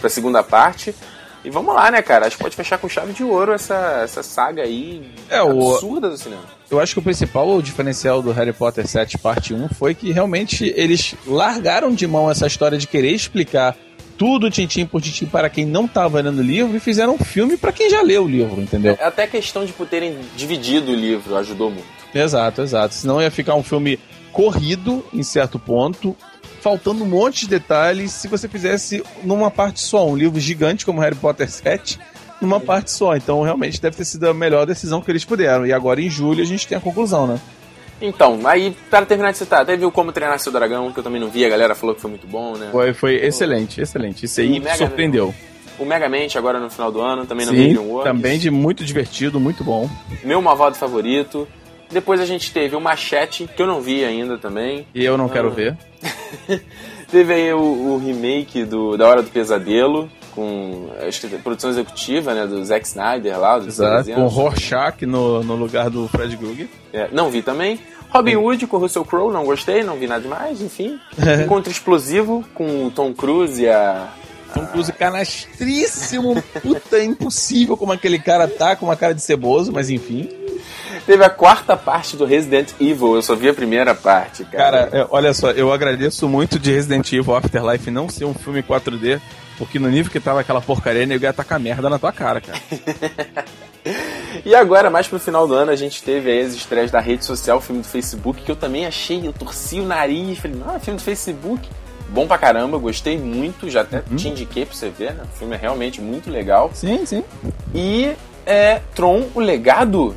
pra 0.00 0.10
segunda 0.10 0.42
parte. 0.42 0.94
E 1.46 1.50
vamos 1.50 1.72
lá, 1.74 1.90
né, 1.92 2.02
cara? 2.02 2.26
Acho 2.26 2.36
que 2.36 2.42
pode 2.42 2.56
fechar 2.56 2.76
com 2.76 2.88
chave 2.88 3.12
de 3.12 3.22
ouro 3.22 3.52
essa, 3.52 4.00
essa 4.02 4.20
saga 4.22 4.62
aí 4.62 5.08
É, 5.30 5.40
o- 5.40 5.74
absurda 5.74 6.10
do 6.10 6.18
cinema. 6.18 6.42
Eu 6.68 6.80
acho 6.80 6.92
que 6.94 6.98
o 6.98 7.02
principal 7.02 7.62
diferencial 7.62 8.20
do 8.20 8.32
Harry 8.32 8.52
Potter 8.52 8.84
7 8.86 9.16
parte 9.18 9.54
1 9.54 9.68
foi 9.68 9.94
que 9.94 10.10
realmente 10.10 10.72
eles 10.76 11.14
largaram 11.24 11.94
de 11.94 12.04
mão 12.06 12.28
essa 12.28 12.48
história 12.48 12.76
de 12.76 12.88
querer 12.88 13.12
explicar 13.12 13.76
tudo 14.18 14.50
tintim 14.50 14.84
por 14.86 15.00
tintim 15.00 15.26
para 15.26 15.48
quem 15.48 15.64
não 15.64 15.84
estava 15.84 16.20
lendo 16.20 16.38
o 16.40 16.42
livro 16.42 16.76
e 16.76 16.80
fizeram 16.80 17.14
um 17.14 17.18
filme 17.18 17.56
para 17.56 17.70
quem 17.70 17.88
já 17.90 18.02
leu 18.02 18.24
o 18.24 18.28
livro, 18.28 18.60
entendeu? 18.60 18.96
É 18.98 19.04
Até 19.04 19.26
questão 19.28 19.64
de 19.64 19.72
terem 19.88 20.18
dividido 20.36 20.90
o 20.90 20.94
livro 20.96 21.36
ajudou 21.36 21.70
muito. 21.70 21.86
Exato, 22.12 22.62
exato. 22.62 22.94
Senão 22.94 23.22
ia 23.22 23.30
ficar 23.30 23.54
um 23.54 23.62
filme 23.62 24.00
corrido 24.32 25.04
em 25.12 25.22
certo 25.22 25.58
ponto, 25.58 26.16
faltando 26.60 27.04
um 27.04 27.06
monte 27.06 27.40
de 27.40 27.48
detalhes 27.48 28.12
se 28.12 28.28
você 28.28 28.48
fizesse 28.48 29.02
numa 29.22 29.50
parte 29.50 29.80
só, 29.80 30.06
um 30.08 30.16
livro 30.16 30.38
gigante 30.40 30.84
como 30.84 31.00
Harry 31.00 31.14
Potter 31.16 31.50
7, 31.50 31.98
numa 32.40 32.60
parte 32.60 32.90
só. 32.90 33.16
Então 33.16 33.42
realmente 33.42 33.80
deve 33.80 33.96
ter 33.96 34.04
sido 34.04 34.28
a 34.28 34.34
melhor 34.34 34.66
decisão 34.66 35.00
que 35.00 35.10
eles 35.10 35.24
puderam. 35.24 35.66
E 35.66 35.72
agora 35.72 36.00
em 36.00 36.10
julho 36.10 36.42
a 36.42 36.46
gente 36.46 36.66
tem 36.66 36.76
a 36.76 36.80
conclusão, 36.80 37.26
né? 37.26 37.40
Então, 38.00 38.40
aí, 38.44 38.76
para 38.90 39.06
terminar 39.06 39.30
de 39.32 39.38
citar, 39.38 39.64
teve 39.64 39.82
o 39.86 39.90
Como 39.90 40.12
Treinar 40.12 40.38
Seu 40.38 40.52
Dragão, 40.52 40.92
que 40.92 40.98
eu 40.98 41.02
também 41.02 41.18
não 41.18 41.30
vi, 41.30 41.46
a 41.46 41.48
galera 41.48 41.74
falou 41.74 41.94
que 41.94 42.00
foi 42.02 42.10
muito 42.10 42.26
bom, 42.26 42.54
né? 42.54 42.68
Foi, 42.70 42.92
foi 42.92 43.14
excelente, 43.24 43.80
excelente. 43.80 44.26
Isso 44.26 44.38
aí 44.38 44.60
Mega- 44.60 44.76
surpreendeu. 44.76 45.34
O 45.78 45.84
Megamente, 45.86 46.36
agora 46.36 46.60
no 46.60 46.68
final 46.68 46.92
do 46.92 47.00
ano, 47.00 47.24
também 47.24 47.46
não 47.46 47.54
vi 47.54 47.68
Sim, 47.68 47.72
Dreamworks. 47.74 48.04
também 48.12 48.38
de 48.38 48.50
muito 48.50 48.84
divertido, 48.84 49.40
muito 49.40 49.64
bom. 49.64 49.88
Meu 50.22 50.42
Malvado 50.42 50.76
Favorito. 50.76 51.48
Depois 51.90 52.20
a 52.20 52.26
gente 52.26 52.52
teve 52.52 52.76
o 52.76 52.80
Machete, 52.80 53.48
que 53.56 53.62
eu 53.62 53.66
não 53.66 53.80
vi 53.80 54.04
ainda 54.04 54.36
também. 54.36 54.86
E 54.94 55.02
eu 55.04 55.16
não 55.16 55.28
quero 55.28 55.48
Ah. 55.48 55.52
ver. 55.52 55.76
Teve 57.10 57.34
aí 57.34 57.52
o, 57.52 57.58
o 57.58 57.98
remake 57.98 58.64
do, 58.64 58.96
da 58.96 59.06
Hora 59.06 59.22
do 59.22 59.30
Pesadelo, 59.30 60.10
com 60.34 60.88
acho 61.06 61.20
que, 61.20 61.38
produção 61.38 61.70
executiva, 61.70 62.34
né, 62.34 62.46
do 62.46 62.64
Zack 62.64 62.86
Snyder 62.86 63.38
lá, 63.38 63.58
dos 63.58 63.68
Exato. 63.68 64.04
300. 64.04 64.14
Com 64.14 64.26
o 64.26 64.28
Rorschach 64.28 65.06
no, 65.06 65.42
no 65.42 65.54
lugar 65.54 65.88
do 65.88 66.08
Fred 66.08 66.36
Krueger. 66.36 66.68
É, 66.92 67.08
não 67.12 67.30
vi 67.30 67.42
também. 67.42 67.80
Robin 68.10 68.36
Hood 68.36 68.66
com 68.66 68.78
Russell 68.78 69.04
Crowe, 69.04 69.32
não 69.32 69.44
gostei, 69.44 69.82
não 69.82 69.96
vi 69.96 70.06
nada 70.06 70.22
demais, 70.22 70.60
enfim. 70.60 70.98
Encontro 71.44 71.70
Explosivo 71.70 72.44
com 72.54 72.86
o 72.86 72.90
Tom 72.90 73.12
Cruise 73.12 73.62
e 73.62 73.68
a. 73.68 74.08
Tom 74.54 74.64
Cruise 74.66 74.92
canastríssimo. 74.92 76.42
Puta, 76.62 76.96
é 76.96 77.04
impossível 77.04 77.76
como 77.76 77.92
aquele 77.92 78.18
cara 78.18 78.48
tá, 78.48 78.76
com 78.76 78.86
uma 78.86 78.96
cara 78.96 79.12
de 79.12 79.20
ceboso, 79.20 79.72
mas 79.72 79.90
enfim. 79.90 80.28
Teve 81.06 81.24
a 81.24 81.30
quarta 81.30 81.76
parte 81.76 82.16
do 82.16 82.24
Resident 82.24 82.72
Evil, 82.80 83.14
eu 83.14 83.22
só 83.22 83.36
vi 83.36 83.48
a 83.48 83.54
primeira 83.54 83.94
parte, 83.94 84.44
cara. 84.44 84.88
Cara, 84.88 84.90
é, 84.92 85.06
olha 85.08 85.32
só, 85.32 85.52
eu 85.52 85.72
agradeço 85.72 86.28
muito 86.28 86.58
de 86.58 86.72
Resident 86.72 87.12
Evil 87.12 87.36
Afterlife 87.36 87.90
não 87.92 88.08
ser 88.08 88.24
um 88.24 88.34
filme 88.34 88.60
4D, 88.60 89.20
porque 89.56 89.78
no 89.78 89.88
nível 89.88 90.10
que 90.10 90.18
tava 90.18 90.40
aquela 90.40 90.60
porcaria, 90.60 91.06
nego 91.06 91.22
ia 91.22 91.32
tacar 91.32 91.60
merda 91.60 91.88
na 91.88 91.98
tua 91.98 92.12
cara, 92.12 92.40
cara. 92.40 92.58
E 94.44 94.54
agora, 94.54 94.90
mais 94.90 95.08
pro 95.08 95.18
final 95.18 95.46
do 95.46 95.54
ano, 95.54 95.70
a 95.70 95.76
gente 95.76 96.02
teve 96.02 96.30
aí 96.30 96.40
as 96.40 96.54
estreias 96.54 96.90
da 96.90 97.00
rede 97.00 97.24
social, 97.24 97.58
o 97.58 97.60
filme 97.60 97.82
do 97.82 97.88
Facebook, 97.88 98.42
que 98.42 98.50
eu 98.50 98.56
também 98.56 98.86
achei, 98.86 99.26
eu 99.26 99.32
torci 99.32 99.80
o 99.80 99.84
nariz, 99.84 100.38
falei, 100.38 100.56
não, 100.56 100.74
é 100.74 100.78
filme 100.78 100.98
do 100.98 101.02
Facebook. 101.02 101.68
Bom 102.08 102.26
pra 102.26 102.38
caramba, 102.38 102.78
gostei 102.78 103.18
muito, 103.18 103.68
já 103.68 103.80
até 103.80 104.02
te 104.16 104.28
indiquei 104.28 104.64
pra 104.64 104.74
você 104.74 104.88
ver, 104.88 105.14
né? 105.14 105.24
O 105.24 105.38
filme 105.38 105.54
é 105.54 105.58
realmente 105.58 106.00
muito 106.00 106.30
legal. 106.30 106.70
Sim, 106.72 107.04
sim. 107.04 107.24
E 107.74 108.12
é, 108.44 108.80
Tron, 108.94 109.26
o 109.34 109.40
legado, 109.40 110.14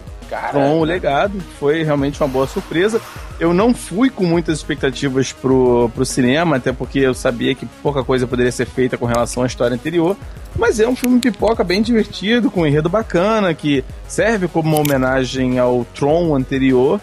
Tron, 0.52 0.80
o 0.80 0.84
legado, 0.84 1.40
foi 1.60 1.84
realmente 1.84 2.22
uma 2.22 2.28
boa 2.28 2.48
surpresa. 2.48 3.02
Eu 3.40 3.54
não 3.54 3.74
fui 3.74 4.10
com 4.10 4.26
muitas 4.26 4.58
expectativas 4.58 5.32
pro, 5.32 5.90
pro 5.96 6.06
cinema, 6.06 6.58
até 6.58 6.72
porque 6.72 7.00
eu 7.00 7.14
sabia 7.14 7.56
que 7.56 7.66
pouca 7.82 8.04
coisa 8.04 8.28
poderia 8.28 8.52
ser 8.52 8.66
feita 8.66 8.98
com 8.98 9.06
relação 9.06 9.44
à 9.44 9.48
história 9.48 9.76
anterior. 9.76 10.16
Mas 10.56 10.80
é 10.80 10.88
um 10.88 10.96
filme 10.96 11.20
pipoca 11.20 11.64
bem 11.64 11.82
divertido, 11.82 12.52
com 12.52 12.62
um 12.62 12.66
enredo 12.66 12.90
bacana, 12.90 13.54
que 13.54 13.84
serve 14.08 14.48
como 14.48 14.70
uma 14.70 14.82
homenagem 14.82 15.58
ao 15.58 15.86
Tron 15.96 16.36
anterior. 16.36 17.00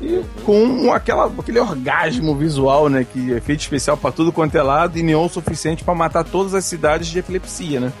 E 0.00 0.22
com 0.46 0.90
aquela, 0.92 1.30
aquele 1.38 1.58
orgasmo 1.58 2.34
visual, 2.34 2.88
né? 2.88 3.04
Que 3.10 3.34
é 3.34 3.40
feito 3.40 3.60
especial 3.60 3.96
pra 3.96 4.10
tudo 4.10 4.32
quanto 4.32 4.56
é 4.56 4.62
lado 4.62 4.98
e 4.98 5.02
neon 5.02 5.28
suficiente 5.28 5.84
pra 5.84 5.94
matar 5.94 6.24
todas 6.24 6.54
as 6.54 6.64
cidades 6.64 7.08
de 7.08 7.18
epilepsia, 7.18 7.80
né? 7.80 7.92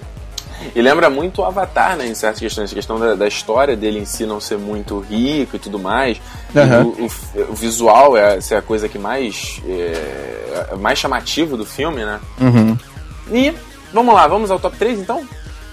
E 0.74 0.80
lembra 0.82 1.08
muito 1.10 1.40
o 1.40 1.44
Avatar, 1.44 1.96
né? 1.96 2.06
Em 2.06 2.14
certas 2.14 2.40
questões. 2.40 2.70
A 2.70 2.74
questão 2.74 2.98
da, 2.98 3.14
da 3.14 3.26
história 3.28 3.76
dele 3.76 3.98
em 3.98 4.04
si 4.04 4.24
não 4.26 4.40
ser 4.40 4.58
muito 4.58 4.98
rico 5.00 5.56
e 5.56 5.58
tudo 5.58 5.78
mais. 5.78 6.20
E 6.54 6.58
Aham. 6.58 6.84
o, 6.84 7.06
o- 7.06 7.50
o 7.50 7.54
visual 7.54 8.16
é 8.16 8.40
ser 8.40 8.56
a 8.56 8.62
coisa 8.62 8.88
que 8.88 8.98
mais. 8.98 9.60
É, 9.66 10.68
é 10.72 10.76
mais 10.76 10.98
chamativo 10.98 11.56
do 11.56 11.64
filme, 11.66 12.04
né? 12.04 12.20
Uhum. 12.40 12.76
E 13.32 13.52
vamos 13.92 14.14
lá, 14.14 14.26
vamos 14.26 14.50
ao 14.50 14.58
top 14.58 14.76
3 14.76 14.98
então? 15.00 15.26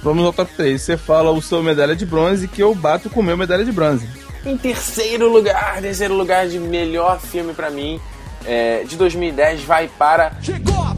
Vamos 0.03 0.25
ao 0.25 0.31
top 0.33 0.51
3. 0.55 0.81
Você 0.81 0.95
fala 0.97 1.31
o 1.31 1.41
seu 1.41 1.61
medalha 1.63 1.95
de 1.95 2.05
bronze 2.05 2.47
que 2.47 2.61
eu 2.61 2.73
bato 2.75 3.09
com 3.09 3.19
o 3.19 3.23
meu 3.23 3.35
medalha 3.37 3.65
de 3.65 3.71
bronze. 3.71 4.07
Em 4.45 4.55
terceiro 4.55 5.29
lugar, 5.29 5.81
terceiro 5.81 6.13
lugar 6.13 6.47
de 6.47 6.57
melhor 6.59 7.19
filme 7.19 7.53
pra 7.53 7.69
mim 7.69 7.99
de 8.87 8.95
2010 8.95 9.63
vai 9.63 9.89
para 9.99 10.31
Chegou 10.41 10.81
a 10.81 10.93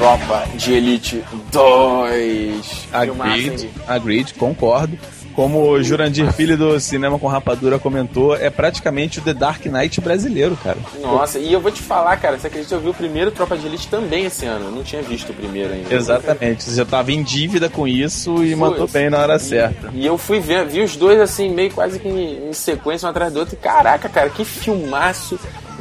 tropa 0.00 0.48
de 0.54 0.72
elite, 0.72 1.16
eu 1.16 1.24
sou 1.28 1.38
duro 1.38 1.42
de 1.42 1.50
Tropa 1.50 2.10
de 2.10 2.22
Elite 2.22 2.88
2. 2.88 2.88
Agreed, 2.90 3.70
agreed, 3.86 4.34
concordo. 4.34 4.98
Como 5.34 5.70
o 5.70 5.82
Jurandir 5.82 6.32
Filho 6.32 6.56
do 6.56 6.80
Cinema 6.80 7.18
com 7.18 7.26
Rapadura 7.26 7.78
comentou, 7.78 8.34
é 8.34 8.50
praticamente 8.50 9.20
o 9.20 9.22
The 9.22 9.32
Dark 9.32 9.64
Knight 9.66 10.00
brasileiro, 10.00 10.56
cara. 10.56 10.78
Nossa, 11.00 11.38
e 11.38 11.52
eu 11.52 11.60
vou 11.60 11.70
te 11.70 11.80
falar, 11.80 12.16
cara, 12.16 12.38
você 12.38 12.48
acredita, 12.48 12.74
eu 12.74 12.80
vi 12.80 12.88
o 12.88 12.94
primeiro 12.94 13.30
Tropa 13.30 13.56
de 13.56 13.66
Elite 13.66 13.88
também 13.88 14.24
esse 14.24 14.44
ano. 14.44 14.66
Eu 14.66 14.72
não 14.72 14.82
tinha 14.82 15.02
visto 15.02 15.30
o 15.30 15.34
primeiro 15.34 15.72
ainda. 15.72 15.94
Exatamente, 15.94 16.64
você 16.64 16.76
já 16.76 16.84
tava 16.84 17.12
em 17.12 17.22
dívida 17.22 17.68
com 17.68 17.86
isso 17.86 18.42
e 18.42 18.56
mandou 18.56 18.88
bem 18.88 19.08
na 19.08 19.18
hora 19.18 19.36
e, 19.36 19.40
certa. 19.40 19.90
E 19.94 20.04
eu 20.04 20.18
fui 20.18 20.40
ver, 20.40 20.66
vi 20.66 20.82
os 20.82 20.96
dois 20.96 21.20
assim, 21.20 21.50
meio 21.50 21.70
quase 21.72 22.00
que 22.00 22.08
em, 22.08 22.48
em 22.48 22.52
sequência, 22.52 23.06
um 23.06 23.10
atrás 23.10 23.32
do 23.32 23.40
outro. 23.40 23.54
E 23.54 23.58
caraca, 23.58 24.08
cara, 24.08 24.30
que 24.30 24.44
filmaço 24.44 25.38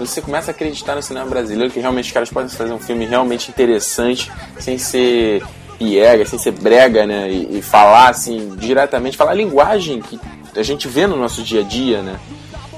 você 0.07 0.21
começa 0.21 0.51
a 0.51 0.53
acreditar 0.53 0.95
no 0.95 1.03
cinema 1.03 1.25
brasileiro 1.25 1.71
que 1.71 1.79
realmente 1.79 2.05
os 2.05 2.11
caras 2.11 2.29
podem 2.29 2.49
fazer 2.49 2.71
um 2.71 2.79
filme 2.79 3.05
realmente 3.05 3.49
interessante, 3.49 4.31
sem 4.59 4.77
ser 4.77 5.43
piega, 5.77 6.25
sem 6.25 6.37
ser 6.37 6.51
brega, 6.51 7.05
né? 7.05 7.29
E, 7.29 7.59
e, 7.59 7.61
falar 7.61 8.09
assim 8.09 8.55
diretamente, 8.57 9.17
falar 9.17 9.31
a 9.31 9.35
linguagem 9.35 10.01
que 10.01 10.19
a 10.55 10.63
gente 10.63 10.87
vê 10.87 11.07
no 11.07 11.15
nosso 11.15 11.41
dia 11.41 11.61
a 11.61 11.63
dia, 11.63 12.01
né? 12.01 12.19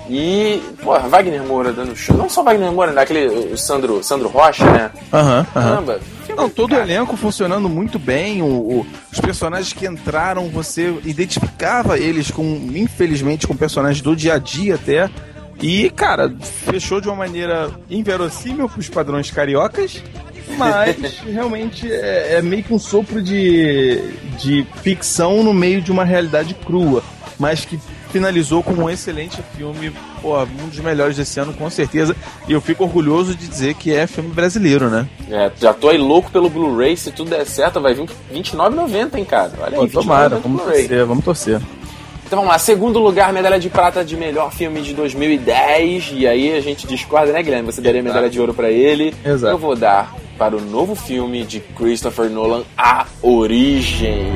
E, 0.10 0.62
pô, 0.84 1.00
Wagner 1.00 1.44
Moura 1.44 1.72
dando 1.72 1.96
show. 1.96 2.16
Não 2.18 2.30
só 2.30 2.44
Wagner 2.44 2.72
Moura, 2.72 2.92
né? 2.92 3.02
aquele 3.02 3.28
o 3.54 3.58
Sandro, 3.58 4.04
Sandro 4.04 4.28
Rocha, 4.28 4.66
né? 4.66 4.92
Aham, 5.12 5.40
uhum, 5.40 5.46
Caramba. 5.54 5.94
Uhum. 6.30 6.36
Não, 6.36 6.50
todo 6.50 6.72
cara. 6.72 6.82
o 6.82 6.86
elenco 6.86 7.16
funcionando 7.16 7.70
muito 7.70 7.98
bem. 7.98 8.42
O, 8.42 8.46
o, 8.46 8.88
os 9.12 9.20
personagens 9.20 9.72
que 9.74 9.86
entraram, 9.86 10.50
você 10.50 10.94
identificava 11.06 11.98
eles 11.98 12.30
com, 12.30 12.44
infelizmente, 12.74 13.48
com 13.48 13.56
personagens 13.56 14.02
do 14.02 14.16
dia 14.16 14.34
a 14.34 14.38
dia 14.38 14.76
até. 14.76 15.10
E, 15.62 15.90
cara, 15.92 16.34
fechou 16.42 17.00
de 17.00 17.08
uma 17.08 17.16
maneira 17.16 17.70
inverossímil 17.90 18.68
para 18.68 18.80
os 18.80 18.90
padrões 18.90 19.30
cariocas, 19.30 20.02
mas 20.58 20.98
realmente 21.24 21.92
é, 21.92 22.36
é, 22.36 22.42
meio 22.42 22.64
que 22.64 22.74
um 22.74 22.80
sopro 22.80 23.22
de, 23.22 24.02
de 24.40 24.66
ficção 24.82 25.44
no 25.44 25.54
meio 25.54 25.82
de 25.82 25.92
uma 25.92 26.04
realidade 26.04 26.56
crua, 26.56 27.04
mas 27.38 27.64
que 27.64 27.80
finalizou 28.12 28.62
com 28.62 28.74
um 28.74 28.90
excelente 28.90 29.42
filme, 29.56 29.92
um 30.24 30.68
dos 30.68 30.80
melhores 30.80 31.16
desse 31.16 31.40
ano, 31.40 31.54
com 31.54 31.70
certeza. 31.70 32.16
E 32.48 32.52
eu 32.52 32.60
fico 32.60 32.84
orgulhoso 32.84 33.34
de 33.34 33.48
dizer 33.48 33.76
que 33.76 33.94
é 33.94 34.06
filme 34.06 34.30
brasileiro, 34.30 34.90
né? 34.90 35.08
É, 35.30 35.50
já 35.60 35.74
tô 35.74 35.90
aí 35.90 35.98
louco 35.98 36.30
pelo 36.30 36.50
Blu-ray, 36.50 36.98
se 36.98 37.12
tudo 37.12 37.30
der 37.30 37.46
certo, 37.46 37.80
vai 37.80 37.94
vir 37.94 38.10
R$29,90, 38.32 39.16
hein, 39.16 39.26
cara? 39.26 39.52
Olha 39.60 39.80
aí, 39.80 39.90
pô, 39.90 40.02
tomara, 40.02 40.38
vamos 40.38 40.62
torcer, 40.62 41.06
vamos 41.06 41.24
torcer. 41.24 41.62
Então 42.32 42.40
vamos 42.40 42.54
lá, 42.54 42.60
segundo 42.60 42.98
lugar, 42.98 43.34
medalha 43.34 43.60
de 43.60 43.70
prata 43.70 44.06
de 44.06 44.16
melhor 44.16 44.54
filme 44.54 44.82
de 44.82 44.94
2010. 44.94 46.14
E 46.14 46.26
aí 46.26 46.56
a 46.56 46.62
gente 46.62 46.88
discorda, 46.88 47.34
né, 47.34 47.44
Guilherme? 47.44 47.70
Você 47.70 47.82
daria 47.82 48.02
medalha 48.02 48.30
de 48.30 48.40
ouro 48.40 48.54
para 48.54 48.72
ele. 48.72 49.14
Exato. 49.22 49.54
Eu 49.54 49.58
vou 49.58 49.76
dar 49.76 50.16
para 50.38 50.56
o 50.56 50.62
novo 50.62 50.96
filme 50.96 51.44
de 51.44 51.60
Christopher 51.60 52.30
Nolan, 52.30 52.64
A 52.78 53.06
Origem. 53.22 54.32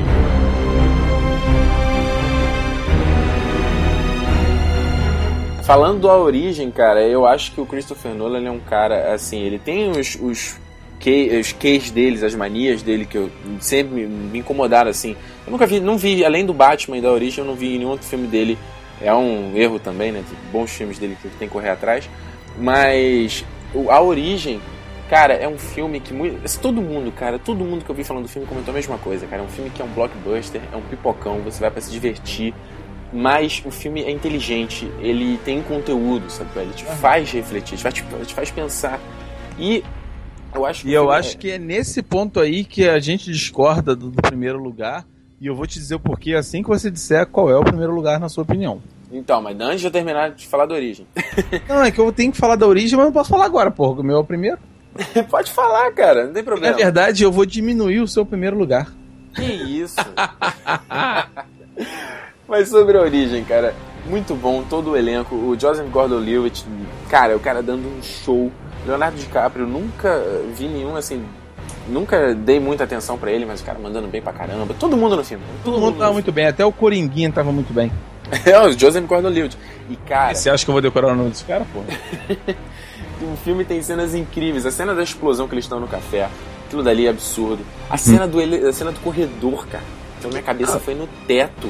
Falando 5.64 6.02
da 6.02 6.18
origem, 6.18 6.70
cara, 6.72 7.02
eu 7.02 7.26
acho 7.26 7.54
que 7.54 7.62
o 7.62 7.66
Christopher 7.66 8.14
Nolan 8.14 8.46
é 8.46 8.52
um 8.52 8.60
cara, 8.60 9.14
assim, 9.14 9.40
ele 9.40 9.58
tem 9.58 9.90
os, 9.92 10.18
os 10.22 10.58
que, 11.00 11.38
os 11.40 11.52
queijos 11.52 11.92
deles, 11.92 12.24
as 12.24 12.36
manias 12.36 12.82
dele 12.82 13.06
que 13.06 13.18
eu 13.18 13.30
sempre 13.60 14.06
me, 14.06 14.40
incomodaram 14.40 14.90
assim. 14.90 15.16
Eu 15.46 15.52
nunca 15.52 15.68
vi, 15.68 15.80
não 15.80 15.98
vi, 15.98 16.24
além 16.24 16.46
do 16.46 16.54
Batman 16.54 16.98
e 16.98 17.02
da 17.02 17.12
Origem, 17.12 17.44
eu 17.44 17.48
não 17.48 17.56
vi 17.56 17.78
nenhum 17.78 17.90
outro 17.90 18.08
filme 18.08 18.28
dele. 18.28 18.58
É 19.02 19.14
um 19.14 19.56
erro 19.56 19.80
também, 19.80 20.12
né? 20.12 20.24
Tem 20.28 20.52
bons 20.52 20.72
filmes 20.72 20.98
dele 20.98 21.18
que 21.22 21.28
tem 21.30 21.48
que 21.48 21.54
correr 21.54 21.70
atrás. 21.70 22.10
Mas 22.58 23.44
a 23.90 24.02
Origem, 24.02 24.62
cara, 25.10 25.34
é 25.34 25.48
um 25.48 25.58
filme 25.58 26.00
que 26.00 26.14
muito, 26.14 26.44
assim, 26.46 26.60
todo 26.60 26.82
mundo, 26.82 27.12
cara, 27.12 27.38
todo 27.38 27.64
mundo 27.66 27.84
que 27.84 27.92
eu 27.92 27.96
vi 27.96 28.04
falando 28.04 28.24
do 28.24 28.30
filme 28.30 28.48
comentou 28.48 28.72
a 28.72 28.76
mesma 28.76 28.98
coisa, 28.98 29.28
cara. 29.28 29.42
É 29.42 29.46
um 29.46 29.50
filme 29.50 29.70
que 29.70 29.82
é 29.82 29.86
um 29.86 29.90
blockbuster, 29.90 30.62
é 30.72 30.76
um 30.76 30.82
pipocão, 30.82 31.40
você 31.42 31.60
vai 31.60 31.72
para 31.72 31.82
se 31.82 31.92
divertir. 31.92 32.54
Mas 33.14 33.62
o 33.66 33.72
filme 33.72 34.04
é 34.04 34.12
inteligente, 34.12 34.92
ele 35.00 35.38
tem 35.46 35.62
conteúdo, 35.62 36.30
sabe? 36.30 36.50
Ele 36.56 36.74
te 36.74 36.84
faz 36.84 37.32
refletir, 37.32 37.78
te 37.78 37.84
faz, 37.84 37.94
te 37.94 38.34
faz 38.34 38.52
pensar. 38.52 39.00
E 39.58 39.84
eu 40.56 40.66
acho 40.66 40.88
e 40.88 40.94
eu 40.94 41.12
é... 41.12 41.18
acho 41.18 41.38
que 41.38 41.52
é 41.52 41.60
nesse 41.60 42.02
ponto 42.02 42.40
aí 42.40 42.64
que 42.64 42.88
a 42.88 43.00
gente 43.00 43.32
discorda 43.32 43.96
do, 43.96 44.10
do, 44.10 44.22
primeiro 44.22 44.62
lugar. 44.62 45.06
E 45.40 45.48
eu 45.48 45.56
vou 45.56 45.68
te 45.68 45.78
dizer 45.78 45.96
o 45.96 46.00
porquê 46.00 46.34
assim 46.34 46.64
que 46.64 46.70
você 46.70 46.90
disser 46.90 47.28
qual 47.28 47.50
é 47.50 47.58
o 47.58 47.64
primeiro 47.64 47.94
lugar 47.94 48.20
na 48.20 48.30
sua 48.30 48.44
opinião. 48.44 48.82
Então, 49.12 49.42
mas 49.42 49.60
antes 49.60 49.82
de 49.82 49.88
eu 49.88 49.92
terminar 49.92 50.32
de 50.32 50.48
falar 50.48 50.66
da 50.66 50.74
origem. 50.74 51.06
não, 51.68 51.84
é 51.84 51.92
que 51.92 52.00
eu 52.00 52.12
tenho 52.12 52.32
que 52.32 52.38
falar 52.38 52.56
da 52.56 52.66
origem, 52.66 52.98
mas 52.98 53.06
não 53.06 53.14
posso 53.14 53.30
falar 53.30 53.46
agora, 53.46 53.70
porra. 53.70 54.00
O 54.00 54.04
meu 54.04 54.16
é 54.16 54.20
o 54.20 54.24
primeiro. 54.24 54.58
Pode 55.30 55.52
falar, 55.52 55.92
cara, 55.92 56.26
não 56.26 56.34
tem 56.34 56.44
problema. 56.44 56.72
Na 56.72 56.84
verdade, 56.84 57.24
eu 57.24 57.32
vou 57.32 57.46
diminuir 57.46 58.00
o 58.00 58.08
seu 58.08 58.26
primeiro 58.26 58.58
lugar. 58.58 58.94
Que 59.34 59.44
isso? 59.44 59.98
mas 62.48 62.70
sobre 62.70 62.98
a 62.98 63.02
origem, 63.02 63.44
cara, 63.44 63.76
muito 64.08 64.34
bom, 64.36 64.64
todo 64.64 64.92
o 64.92 64.98
elenco. 64.98 65.36
O 65.36 65.60
Joseph 65.60 65.90
Gordon-Levitt, 65.90 66.66
cara, 67.10 67.36
o 67.36 67.40
cara 67.40 67.62
dando 67.62 67.88
um 67.88 68.02
show 68.02 68.50
Leonardo 68.86 69.18
DiCaprio, 69.18 69.66
nunca 69.66 70.22
vi 70.54 70.68
nenhum 70.68 70.96
assim. 70.96 71.24
Nunca 71.88 72.34
dei 72.34 72.60
muita 72.60 72.84
atenção 72.84 73.18
para 73.18 73.32
ele, 73.32 73.46
mas 73.46 73.62
o 73.62 73.64
cara 73.64 73.78
mandando 73.80 74.08
bem 74.08 74.22
pra 74.22 74.34
caramba. 74.34 74.74
Todo 74.80 74.98
mundo 74.98 75.16
no 75.16 75.24
filme. 75.24 75.44
Todo, 75.64 75.74
todo 75.74 75.82
mundo 75.82 75.98
tava 76.00 76.14
muito 76.14 76.32
bem, 76.32 76.48
até 76.48 76.66
o 76.66 76.72
Coringuinha 76.72 77.32
tava 77.32 77.52
muito 77.52 77.74
bem. 77.74 77.92
é, 78.46 78.60
o 78.60 78.72
Joseph 78.78 79.06
Gordon-Levitt. 79.06 79.58
E 79.90 79.96
cara. 79.96 80.32
E 80.32 80.36
você 80.36 80.50
acha 80.50 80.64
que 80.64 80.70
eu 80.70 80.74
vou 80.74 80.82
decorar 80.82 81.14
o 81.14 81.16
nome 81.16 81.30
desse 81.30 81.46
cara, 81.46 81.66
pô? 81.72 81.80
o 83.24 83.38
filme 83.38 83.64
tem 83.64 83.82
cenas 83.82 84.16
incríveis. 84.16 84.66
A 84.66 84.72
cena 84.72 84.96
da 84.96 85.04
explosão 85.04 85.48
que 85.48 85.54
eles 85.54 85.66
estão 85.66 85.80
no 85.80 85.88
café, 85.88 86.30
aquilo 86.66 86.84
dali 86.84 87.06
é 87.06 87.10
absurdo. 87.10 87.64
A 87.90 87.98
cena, 87.98 88.28
do, 88.28 88.40
a 88.40 88.74
cena 88.74 88.92
do 88.92 89.00
corredor, 89.00 89.68
cara. 89.68 89.84
Então 90.18 90.30
minha 90.30 90.44
cabeça 90.44 90.78
ah. 90.78 90.80
foi 90.80 90.96
no 90.96 91.08
teto. 91.28 91.70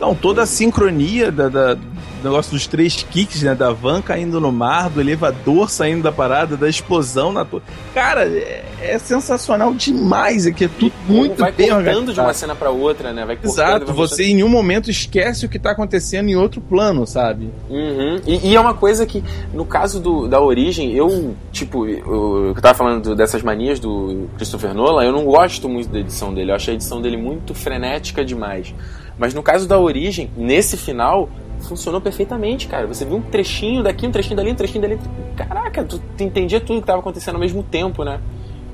Não, 0.00 0.14
toda 0.14 0.42
a 0.42 0.46
sincronia 0.46 1.32
da, 1.32 1.48
da, 1.48 1.76
negócio 2.22 2.52
dos 2.52 2.66
três 2.66 3.02
kicks, 3.02 3.42
né? 3.42 3.54
Da 3.54 3.72
van 3.72 4.00
caindo 4.00 4.40
no 4.40 4.52
mar, 4.52 4.90
do 4.90 5.00
elevador 5.00 5.70
saindo 5.70 6.02
da 6.02 6.12
parada, 6.12 6.56
da 6.56 6.68
explosão 6.68 7.32
na 7.32 7.44
torre. 7.44 7.64
Cara, 7.94 8.24
é, 8.24 8.64
é, 8.80 8.98
sensacional 8.98 9.74
demais. 9.74 10.46
Aqui 10.46 10.64
é 10.64 10.68
tudo 10.68 10.92
e 11.08 11.12
muito 11.12 11.38
vai 11.38 11.52
bem 11.52 11.70
cortando 11.70 12.12
de 12.12 12.20
uma 12.20 12.34
cena 12.34 12.54
para 12.54 12.70
outra, 12.70 13.12
né? 13.12 13.24
Vai 13.24 13.38
Exato, 13.42 13.92
você 13.92 14.24
em 14.24 14.34
nenhum 14.34 14.48
momento 14.48 14.90
esquece 14.90 15.46
o 15.46 15.48
que 15.48 15.58
tá 15.58 15.72
acontecendo 15.72 16.28
em 16.28 16.36
outro 16.36 16.60
plano, 16.60 17.06
sabe? 17.06 17.50
Uhum. 17.68 18.20
E, 18.26 18.50
e, 18.50 18.56
é 18.56 18.60
uma 18.60 18.74
coisa 18.74 19.06
que, 19.06 19.22
no 19.52 19.64
caso 19.64 20.00
do, 20.00 20.28
da 20.28 20.40
origem, 20.40 20.92
eu, 20.92 21.34
tipo, 21.52 21.86
eu, 21.86 22.54
eu 22.54 22.54
tava 22.60 22.74
falando 22.74 23.14
dessas 23.14 23.42
manias 23.42 23.78
do 23.80 24.28
Christopher 24.36 24.74
Nolan, 24.74 25.04
eu 25.04 25.12
não 25.12 25.24
gosto 25.24 25.68
muito 25.68 25.88
da 25.88 25.98
edição 25.98 26.32
dele. 26.32 26.50
Eu 26.50 26.56
acho 26.56 26.70
a 26.70 26.74
edição 26.74 27.00
dele 27.00 27.16
muito 27.16 27.54
frenética 27.54 28.24
demais. 28.24 28.74
Mas 29.18 29.34
no 29.34 29.42
caso 29.42 29.66
da 29.66 29.78
origem, 29.78 30.30
nesse 30.36 30.76
final, 30.76 31.28
funcionou 31.60 32.00
perfeitamente, 32.00 32.68
cara. 32.68 32.86
Você 32.86 33.04
viu 33.04 33.16
um 33.16 33.22
trechinho 33.22 33.82
daqui, 33.82 34.06
um 34.06 34.12
trechinho 34.12 34.36
dali, 34.36 34.52
um 34.52 34.54
trechinho 34.54 34.82
dali. 34.82 34.98
Caraca, 35.36 35.84
tu, 35.84 36.00
entendia 36.20 36.60
tudo 36.60 36.76
que 36.76 36.84
estava 36.84 37.00
acontecendo 37.00 37.34
ao 37.34 37.40
mesmo 37.40 37.62
tempo, 37.62 38.04
né? 38.04 38.20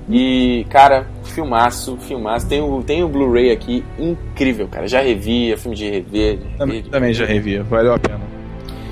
E, 0.09 0.67
cara, 0.69 1.07
filmaço, 1.25 1.97
filmaço. 1.97 2.47
Tem 2.47 2.61
o, 2.61 2.83
tem 2.83 3.03
o 3.03 3.09
Blu-ray 3.09 3.51
aqui, 3.51 3.83
incrível, 3.99 4.69
cara. 4.69 4.87
Já 4.87 5.01
revi, 5.01 5.53
é 5.53 5.57
filme 5.57 5.77
de 5.77 5.89
rever. 5.89 6.37
De 6.37 6.59
também, 6.59 6.83
também 6.83 7.15
já 7.15 7.25
revi, 7.25 7.59
valeu 7.61 7.95
a 7.95 7.99
pena. 7.99 8.21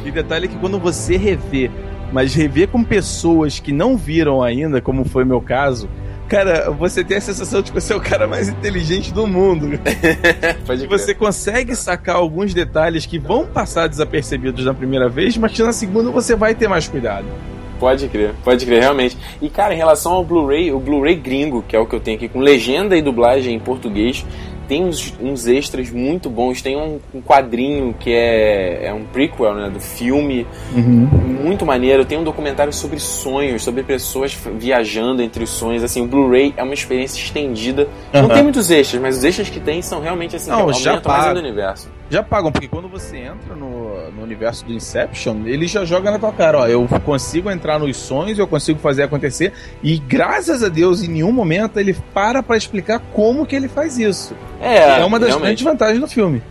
E 0.05 0.11
detalhe 0.11 0.47
é 0.47 0.49
que 0.49 0.57
quando 0.57 0.79
você 0.79 1.17
revê, 1.17 1.71
mas 2.13 2.35
rever 2.35 2.69
com 2.69 2.83
pessoas 2.83 3.61
que 3.61 3.73
não 3.73 3.97
viram 3.97 4.43
ainda, 4.43 4.81
como 4.81 5.05
foi 5.05 5.25
meu 5.25 5.41
caso, 5.41 5.89
cara, 6.33 6.71
você 6.71 7.05
tem 7.05 7.19
a 7.19 7.21
sensação 7.21 7.61
de 7.61 7.71
que 7.71 7.79
você 7.79 7.93
é 7.93 7.97
o 7.97 8.01
cara 8.01 8.27
mais 8.27 8.49
inteligente 8.49 9.13
do 9.13 9.27
mundo. 9.27 9.79
Pode 10.67 10.87
você 10.87 11.15
consegue 11.15 11.77
sacar 11.77 12.17
alguns 12.17 12.55
detalhes 12.55 13.05
que 13.05 13.19
vão 13.19 13.45
passar 13.45 13.87
desapercebidos 13.87 14.65
na 14.65 14.73
primeira 14.73 15.11
vez, 15.11 15.37
mas 15.37 15.53
que 15.53 15.63
na 15.63 15.75
segunda 15.75 16.11
você 16.11 16.35
vai 16.35 16.55
ter 16.55 16.69
mais 16.69 16.89
cuidado. 16.89 17.27
Pode 17.79 18.09
crer, 18.09 18.33
pode 18.43 18.65
crer, 18.65 18.81
realmente. 18.81 19.19
E 19.43 19.51
cara, 19.51 19.75
em 19.75 19.77
relação 19.77 20.13
ao 20.13 20.25
Blu-ray, 20.25 20.73
o 20.73 20.79
Blu-ray 20.79 21.17
gringo, 21.17 21.63
que 21.69 21.77
é 21.77 21.79
o 21.79 21.85
que 21.85 21.95
eu 21.95 22.01
tenho 22.01 22.17
aqui, 22.17 22.29
com 22.29 22.39
legenda 22.39 22.97
e 22.97 23.03
dublagem 23.03 23.55
em 23.55 23.61
português, 23.61 24.25
tem 24.73 24.87
uns, 24.87 25.13
uns 25.21 25.47
extras 25.47 25.91
muito 25.91 26.31
bons. 26.31 26.63
Tem 26.63 26.79
um, 26.79 26.99
um, 27.15 27.21
quadrinho 27.21 27.95
que 28.01 28.11
é, 28.11 28.87
é 28.87 28.95
um 28.95 29.05
prequel 29.05 29.55
né, 29.55 29.69
do 29.69 29.79
filme, 29.79 30.47
uhum. 30.75 31.09
muito 31.45 31.67
maneiro. 31.67 32.07
Tem 32.07 32.17
um 32.17 32.25
documentário 32.25 32.73
sobre 32.73 32.99
sonhos, 32.99 33.63
sobre 33.63 33.83
pessoas 33.83 34.35
viajando 34.59 35.21
entre 35.21 35.45
os 35.45 35.51
sonhos. 35.51 35.85
Assim, 35.85 36.01
o 36.01 36.07
Blu-ray 36.07 36.55
é 36.57 36.63
uma 36.63 36.73
experiência 36.73 37.21
estendida. 37.21 37.87
Uhum. 38.15 38.23
Não 38.23 38.29
tem 38.31 38.43
muitos 38.43 38.71
extras, 38.71 39.03
mas 39.03 39.19
os 39.19 39.25
extras 39.25 39.51
que 39.51 39.61
tem 39.61 39.83
são 39.83 40.01
realmente 40.01 40.37
assim, 40.37 40.51
Não, 40.51 40.73
que 40.73 41.07
mais 41.07 41.35
do 41.35 41.41
universo. 41.41 41.91
Já 42.13 42.23
pagam, 42.23 42.53
porque 42.53 42.69
quando 42.69 42.89
você 42.89 43.17
entra 43.17 43.57
no, 43.57 44.11
no 44.11 44.23
universo 44.23 44.67
do 44.67 44.73
Inception, 44.75 45.47
ele 45.47 45.67
já 45.67 45.83
joga 45.83 46.11
na 46.11 46.19
tua 46.19 46.31
cara, 46.31 46.59
ó, 46.59 46.67
eu 46.69 46.87
consigo 47.07 47.51
entrar 47.51 47.79
nos 47.79 47.97
sonhos, 47.97 48.39
eu 48.39 48.47
consigo 48.47 48.79
fazer 48.79 49.05
acontecer, 49.05 49.55
e 49.83 49.97
graças 49.97 50.63
a 50.63 50.69
Deus, 50.69 51.03
em 51.03 51.09
nenhum 51.09 51.33
momento 51.33 51.81
ele 51.81 51.97
para 52.13 52.43
pra 52.43 52.55
explicar 52.55 53.01
como 53.15 53.47
que 53.47 53.57
ele 53.57 53.67
faz 53.67 53.97
isso. 53.97 54.37
É, 54.61 55.01
é 55.01 55.05
uma 55.07 55.19
das 55.19 55.31
realmente. 55.31 55.47
grandes 55.47 55.65
vantagens 55.65 56.01
do 56.01 56.07
filme. 56.07 56.43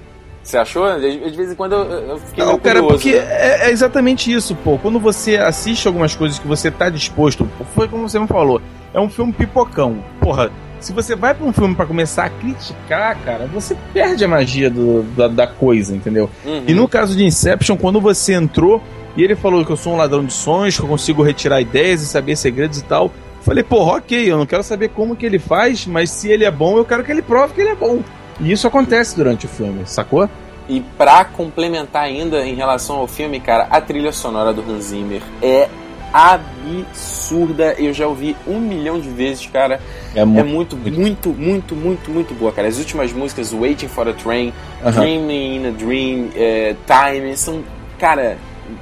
Você 0.42 0.58
achou? 0.58 1.00
De 1.00 1.38
vez 1.38 1.52
em 1.52 1.56
quando 1.56 1.74
eu, 1.74 1.84
eu 1.84 2.18
fiquei 2.18 2.44
Não, 2.44 2.58
cara, 2.58 2.80
curioso, 2.80 2.96
porque 2.96 3.20
né? 3.20 3.28
é, 3.30 3.68
é, 3.68 3.70
exatamente 3.70 4.34
isso, 4.34 4.56
pô. 4.56 4.80
Quando 4.80 5.00
você 5.00 5.38
assiste 5.38 5.86
algumas 5.86 6.16
coisas 6.16 6.40
que 6.40 6.48
você 6.48 6.72
tá 6.72 6.90
disposto, 6.90 7.48
foi 7.76 7.88
como 7.88 8.10
você 8.10 8.18
me 8.18 8.26
falou, 8.26 8.60
é 8.96 9.00
um 9.00 9.08
filme 9.08 9.32
pipocão. 9.32 10.04
porra, 10.20 10.50
se 10.82 10.92
você 10.92 11.16
vai 11.16 11.34
pra 11.34 11.46
um 11.46 11.54
filme 11.54 11.76
pra 11.76 11.86
começar 11.86 12.26
a 12.26 12.30
criticar, 12.30 13.18
cara, 13.24 13.48
você 13.48 13.78
perde 13.94 14.26
a 14.26 14.28
magia 14.28 14.70
do, 14.70 15.04
da, 15.16 15.28
da 15.28 15.48
coisa, 15.48 15.96
entendeu? 15.96 16.30
Uhum. 16.46 16.64
E 16.68 16.74
no 16.74 16.88
caso 16.88 17.16
de 17.16 17.24
Inception, 17.24 17.78
quando 17.78 18.02
você 18.02 18.34
entrou 18.34 18.82
e 19.16 19.24
ele 19.24 19.36
falou 19.36 19.64
que 19.66 19.72
eu 19.72 19.78
sou 19.78 19.94
um 19.94 19.98
ladrão 19.98 20.26
de 20.26 20.34
sonhos, 20.34 20.78
que 20.78 20.84
eu 20.84 20.90
consigo 20.90 21.22
retirar 21.22 21.62
ideias 21.62 22.02
e 22.02 22.08
saber 22.08 22.36
segredos 22.36 22.80
e 22.80 22.84
tal, 22.84 23.12
falei, 23.42 23.64
porra, 23.64 23.98
ok, 23.98 24.32
eu 24.32 24.38
não 24.38 24.46
quero 24.46 24.64
saber 24.64 24.90
como 24.90 25.16
que 25.16 25.26
ele 25.26 25.40
faz, 25.40 25.86
mas 25.86 26.10
se 26.10 26.30
ele 26.30 26.46
é 26.46 26.52
bom, 26.52 26.78
eu 26.78 26.86
quero 26.86 27.04
que 27.04 27.12
ele 27.12 27.22
prove 27.22 27.54
que 27.54 27.62
ele 27.62 27.70
é 27.70 27.76
bom. 27.76 28.00
E 28.40 28.52
isso 28.52 28.68
acontece 28.68 29.16
durante 29.16 29.46
o 29.46 29.50
filme, 29.50 29.84
sacou? 29.86 30.28
E 30.68 30.80
pra 30.98 31.26
complementar 31.26 32.04
ainda 32.04 32.46
em 32.46 32.56
relação 32.56 32.98
ao 32.98 33.08
filme, 33.08 33.40
cara, 33.40 33.68
a 33.70 33.82
trilha 33.82 34.12
sonora 34.12 34.54
do 34.54 34.62
Hans 34.62 34.86
Zimmer 34.86 35.22
é 35.42 35.68
absurda. 36.14 37.76
Eu 37.78 37.94
já 37.94 38.08
ouvi 38.08 38.36
um 38.48 38.60
milhão 38.60 39.00
de 39.00 39.10
vezes, 39.10 39.46
cara. 39.48 39.80
É 40.16 40.20
É 40.22 40.26
muito. 40.26 40.76
muito, 40.76 40.78
muito, 40.78 41.30
muito, 41.30 41.76
muito, 41.76 42.12
muito 42.12 42.34
boa, 42.34 42.52
cara. 42.52 42.68
As 42.68 42.78
últimas 42.78 43.12
músicas, 43.14 43.54
Waiting 43.54 43.88
for 43.88 44.08
a 44.08 44.14
Train, 44.14 44.54
Aham. 44.84 44.92
Dreaming 45.02 45.56
in 45.58 45.68
a 45.68 45.72
Dream, 45.72 46.30
é, 46.36 46.76
Time, 46.86 47.36
são, 47.38 47.64
cara, 48.00 48.38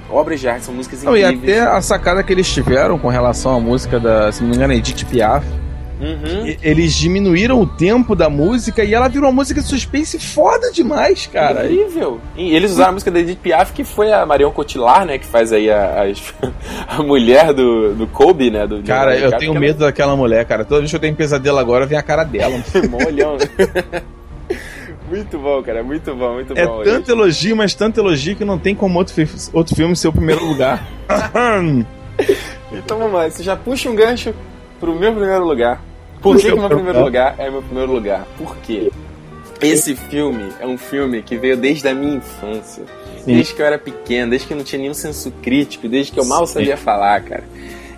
obras 0.09 0.39
de 0.39 0.47
arte, 0.47 0.65
são 0.65 0.73
músicas 0.73 1.03
Não, 1.03 1.15
e 1.15 1.23
incríveis. 1.23 1.59
até 1.59 1.69
a 1.77 1.81
sacada 1.81 2.23
que 2.23 2.31
eles 2.33 2.47
tiveram 2.51 2.97
com 2.97 3.07
relação 3.07 3.55
à 3.55 3.59
música 3.59 3.99
da, 3.99 4.31
se 4.31 4.41
não 4.41 4.49
me 4.49 4.55
engano, 4.55 4.73
Edith 4.73 5.05
Piaf, 5.05 5.45
Uhum. 5.99 6.55
eles 6.63 6.93
diminuíram 6.95 7.59
o 7.61 7.65
tempo 7.67 8.15
da 8.15 8.29
música 8.29 8.83
e 8.85 8.93
ela 8.93 9.09
virou 9.09 9.27
uma 9.29 9.35
música 9.35 9.59
de 9.61 9.67
suspense 9.67 10.17
foda 10.17 10.71
demais, 10.71 11.27
cara. 11.27 11.65
Incrível. 11.65 12.21
E 12.37 12.55
eles 12.55 12.71
usaram 12.71 12.91
a 12.91 12.93
música 12.93 13.11
da 13.11 13.19
Edith 13.19 13.39
Piaf, 13.39 13.73
que 13.73 13.83
foi 13.83 14.13
a 14.13 14.25
Marion 14.25 14.51
Cotillard, 14.51 15.05
né? 15.05 15.17
Que 15.17 15.25
faz 15.25 15.51
aí 15.51 15.69
a, 15.69 16.03
as- 16.03 16.33
a 16.87 17.03
mulher 17.03 17.51
do, 17.53 17.93
do 17.95 18.07
Kobe, 18.07 18.49
né? 18.49 18.65
Do, 18.65 18.81
Cara, 18.83 19.13
eu 19.15 19.29
tenho 19.31 19.39
DiCaprio, 19.39 19.59
medo 19.59 19.79
daquela 19.79 20.15
mulher, 20.15 20.45
cara. 20.45 20.63
Toda 20.63 20.79
vez 20.79 20.89
que 20.89 20.95
eu 20.95 21.01
tenho 21.01 21.15
pesadelo 21.15 21.57
agora, 21.59 21.85
vem 21.85 21.97
a 21.97 22.01
cara 22.03 22.23
dela. 22.23 22.57
que 22.71 22.77
é 22.77 22.87
mó 22.87 22.97
olhão, 23.05 23.35
né? 23.35 24.01
muito 25.09 25.37
bom, 25.37 25.61
cara. 25.61 25.83
Muito 25.83 26.15
bom, 26.15 26.33
muito 26.35 26.53
É 26.57 26.65
bom. 26.65 26.81
tanto 26.83 27.11
elogio, 27.11 27.55
mas 27.57 27.73
tanto 27.73 27.99
elogio 27.99 28.35
que 28.37 28.45
não 28.45 28.57
tem 28.57 28.73
como 28.73 28.97
outro, 28.99 29.13
fi- 29.13 29.49
outro 29.51 29.75
filme 29.75 29.95
ser 29.95 30.07
o 30.07 30.13
primeiro 30.13 30.45
lugar. 30.45 30.87
Então 32.71 32.97
vamos 32.99 33.13
lá, 33.13 33.29
você 33.29 33.41
já 33.41 33.55
puxa 33.55 33.89
um 33.89 33.95
gancho 33.95 34.33
pro 34.79 34.93
meu 34.93 35.11
primeiro 35.13 35.45
lugar. 35.45 35.81
Por 36.21 36.35
que, 36.37 36.51
que 36.51 36.59
meu 36.59 36.69
primeiro 36.69 36.99
lugar 37.05 37.35
é 37.37 37.49
meu 37.49 37.61
primeiro 37.61 37.91
lugar? 37.91 38.27
Por 38.37 38.55
quê? 38.57 38.91
Esse 39.61 39.95
filme 39.95 40.45
é 40.59 40.65
um 40.65 40.77
filme 40.77 41.21
que 41.21 41.35
veio 41.37 41.57
desde 41.57 41.87
a 41.87 41.93
minha 41.93 42.15
infância. 42.15 42.83
Desde 43.25 43.53
que 43.53 43.61
eu 43.61 43.65
era 43.65 43.77
pequeno, 43.77 44.29
desde 44.31 44.47
que 44.47 44.53
eu 44.53 44.57
não 44.57 44.63
tinha 44.63 44.79
nenhum 44.81 44.93
senso 44.93 45.31
crítico, 45.41 45.87
desde 45.89 46.11
que 46.11 46.19
eu 46.19 46.25
mal 46.25 46.47
sabia 46.47 46.77
falar, 46.77 47.21
cara. 47.21 47.43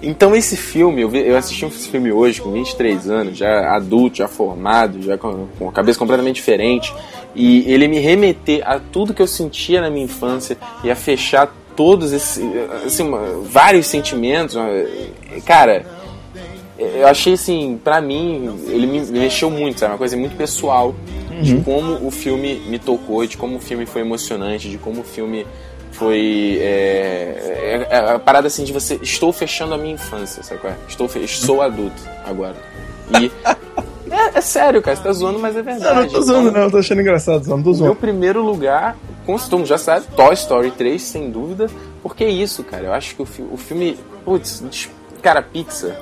Então 0.01 0.35
esse 0.35 0.57
filme, 0.57 1.01
eu, 1.03 1.09
vi- 1.09 1.27
eu 1.27 1.37
assisti 1.37 1.63
esse 1.65 1.87
filme 1.87 2.11
hoje 2.11 2.41
com 2.41 2.51
23 2.51 3.07
anos, 3.07 3.37
já 3.37 3.75
adulto, 3.75 4.17
já 4.17 4.27
formado, 4.27 4.99
já 5.03 5.15
com, 5.17 5.47
com 5.59 5.69
a 5.69 5.71
cabeça 5.71 5.99
completamente 5.99 6.37
diferente. 6.37 6.91
E 7.35 7.71
ele 7.71 7.87
me 7.87 7.99
remeter 7.99 8.61
a 8.67 8.79
tudo 8.79 9.13
que 9.13 9.21
eu 9.21 9.27
sentia 9.27 9.79
na 9.79 9.91
minha 9.91 10.05
infância 10.05 10.57
e 10.83 10.89
a 10.89 10.95
fechar 10.95 11.53
todos 11.75 12.11
esses, 12.11 12.43
assim, 12.85 13.09
vários 13.43 13.85
sentimentos. 13.85 14.57
Cara, 15.45 15.85
eu 16.81 17.07
achei 17.07 17.33
assim, 17.33 17.79
pra 17.83 18.01
mim, 18.01 18.59
ele 18.67 18.87
me 18.87 18.99
me 19.01 19.19
mexeu 19.19 19.49
muito, 19.49 19.79
sabe? 19.79 19.91
Uma 19.93 19.97
coisa 19.97 20.15
muito 20.17 20.35
pessoal 20.35 20.95
de 21.41 21.55
como 21.61 22.05
o 22.05 22.11
filme 22.11 22.55
me 22.67 22.77
tocou, 22.79 23.25
de 23.25 23.35
como 23.37 23.57
o 23.57 23.59
filme 23.59 23.85
foi 23.85 24.01
emocionante, 24.01 24.69
de 24.69 24.77
como 24.77 25.01
o 25.01 25.03
filme 25.03 25.45
foi. 25.91 26.57
É, 26.61 27.87
é- 27.91 27.95
é 27.95 28.11
a 28.13 28.19
parada 28.19 28.47
assim 28.47 28.63
de 28.63 28.71
você. 28.73 28.99
Estou 29.01 29.31
fechando 29.33 29.73
a 29.73 29.77
minha 29.77 29.93
infância, 29.95 30.43
sabe? 30.43 30.61
qual 30.61 30.73
é? 30.73 30.75
Estou 30.87 31.09
sou 31.27 31.61
adulto 31.61 32.01
agora. 32.25 32.55
E. 33.19 33.31
É, 34.13 34.39
é 34.39 34.41
sério, 34.41 34.81
cara, 34.81 34.97
você 34.97 35.03
tá 35.03 35.13
zoando, 35.13 35.39
mas 35.39 35.55
é 35.55 35.61
verdade. 35.61 35.95
Não, 35.95 36.01
não 36.03 36.09
tô 36.09 36.21
zoando, 36.21 36.51
não, 36.51 36.69
tô 36.69 36.77
achando 36.79 36.99
engraçado, 36.99 37.47
não 37.47 37.59
tô 37.63 37.69
Meu 37.69 37.73
zoando. 37.75 37.95
primeiro 37.95 38.43
lugar, 38.43 38.97
como 39.25 39.39
todo 39.39 39.59
mundo 39.59 39.67
já 39.67 39.77
sabe, 39.77 40.05
Toy 40.17 40.33
Story 40.33 40.69
3, 40.71 41.01
sem 41.01 41.29
dúvida. 41.31 41.67
Porque 42.03 42.25
é 42.25 42.29
isso, 42.29 42.61
cara. 42.61 42.87
Eu 42.87 42.93
acho 42.93 43.15
que 43.15 43.21
o, 43.21 43.25
fi- 43.25 43.45
o 43.49 43.55
filme. 43.55 43.97
Putz, 44.25 44.89
cara, 45.21 45.41
Pixar. 45.41 45.95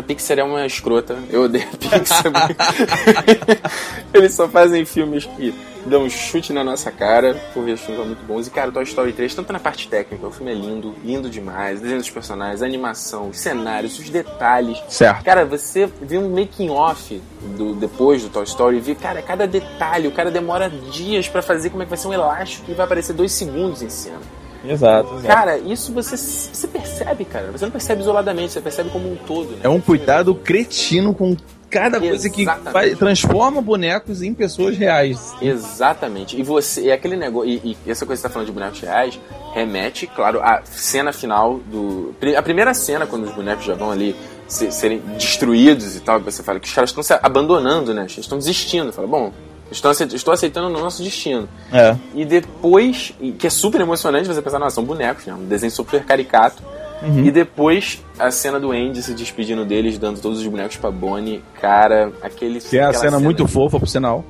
A 0.00 0.02
Pixar 0.02 0.38
é 0.38 0.42
uma 0.42 0.64
escrota. 0.64 1.18
Eu 1.28 1.42
odeio 1.42 1.68
a 1.74 1.76
Pixar. 1.76 2.32
Eles 4.14 4.32
só 4.32 4.48
fazem 4.48 4.86
filmes 4.86 5.26
que 5.26 5.54
dão 5.84 6.04
um 6.04 6.08
chute 6.08 6.54
na 6.54 6.64
nossa 6.64 6.90
cara, 6.90 7.34
porque 7.52 7.72
os 7.72 7.80
filmes 7.80 7.98
são 7.98 8.06
muito 8.06 8.24
bons. 8.24 8.46
E, 8.46 8.50
cara, 8.50 8.72
Toy 8.72 8.82
Story 8.84 9.12
3, 9.12 9.34
tanto 9.34 9.52
na 9.52 9.60
parte 9.60 9.88
técnica, 9.88 10.26
o 10.26 10.30
filme 10.30 10.52
é 10.52 10.54
lindo, 10.54 10.94
lindo 11.04 11.28
demais. 11.28 11.80
O 11.80 11.82
desenho 11.82 12.00
dos 12.00 12.08
personagens, 12.08 12.62
a 12.62 12.64
animação, 12.64 13.28
os 13.28 13.38
cenários, 13.38 13.98
os 13.98 14.08
detalhes. 14.08 14.82
Certo. 14.88 15.22
Cara, 15.22 15.44
você 15.44 15.86
vê 16.00 16.16
um 16.16 16.30
making 16.30 16.70
off 16.70 17.20
do 17.58 17.74
depois 17.74 18.22
do 18.22 18.30
Toy 18.30 18.44
Story 18.44 18.78
e 18.78 18.80
vê, 18.80 18.94
cara, 18.94 19.20
cada 19.20 19.46
detalhe, 19.46 20.08
o 20.08 20.12
cara 20.12 20.30
demora 20.30 20.70
dias 20.70 21.28
pra 21.28 21.42
fazer 21.42 21.68
como 21.68 21.82
é 21.82 21.84
que 21.84 21.90
vai 21.90 21.98
ser 21.98 22.08
um 22.08 22.14
elástico 22.14 22.64
que 22.64 22.72
vai 22.72 22.86
aparecer 22.86 23.12
dois 23.12 23.32
segundos 23.32 23.82
em 23.82 23.90
cena. 23.90 24.39
Exato, 24.64 25.08
exato. 25.14 25.26
Cara, 25.26 25.58
isso 25.58 25.92
você, 25.92 26.16
você 26.16 26.66
percebe, 26.68 27.24
cara. 27.24 27.50
Você 27.52 27.64
não 27.64 27.72
percebe 27.72 28.02
isoladamente, 28.02 28.52
você 28.52 28.60
percebe 28.60 28.90
como 28.90 29.10
um 29.12 29.16
todo. 29.16 29.50
Né? 29.52 29.60
É 29.62 29.68
um 29.68 29.80
cuidado 29.80 30.34
cretino 30.34 31.14
com 31.14 31.36
cada 31.70 32.00
coisa 32.00 32.28
que 32.28 32.44
vai- 32.44 32.94
transforma 32.96 33.62
bonecos 33.62 34.22
em 34.22 34.34
pessoas 34.34 34.76
reais. 34.76 35.32
Exatamente. 35.40 36.38
E 36.38 36.42
você, 36.42 36.82
e 36.82 36.92
aquele 36.92 37.16
negócio, 37.16 37.48
e, 37.48 37.76
e 37.86 37.90
essa 37.90 38.04
coisa 38.04 38.20
que 38.20 38.22
você 38.22 38.28
tá 38.28 38.32
falando 38.32 38.46
de 38.46 38.52
bonecos 38.52 38.80
reais, 38.80 39.18
remete, 39.54 40.06
claro, 40.06 40.40
à 40.40 40.62
cena 40.64 41.12
final 41.12 41.58
do. 41.70 42.14
A 42.36 42.42
primeira 42.42 42.74
cena, 42.74 43.06
quando 43.06 43.24
os 43.24 43.32
bonecos 43.34 43.64
já 43.64 43.74
vão 43.74 43.90
ali 43.90 44.16
se- 44.48 44.70
serem 44.72 44.98
destruídos 45.16 45.96
e 45.96 46.00
tal, 46.00 46.18
que 46.18 46.24
você 46.30 46.42
fala 46.42 46.58
que 46.58 46.66
os 46.66 46.74
caras 46.74 46.90
estão 46.90 47.02
se 47.02 47.12
abandonando, 47.14 47.94
né? 47.94 48.02
Eles 48.02 48.18
estão 48.18 48.36
desistindo. 48.36 48.92
Fala, 48.92 49.06
bom, 49.06 49.32
estou 49.70 49.90
aceit- 49.90 50.12
estou 50.14 50.32
aceitando 50.34 50.68
o 50.68 50.70
nosso 50.70 51.02
destino. 51.02 51.48
É. 51.72 51.96
E 52.14 52.24
depois, 52.24 53.12
que 53.38 53.46
é 53.46 53.50
super 53.50 53.80
emocionante 53.80 54.26
você 54.28 54.40
pensar, 54.42 54.58
nossa, 54.58 54.74
são 54.74 54.84
bonecos, 54.84 55.26
né? 55.26 55.34
Um 55.34 55.46
desenho 55.46 55.72
super 55.72 56.04
caricato. 56.04 56.62
Uhum. 57.02 57.24
E 57.24 57.30
depois 57.30 58.04
a 58.18 58.30
cena 58.30 58.60
do 58.60 58.72
Andy 58.72 59.02
se 59.02 59.14
despedindo 59.14 59.64
deles, 59.64 59.96
dando 59.98 60.20
todos 60.20 60.38
os 60.40 60.46
bonecos 60.46 60.76
pra 60.76 60.90
Bonnie. 60.90 61.42
Cara, 61.60 62.12
aquele. 62.22 62.60
Que 62.60 62.76
é 62.76 62.82
a 62.82 62.88
aquela 62.88 63.04
cena 63.04 63.18
muito 63.20 63.48
fofa, 63.48 63.78
por 63.80 63.88
sinal. 63.88 64.22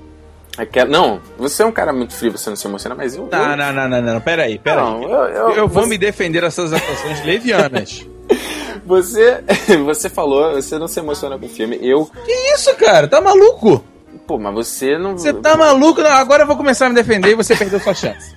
Aquela, 0.56 0.88
não, 0.90 1.20
você 1.38 1.62
é 1.62 1.66
um 1.66 1.72
cara 1.72 1.92
muito 1.92 2.12
frio, 2.14 2.32
você 2.32 2.50
não 2.50 2.56
se 2.56 2.66
emociona, 2.66 2.94
mas 2.94 3.16
eu. 3.16 3.28
Não, 3.30 3.50
eu, 3.50 3.56
não, 3.56 3.72
não, 3.72 3.88
não, 3.88 4.02
não, 4.02 4.20
peraí, 4.20 4.58
peraí. 4.58 4.84
Não, 4.84 5.02
eu, 5.02 5.24
eu, 5.24 5.50
Eu 5.50 5.68
vou 5.68 5.84
você, 5.84 5.88
me 5.90 5.98
defender 5.98 6.42
dessas 6.42 6.72
atuações 6.72 7.24
levianas. 7.24 8.06
Você, 8.86 9.42
você 9.84 10.08
falou, 10.08 10.54
você 10.54 10.78
não 10.78 10.88
se 10.88 10.98
emociona 10.98 11.38
com 11.38 11.46
o 11.46 11.48
filme. 11.48 11.78
Eu. 11.82 12.06
que 12.24 12.32
isso, 12.54 12.74
cara? 12.76 13.06
Tá 13.06 13.20
maluco? 13.20 13.84
Pô, 14.30 14.38
mas 14.38 14.54
você 14.54 14.96
não. 14.96 15.18
Você 15.18 15.32
tá 15.34 15.56
maluco? 15.56 16.00
Não, 16.00 16.12
agora 16.12 16.44
eu 16.44 16.46
vou 16.46 16.56
começar 16.56 16.86
a 16.86 16.88
me 16.88 16.94
defender 16.94 17.30
e 17.30 17.34
você 17.34 17.56
perdeu 17.56 17.80
sua 17.80 17.92
chance. 17.92 18.36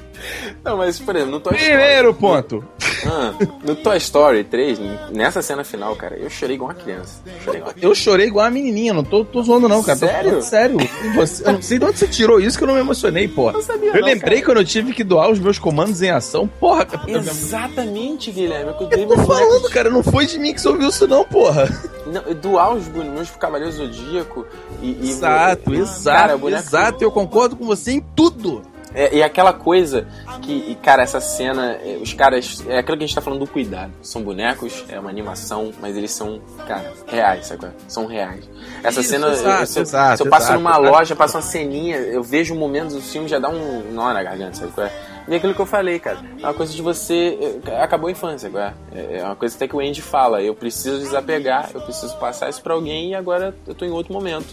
Não, 0.64 0.78
mas, 0.78 0.98
por 0.98 1.14
exemplo, 1.14 1.32
no 1.32 1.40
Toy 1.40 1.52
Primeiro 1.52 2.14
ponto. 2.14 2.64
Ah, 3.06 3.34
no 3.62 3.74
Toy 3.74 3.96
Story 3.98 4.44
3, 4.44 4.78
nessa 5.12 5.42
cena 5.42 5.62
final, 5.64 5.94
cara, 5.96 6.16
eu 6.16 6.28
chorei 6.30 6.56
igual 6.56 6.70
uma 6.70 6.74
criança. 6.74 7.20
Chorei 7.44 7.60
igual 7.60 7.74
uma 7.76 7.84
Eu 7.84 7.94
chorei 7.94 8.26
igual 8.26 8.46
a 8.46 8.50
menininha, 8.50 8.92
não 8.92 9.04
tô, 9.04 9.24
tô 9.24 9.42
zoando 9.42 9.68
não, 9.68 9.82
cara. 9.82 9.98
Sério? 9.98 10.42
sério. 10.42 10.78
Você- 11.14 11.46
eu 11.46 11.52
não 11.52 11.62
sei 11.62 11.78
de 11.78 11.84
onde 11.84 11.98
você 11.98 12.06
tirou 12.06 12.40
isso 12.40 12.56
que 12.58 12.64
eu 12.64 12.68
não 12.68 12.74
me 12.74 12.80
emocionei, 12.80 13.28
porra. 13.28 13.52
Não 13.52 13.62
sabia 13.62 13.90
Eu 13.90 14.00
não, 14.00 14.06
lembrei 14.06 14.40
cara. 14.40 14.44
quando 14.52 14.58
eu 14.58 14.64
tive 14.64 14.92
que 14.92 15.04
doar 15.04 15.30
os 15.30 15.38
meus 15.38 15.58
comandos 15.58 16.00
em 16.02 16.10
ação. 16.10 16.46
Porra, 16.48 16.84
cara. 16.84 17.04
Eu 17.10 17.18
Exatamente, 17.20 18.30
Guilherme. 18.30 18.72
Eu, 18.80 18.86
dei 18.88 19.06
tô 19.06 19.16
meus 19.16 19.26
falando, 19.26 19.70
cara, 19.70 19.90
não 19.90 20.02
foi 20.02 20.26
de 20.26 20.38
mim 20.38 20.52
que 20.54 20.60
você 20.60 20.68
ouviu 20.68 20.88
isso 20.88 21.06
não, 21.06 21.24
porra. 21.24 21.68
Não, 22.06 22.22
doar 22.34 22.74
os 22.74 22.86
bonecos 22.88 23.30
pro 23.30 23.38
Cavaleiro 23.38 23.72
Zodíaco 23.72 24.46
e. 24.82 24.90
e 25.00 25.10
Exato, 25.10 25.72
e- 25.74 25.78
exato, 25.78 26.04
cara, 26.20 26.36
boneco- 26.38 26.62
exato. 26.62 27.02
Eu 27.04 27.10
concordo 27.10 27.56
com 27.56 27.64
você 27.64 27.92
em 27.92 28.00
tudo. 28.14 28.62
É, 28.94 29.16
e 29.16 29.22
aquela 29.22 29.52
coisa 29.52 30.06
que, 30.42 30.74
cara, 30.76 31.02
essa 31.02 31.20
cena, 31.20 31.72
é, 31.82 31.98
os 32.00 32.12
caras. 32.14 32.62
É 32.68 32.78
aquilo 32.78 32.96
que 32.96 33.04
a 33.04 33.06
gente 33.06 33.14
tá 33.14 33.20
falando 33.20 33.40
do 33.40 33.46
cuidado. 33.46 33.92
São 34.02 34.22
bonecos, 34.22 34.84
é 34.88 34.98
uma 35.00 35.10
animação, 35.10 35.72
mas 35.80 35.96
eles 35.96 36.12
são, 36.12 36.40
cara, 36.66 36.92
reais, 37.06 37.46
sabe? 37.46 37.66
é? 37.66 37.70
São 37.88 38.06
reais. 38.06 38.48
Essa 38.82 39.00
Isso, 39.00 39.10
cena, 39.10 39.26
eu- 39.26 39.32
exato, 39.32 39.66
se, 39.66 39.78
eu, 39.78 39.82
exato, 39.82 40.16
se 40.18 40.22
eu 40.22 40.30
passo 40.30 40.46
exato, 40.46 40.58
numa 40.60 40.76
loja, 40.76 41.16
passo 41.16 41.36
uma 41.36 41.42
ceninha, 41.42 41.96
eu 41.96 42.22
vejo 42.22 42.54
momentos 42.54 42.94
do 42.94 43.02
filme, 43.02 43.28
já 43.28 43.38
dá 43.38 43.48
um 43.48 43.92
nó 43.92 44.12
na 44.12 44.22
garganta, 44.22 44.56
sabe? 44.56 44.72
qual 44.72 44.86
é? 44.86 44.92
E 45.26 45.34
aquilo 45.34 45.54
que 45.54 45.60
eu 45.60 45.66
falei, 45.66 45.98
cara, 45.98 46.18
é 46.40 46.46
uma 46.46 46.52
coisa 46.54 46.72
de 46.72 46.82
você. 46.82 47.60
é, 47.66 47.82
Acabou 47.82 48.08
a 48.08 48.12
infância, 48.12 48.46
agora. 48.46 48.74
É 48.94 49.18
é 49.18 49.24
uma 49.24 49.34
coisa 49.34 49.56
até 49.56 49.66
que 49.66 49.74
o 49.74 49.80
Andy 49.80 50.02
fala. 50.02 50.42
Eu 50.42 50.54
preciso 50.54 50.98
desapegar, 50.98 51.70
eu 51.74 51.80
preciso 51.80 52.14
passar 52.18 52.50
isso 52.50 52.60
pra 52.62 52.74
alguém 52.74 53.10
e 53.10 53.14
agora 53.14 53.54
eu 53.66 53.74
tô 53.74 53.84
em 53.86 53.90
outro 53.90 54.12
momento. 54.12 54.46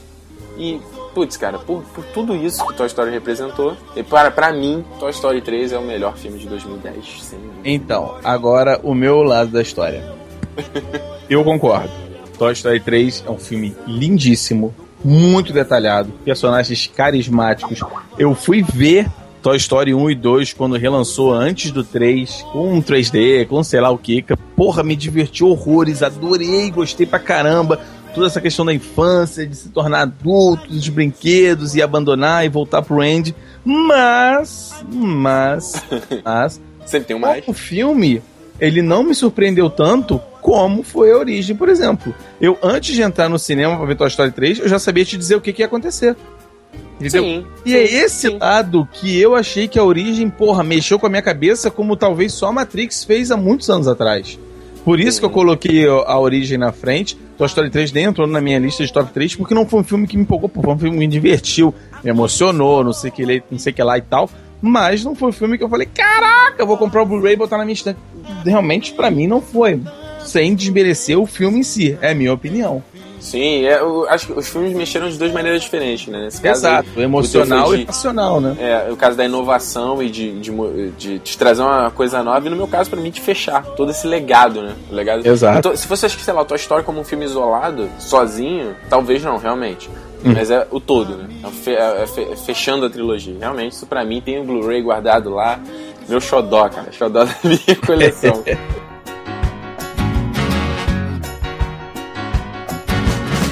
E, 0.61 0.79
putz, 1.15 1.37
cara, 1.37 1.57
por, 1.57 1.81
por 1.85 2.05
tudo 2.13 2.35
isso 2.35 2.63
que 2.67 2.75
Toy 2.75 2.85
Story 2.85 3.09
representou, 3.09 3.75
e 3.95 4.03
para, 4.03 4.29
pra 4.29 4.53
mim, 4.53 4.85
Toy 4.99 5.09
Story 5.09 5.41
3 5.41 5.71
é 5.71 5.77
o 5.79 5.81
melhor 5.81 6.15
filme 6.15 6.37
de 6.37 6.47
2010, 6.47 7.23
sem 7.23 7.39
dúvida. 7.39 7.61
Então, 7.65 8.15
agora 8.23 8.79
o 8.83 8.93
meu 8.93 9.23
lado 9.23 9.49
da 9.49 9.63
história. 9.63 10.13
Eu 11.27 11.43
concordo. 11.43 11.89
Toy 12.37 12.53
Story 12.53 12.79
3 12.79 13.23
é 13.25 13.31
um 13.31 13.39
filme 13.39 13.75
lindíssimo, 13.87 14.71
muito 15.03 15.51
detalhado, 15.51 16.13
personagens 16.23 16.85
carismáticos. 16.95 17.79
Eu 18.15 18.35
fui 18.35 18.61
ver 18.61 19.07
Toy 19.41 19.57
Story 19.57 19.95
1 19.95 20.11
e 20.11 20.15
2 20.15 20.53
quando 20.53 20.77
relançou 20.77 21.33
antes 21.33 21.71
do 21.71 21.83
3, 21.83 22.45
com 22.53 22.71
um 22.71 22.81
3D, 22.83 23.47
com 23.47 23.63
sei 23.63 23.81
lá 23.81 23.89
o 23.89 23.97
que. 23.97 24.23
Porra, 24.55 24.83
me 24.83 24.95
diverti 24.95 25.43
horrores, 25.43 26.03
adorei, 26.03 26.69
gostei 26.69 27.07
pra 27.07 27.17
caramba. 27.17 27.79
Toda 28.13 28.27
essa 28.27 28.41
questão 28.41 28.65
da 28.65 28.73
infância, 28.73 29.45
de 29.45 29.55
se 29.55 29.69
tornar 29.69 30.01
adulto, 30.01 30.67
dos 30.67 30.87
brinquedos 30.89 31.75
e 31.75 31.81
abandonar 31.81 32.45
e 32.45 32.49
voltar 32.49 32.81
pro 32.81 33.01
Andy. 33.01 33.35
Mas, 33.63 34.83
mas, 34.89 35.73
mas. 36.23 36.61
Sempre 36.85 37.07
tem 37.07 37.15
um 37.15 37.19
mais. 37.19 37.43
O 37.47 37.53
filme, 37.53 38.21
ele 38.59 38.81
não 38.81 39.03
me 39.03 39.15
surpreendeu 39.15 39.69
tanto 39.69 40.19
como 40.41 40.83
foi 40.83 41.11
a 41.11 41.17
origem, 41.17 41.55
por 41.55 41.69
exemplo. 41.69 42.13
Eu, 42.39 42.57
antes 42.61 42.95
de 42.95 43.01
entrar 43.01 43.29
no 43.29 43.39
cinema 43.39 43.77
pra 43.77 43.85
ver 43.85 43.95
Toy 43.95 44.07
Story 44.07 44.31
3, 44.31 44.59
eu 44.59 44.67
já 44.67 44.79
sabia 44.79 45.05
te 45.05 45.17
dizer 45.17 45.35
o 45.35 45.41
que, 45.41 45.53
que 45.53 45.61
ia 45.61 45.65
acontecer. 45.65 46.15
Entendeu? 46.99 47.23
Sim, 47.23 47.45
e 47.65 47.75
é 47.75 47.87
sim, 47.87 47.95
esse 47.95 48.29
sim. 48.29 48.37
lado 48.37 48.87
que 48.91 49.19
eu 49.19 49.35
achei 49.35 49.67
que 49.67 49.79
a 49.79 49.83
origem, 49.83 50.29
porra, 50.29 50.63
mexeu 50.63 50.99
com 50.99 51.07
a 51.07 51.09
minha 51.09 51.21
cabeça 51.21 51.71
como 51.71 51.95
talvez 51.95 52.33
só 52.33 52.47
a 52.47 52.51
Matrix 52.51 53.03
fez 53.03 53.31
há 53.31 53.37
muitos 53.37 53.69
anos 53.69 53.87
atrás. 53.87 54.37
Por 54.83 54.99
isso 54.99 55.19
que 55.19 55.25
eu 55.25 55.29
coloquei 55.29 55.87
a 55.87 56.19
origem 56.19 56.57
na 56.57 56.71
frente. 56.71 57.17
Toy 57.41 57.47
Story 57.47 57.69
3 57.71 57.91
nem 57.91 58.03
entrou 58.03 58.27
na 58.27 58.39
minha 58.39 58.59
lista 58.59 58.85
de 58.85 58.93
top 58.93 59.11
3, 59.11 59.33
porque 59.35 59.55
não 59.55 59.65
foi 59.67 59.79
um 59.79 59.83
filme 59.83 60.05
que 60.05 60.15
me 60.15 60.21
empolgou, 60.21 60.47
foi 60.47 60.73
um 60.75 60.77
filme 60.77 60.93
que 60.93 60.99
me 60.99 61.07
divertiu, 61.07 61.73
me 62.03 62.11
emocionou, 62.11 62.83
não 62.83 62.93
sei 62.93 63.09
que, 63.09 63.23
ele- 63.23 63.41
não 63.49 63.57
sei 63.57 63.73
que 63.73 63.81
lá 63.81 63.97
e 63.97 64.01
tal. 64.01 64.29
Mas 64.61 65.03
não 65.03 65.15
foi 65.15 65.29
um 65.29 65.31
filme 65.31 65.57
que 65.57 65.63
eu 65.63 65.69
falei, 65.69 65.87
caraca, 65.91 66.57
eu 66.61 66.67
vou 66.67 66.77
comprar 66.77 67.01
o 67.01 67.05
Blu-ray 67.07 67.33
e 67.33 67.35
botar 67.35 67.57
na 67.57 67.65
minha 67.65 67.73
estante. 67.73 67.97
Realmente, 68.45 68.93
pra 68.93 69.09
mim, 69.09 69.25
não 69.25 69.41
foi. 69.41 69.81
Sem 70.19 70.53
desmerecer 70.53 71.17
o 71.17 71.25
filme 71.25 71.61
em 71.61 71.63
si, 71.63 71.97
é 71.99 72.11
a 72.11 72.13
minha 72.13 72.31
opinião. 72.31 72.83
Sim, 73.21 73.65
é, 73.65 73.79
eu 73.79 74.09
acho 74.09 74.25
que 74.27 74.33
os 74.33 74.49
filmes 74.49 74.73
mexeram 74.73 75.07
de 75.07 75.17
duas 75.17 75.31
maneiras 75.31 75.61
diferentes, 75.61 76.07
né? 76.07 76.23
Nesse 76.23 76.41
caso 76.41 76.65
aí, 76.65 76.73
Exato, 76.73 76.89
teu 76.95 77.03
emocional 77.03 77.67
foi 77.67 77.75
e 77.75 77.79
de- 77.81 77.85
racional, 77.85 78.41
né? 78.41 78.55
É, 78.59 78.91
o 78.91 78.97
caso 78.97 79.15
da 79.15 79.23
inovação 79.23 80.01
e 80.01 80.09
de, 80.09 80.39
de, 80.39 80.51
de 80.97 81.19
te 81.19 81.37
trazer 81.37 81.61
uma 81.61 81.91
coisa 81.91 82.23
nova, 82.23 82.45
e 82.45 82.49
no 82.49 82.55
meu 82.55 82.67
caso, 82.67 82.89
pra 82.89 82.99
mim, 82.99 83.11
de 83.11 83.21
fechar 83.21 83.63
todo 83.77 83.91
esse 83.91 84.07
legado, 84.07 84.61
né? 84.63 84.73
O 84.91 84.95
legado. 84.95 85.25
Exato. 85.25 85.59
Então, 85.59 85.75
se 85.75 85.87
fosse, 85.87 86.05
acho 86.05 86.17
que, 86.17 86.23
sei 86.23 86.33
lá, 86.33 86.41
a 86.41 86.45
tua 86.45 86.57
história 86.57 86.83
como 86.83 86.99
um 86.99 87.03
filme 87.03 87.23
isolado, 87.25 87.87
sozinho, 87.99 88.75
talvez 88.89 89.23
não, 89.23 89.37
realmente. 89.37 89.89
Mas 90.23 90.51
é 90.51 90.67
o 90.69 90.79
todo, 90.79 91.15
né? 91.15 91.27
É 91.43 91.47
fe- 91.49 91.75
é 91.75 92.05
fe- 92.07 92.27
é 92.31 92.35
fechando 92.35 92.85
a 92.85 92.89
trilogia. 92.89 93.35
Realmente, 93.39 93.73
isso 93.73 93.85
pra 93.87 94.03
mim 94.03 94.19
tem 94.21 94.39
o 94.39 94.43
Blu-ray 94.43 94.81
guardado 94.81 95.29
lá. 95.31 95.59
Meu 96.09 96.19
xodó, 96.21 96.67
cara. 96.69 96.91
Xodó 96.91 97.23
da 97.25 97.35
minha 97.43 97.75
coleção. 97.85 98.43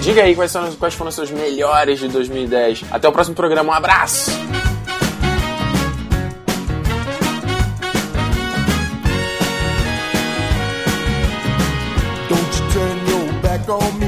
Diga 0.09 0.23
aí 0.23 0.35
quais, 0.35 0.51
quais 0.79 0.95
foram 0.95 1.09
os 1.09 1.13
seus 1.13 1.29
melhores 1.29 1.99
de 1.99 2.07
2010. 2.07 2.85
Até 2.89 3.07
o 3.07 3.11
próximo 3.11 3.35
programa. 3.35 3.71
Um 3.71 3.75
abraço! 3.75 4.31
On 13.71 13.99
me. 13.99 14.07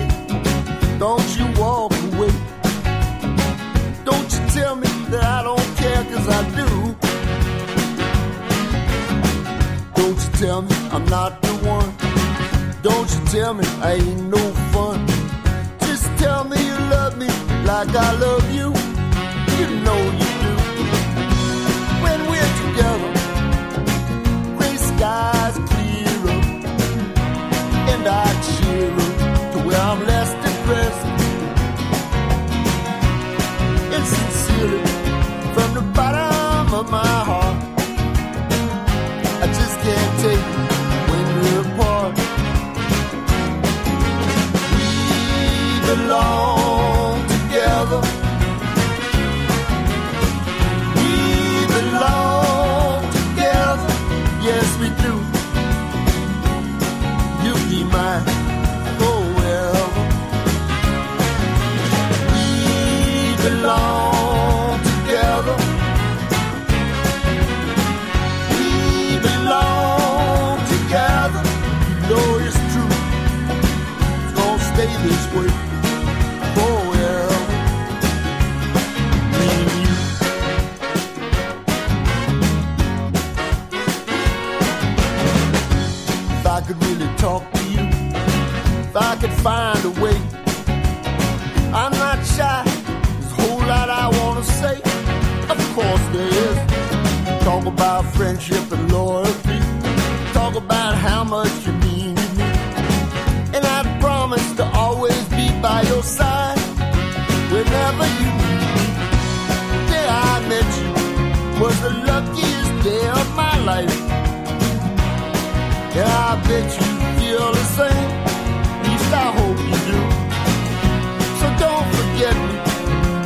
Don't 0.97 1.38
you 1.38 1.45
walk 1.62 1.93
away. 1.93 2.34
Don't 4.04 4.34
you 4.34 4.39
tell 4.56 4.76
me 4.76 4.88
that 5.12 5.24
I 5.24 5.43
don't 5.43 5.78
care, 5.78 6.04
cause 6.06 6.28
I 6.28 6.41
do. 6.58 6.95
Don't 9.93 10.18
you 10.18 10.32
tell 10.39 10.64
me 10.64 10.76
I'm 10.91 11.06
not 11.06 11.43
the 11.43 11.54
one. 11.64 11.93
Don't 12.82 13.08
you 13.14 13.22
tell 13.26 13.54
me 13.54 13.66
I 13.84 13.93
ain't 13.93 14.30
no 14.30 14.39
fun. 14.74 15.11
Tell 16.22 16.44
me 16.44 16.64
you 16.64 16.78
love 16.94 17.18
me 17.18 17.26
like 17.66 17.96
I 17.96 18.12
love. 18.20 18.54
You 18.54 18.81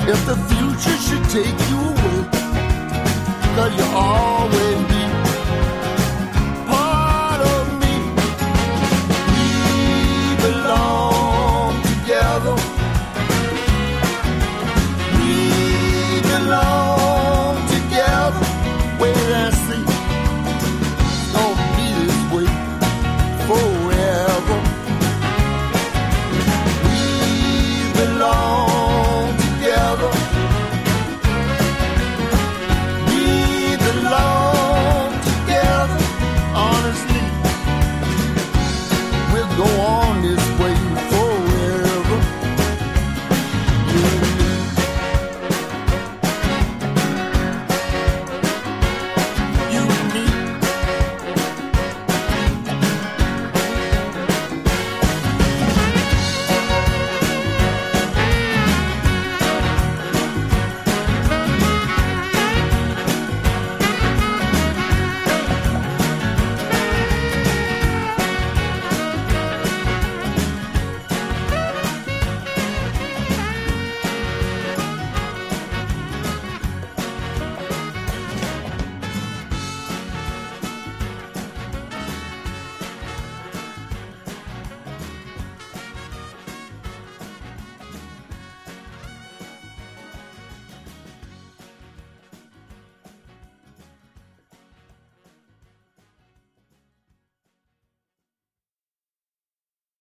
if 0.08 0.26
the 0.28 0.36
future 0.50 0.98
should 1.06 1.24
take 1.30 1.60
you 1.70 1.80
away. 1.80 2.30
Cause 3.56 3.76
you're 3.76 3.96
all 3.96 4.48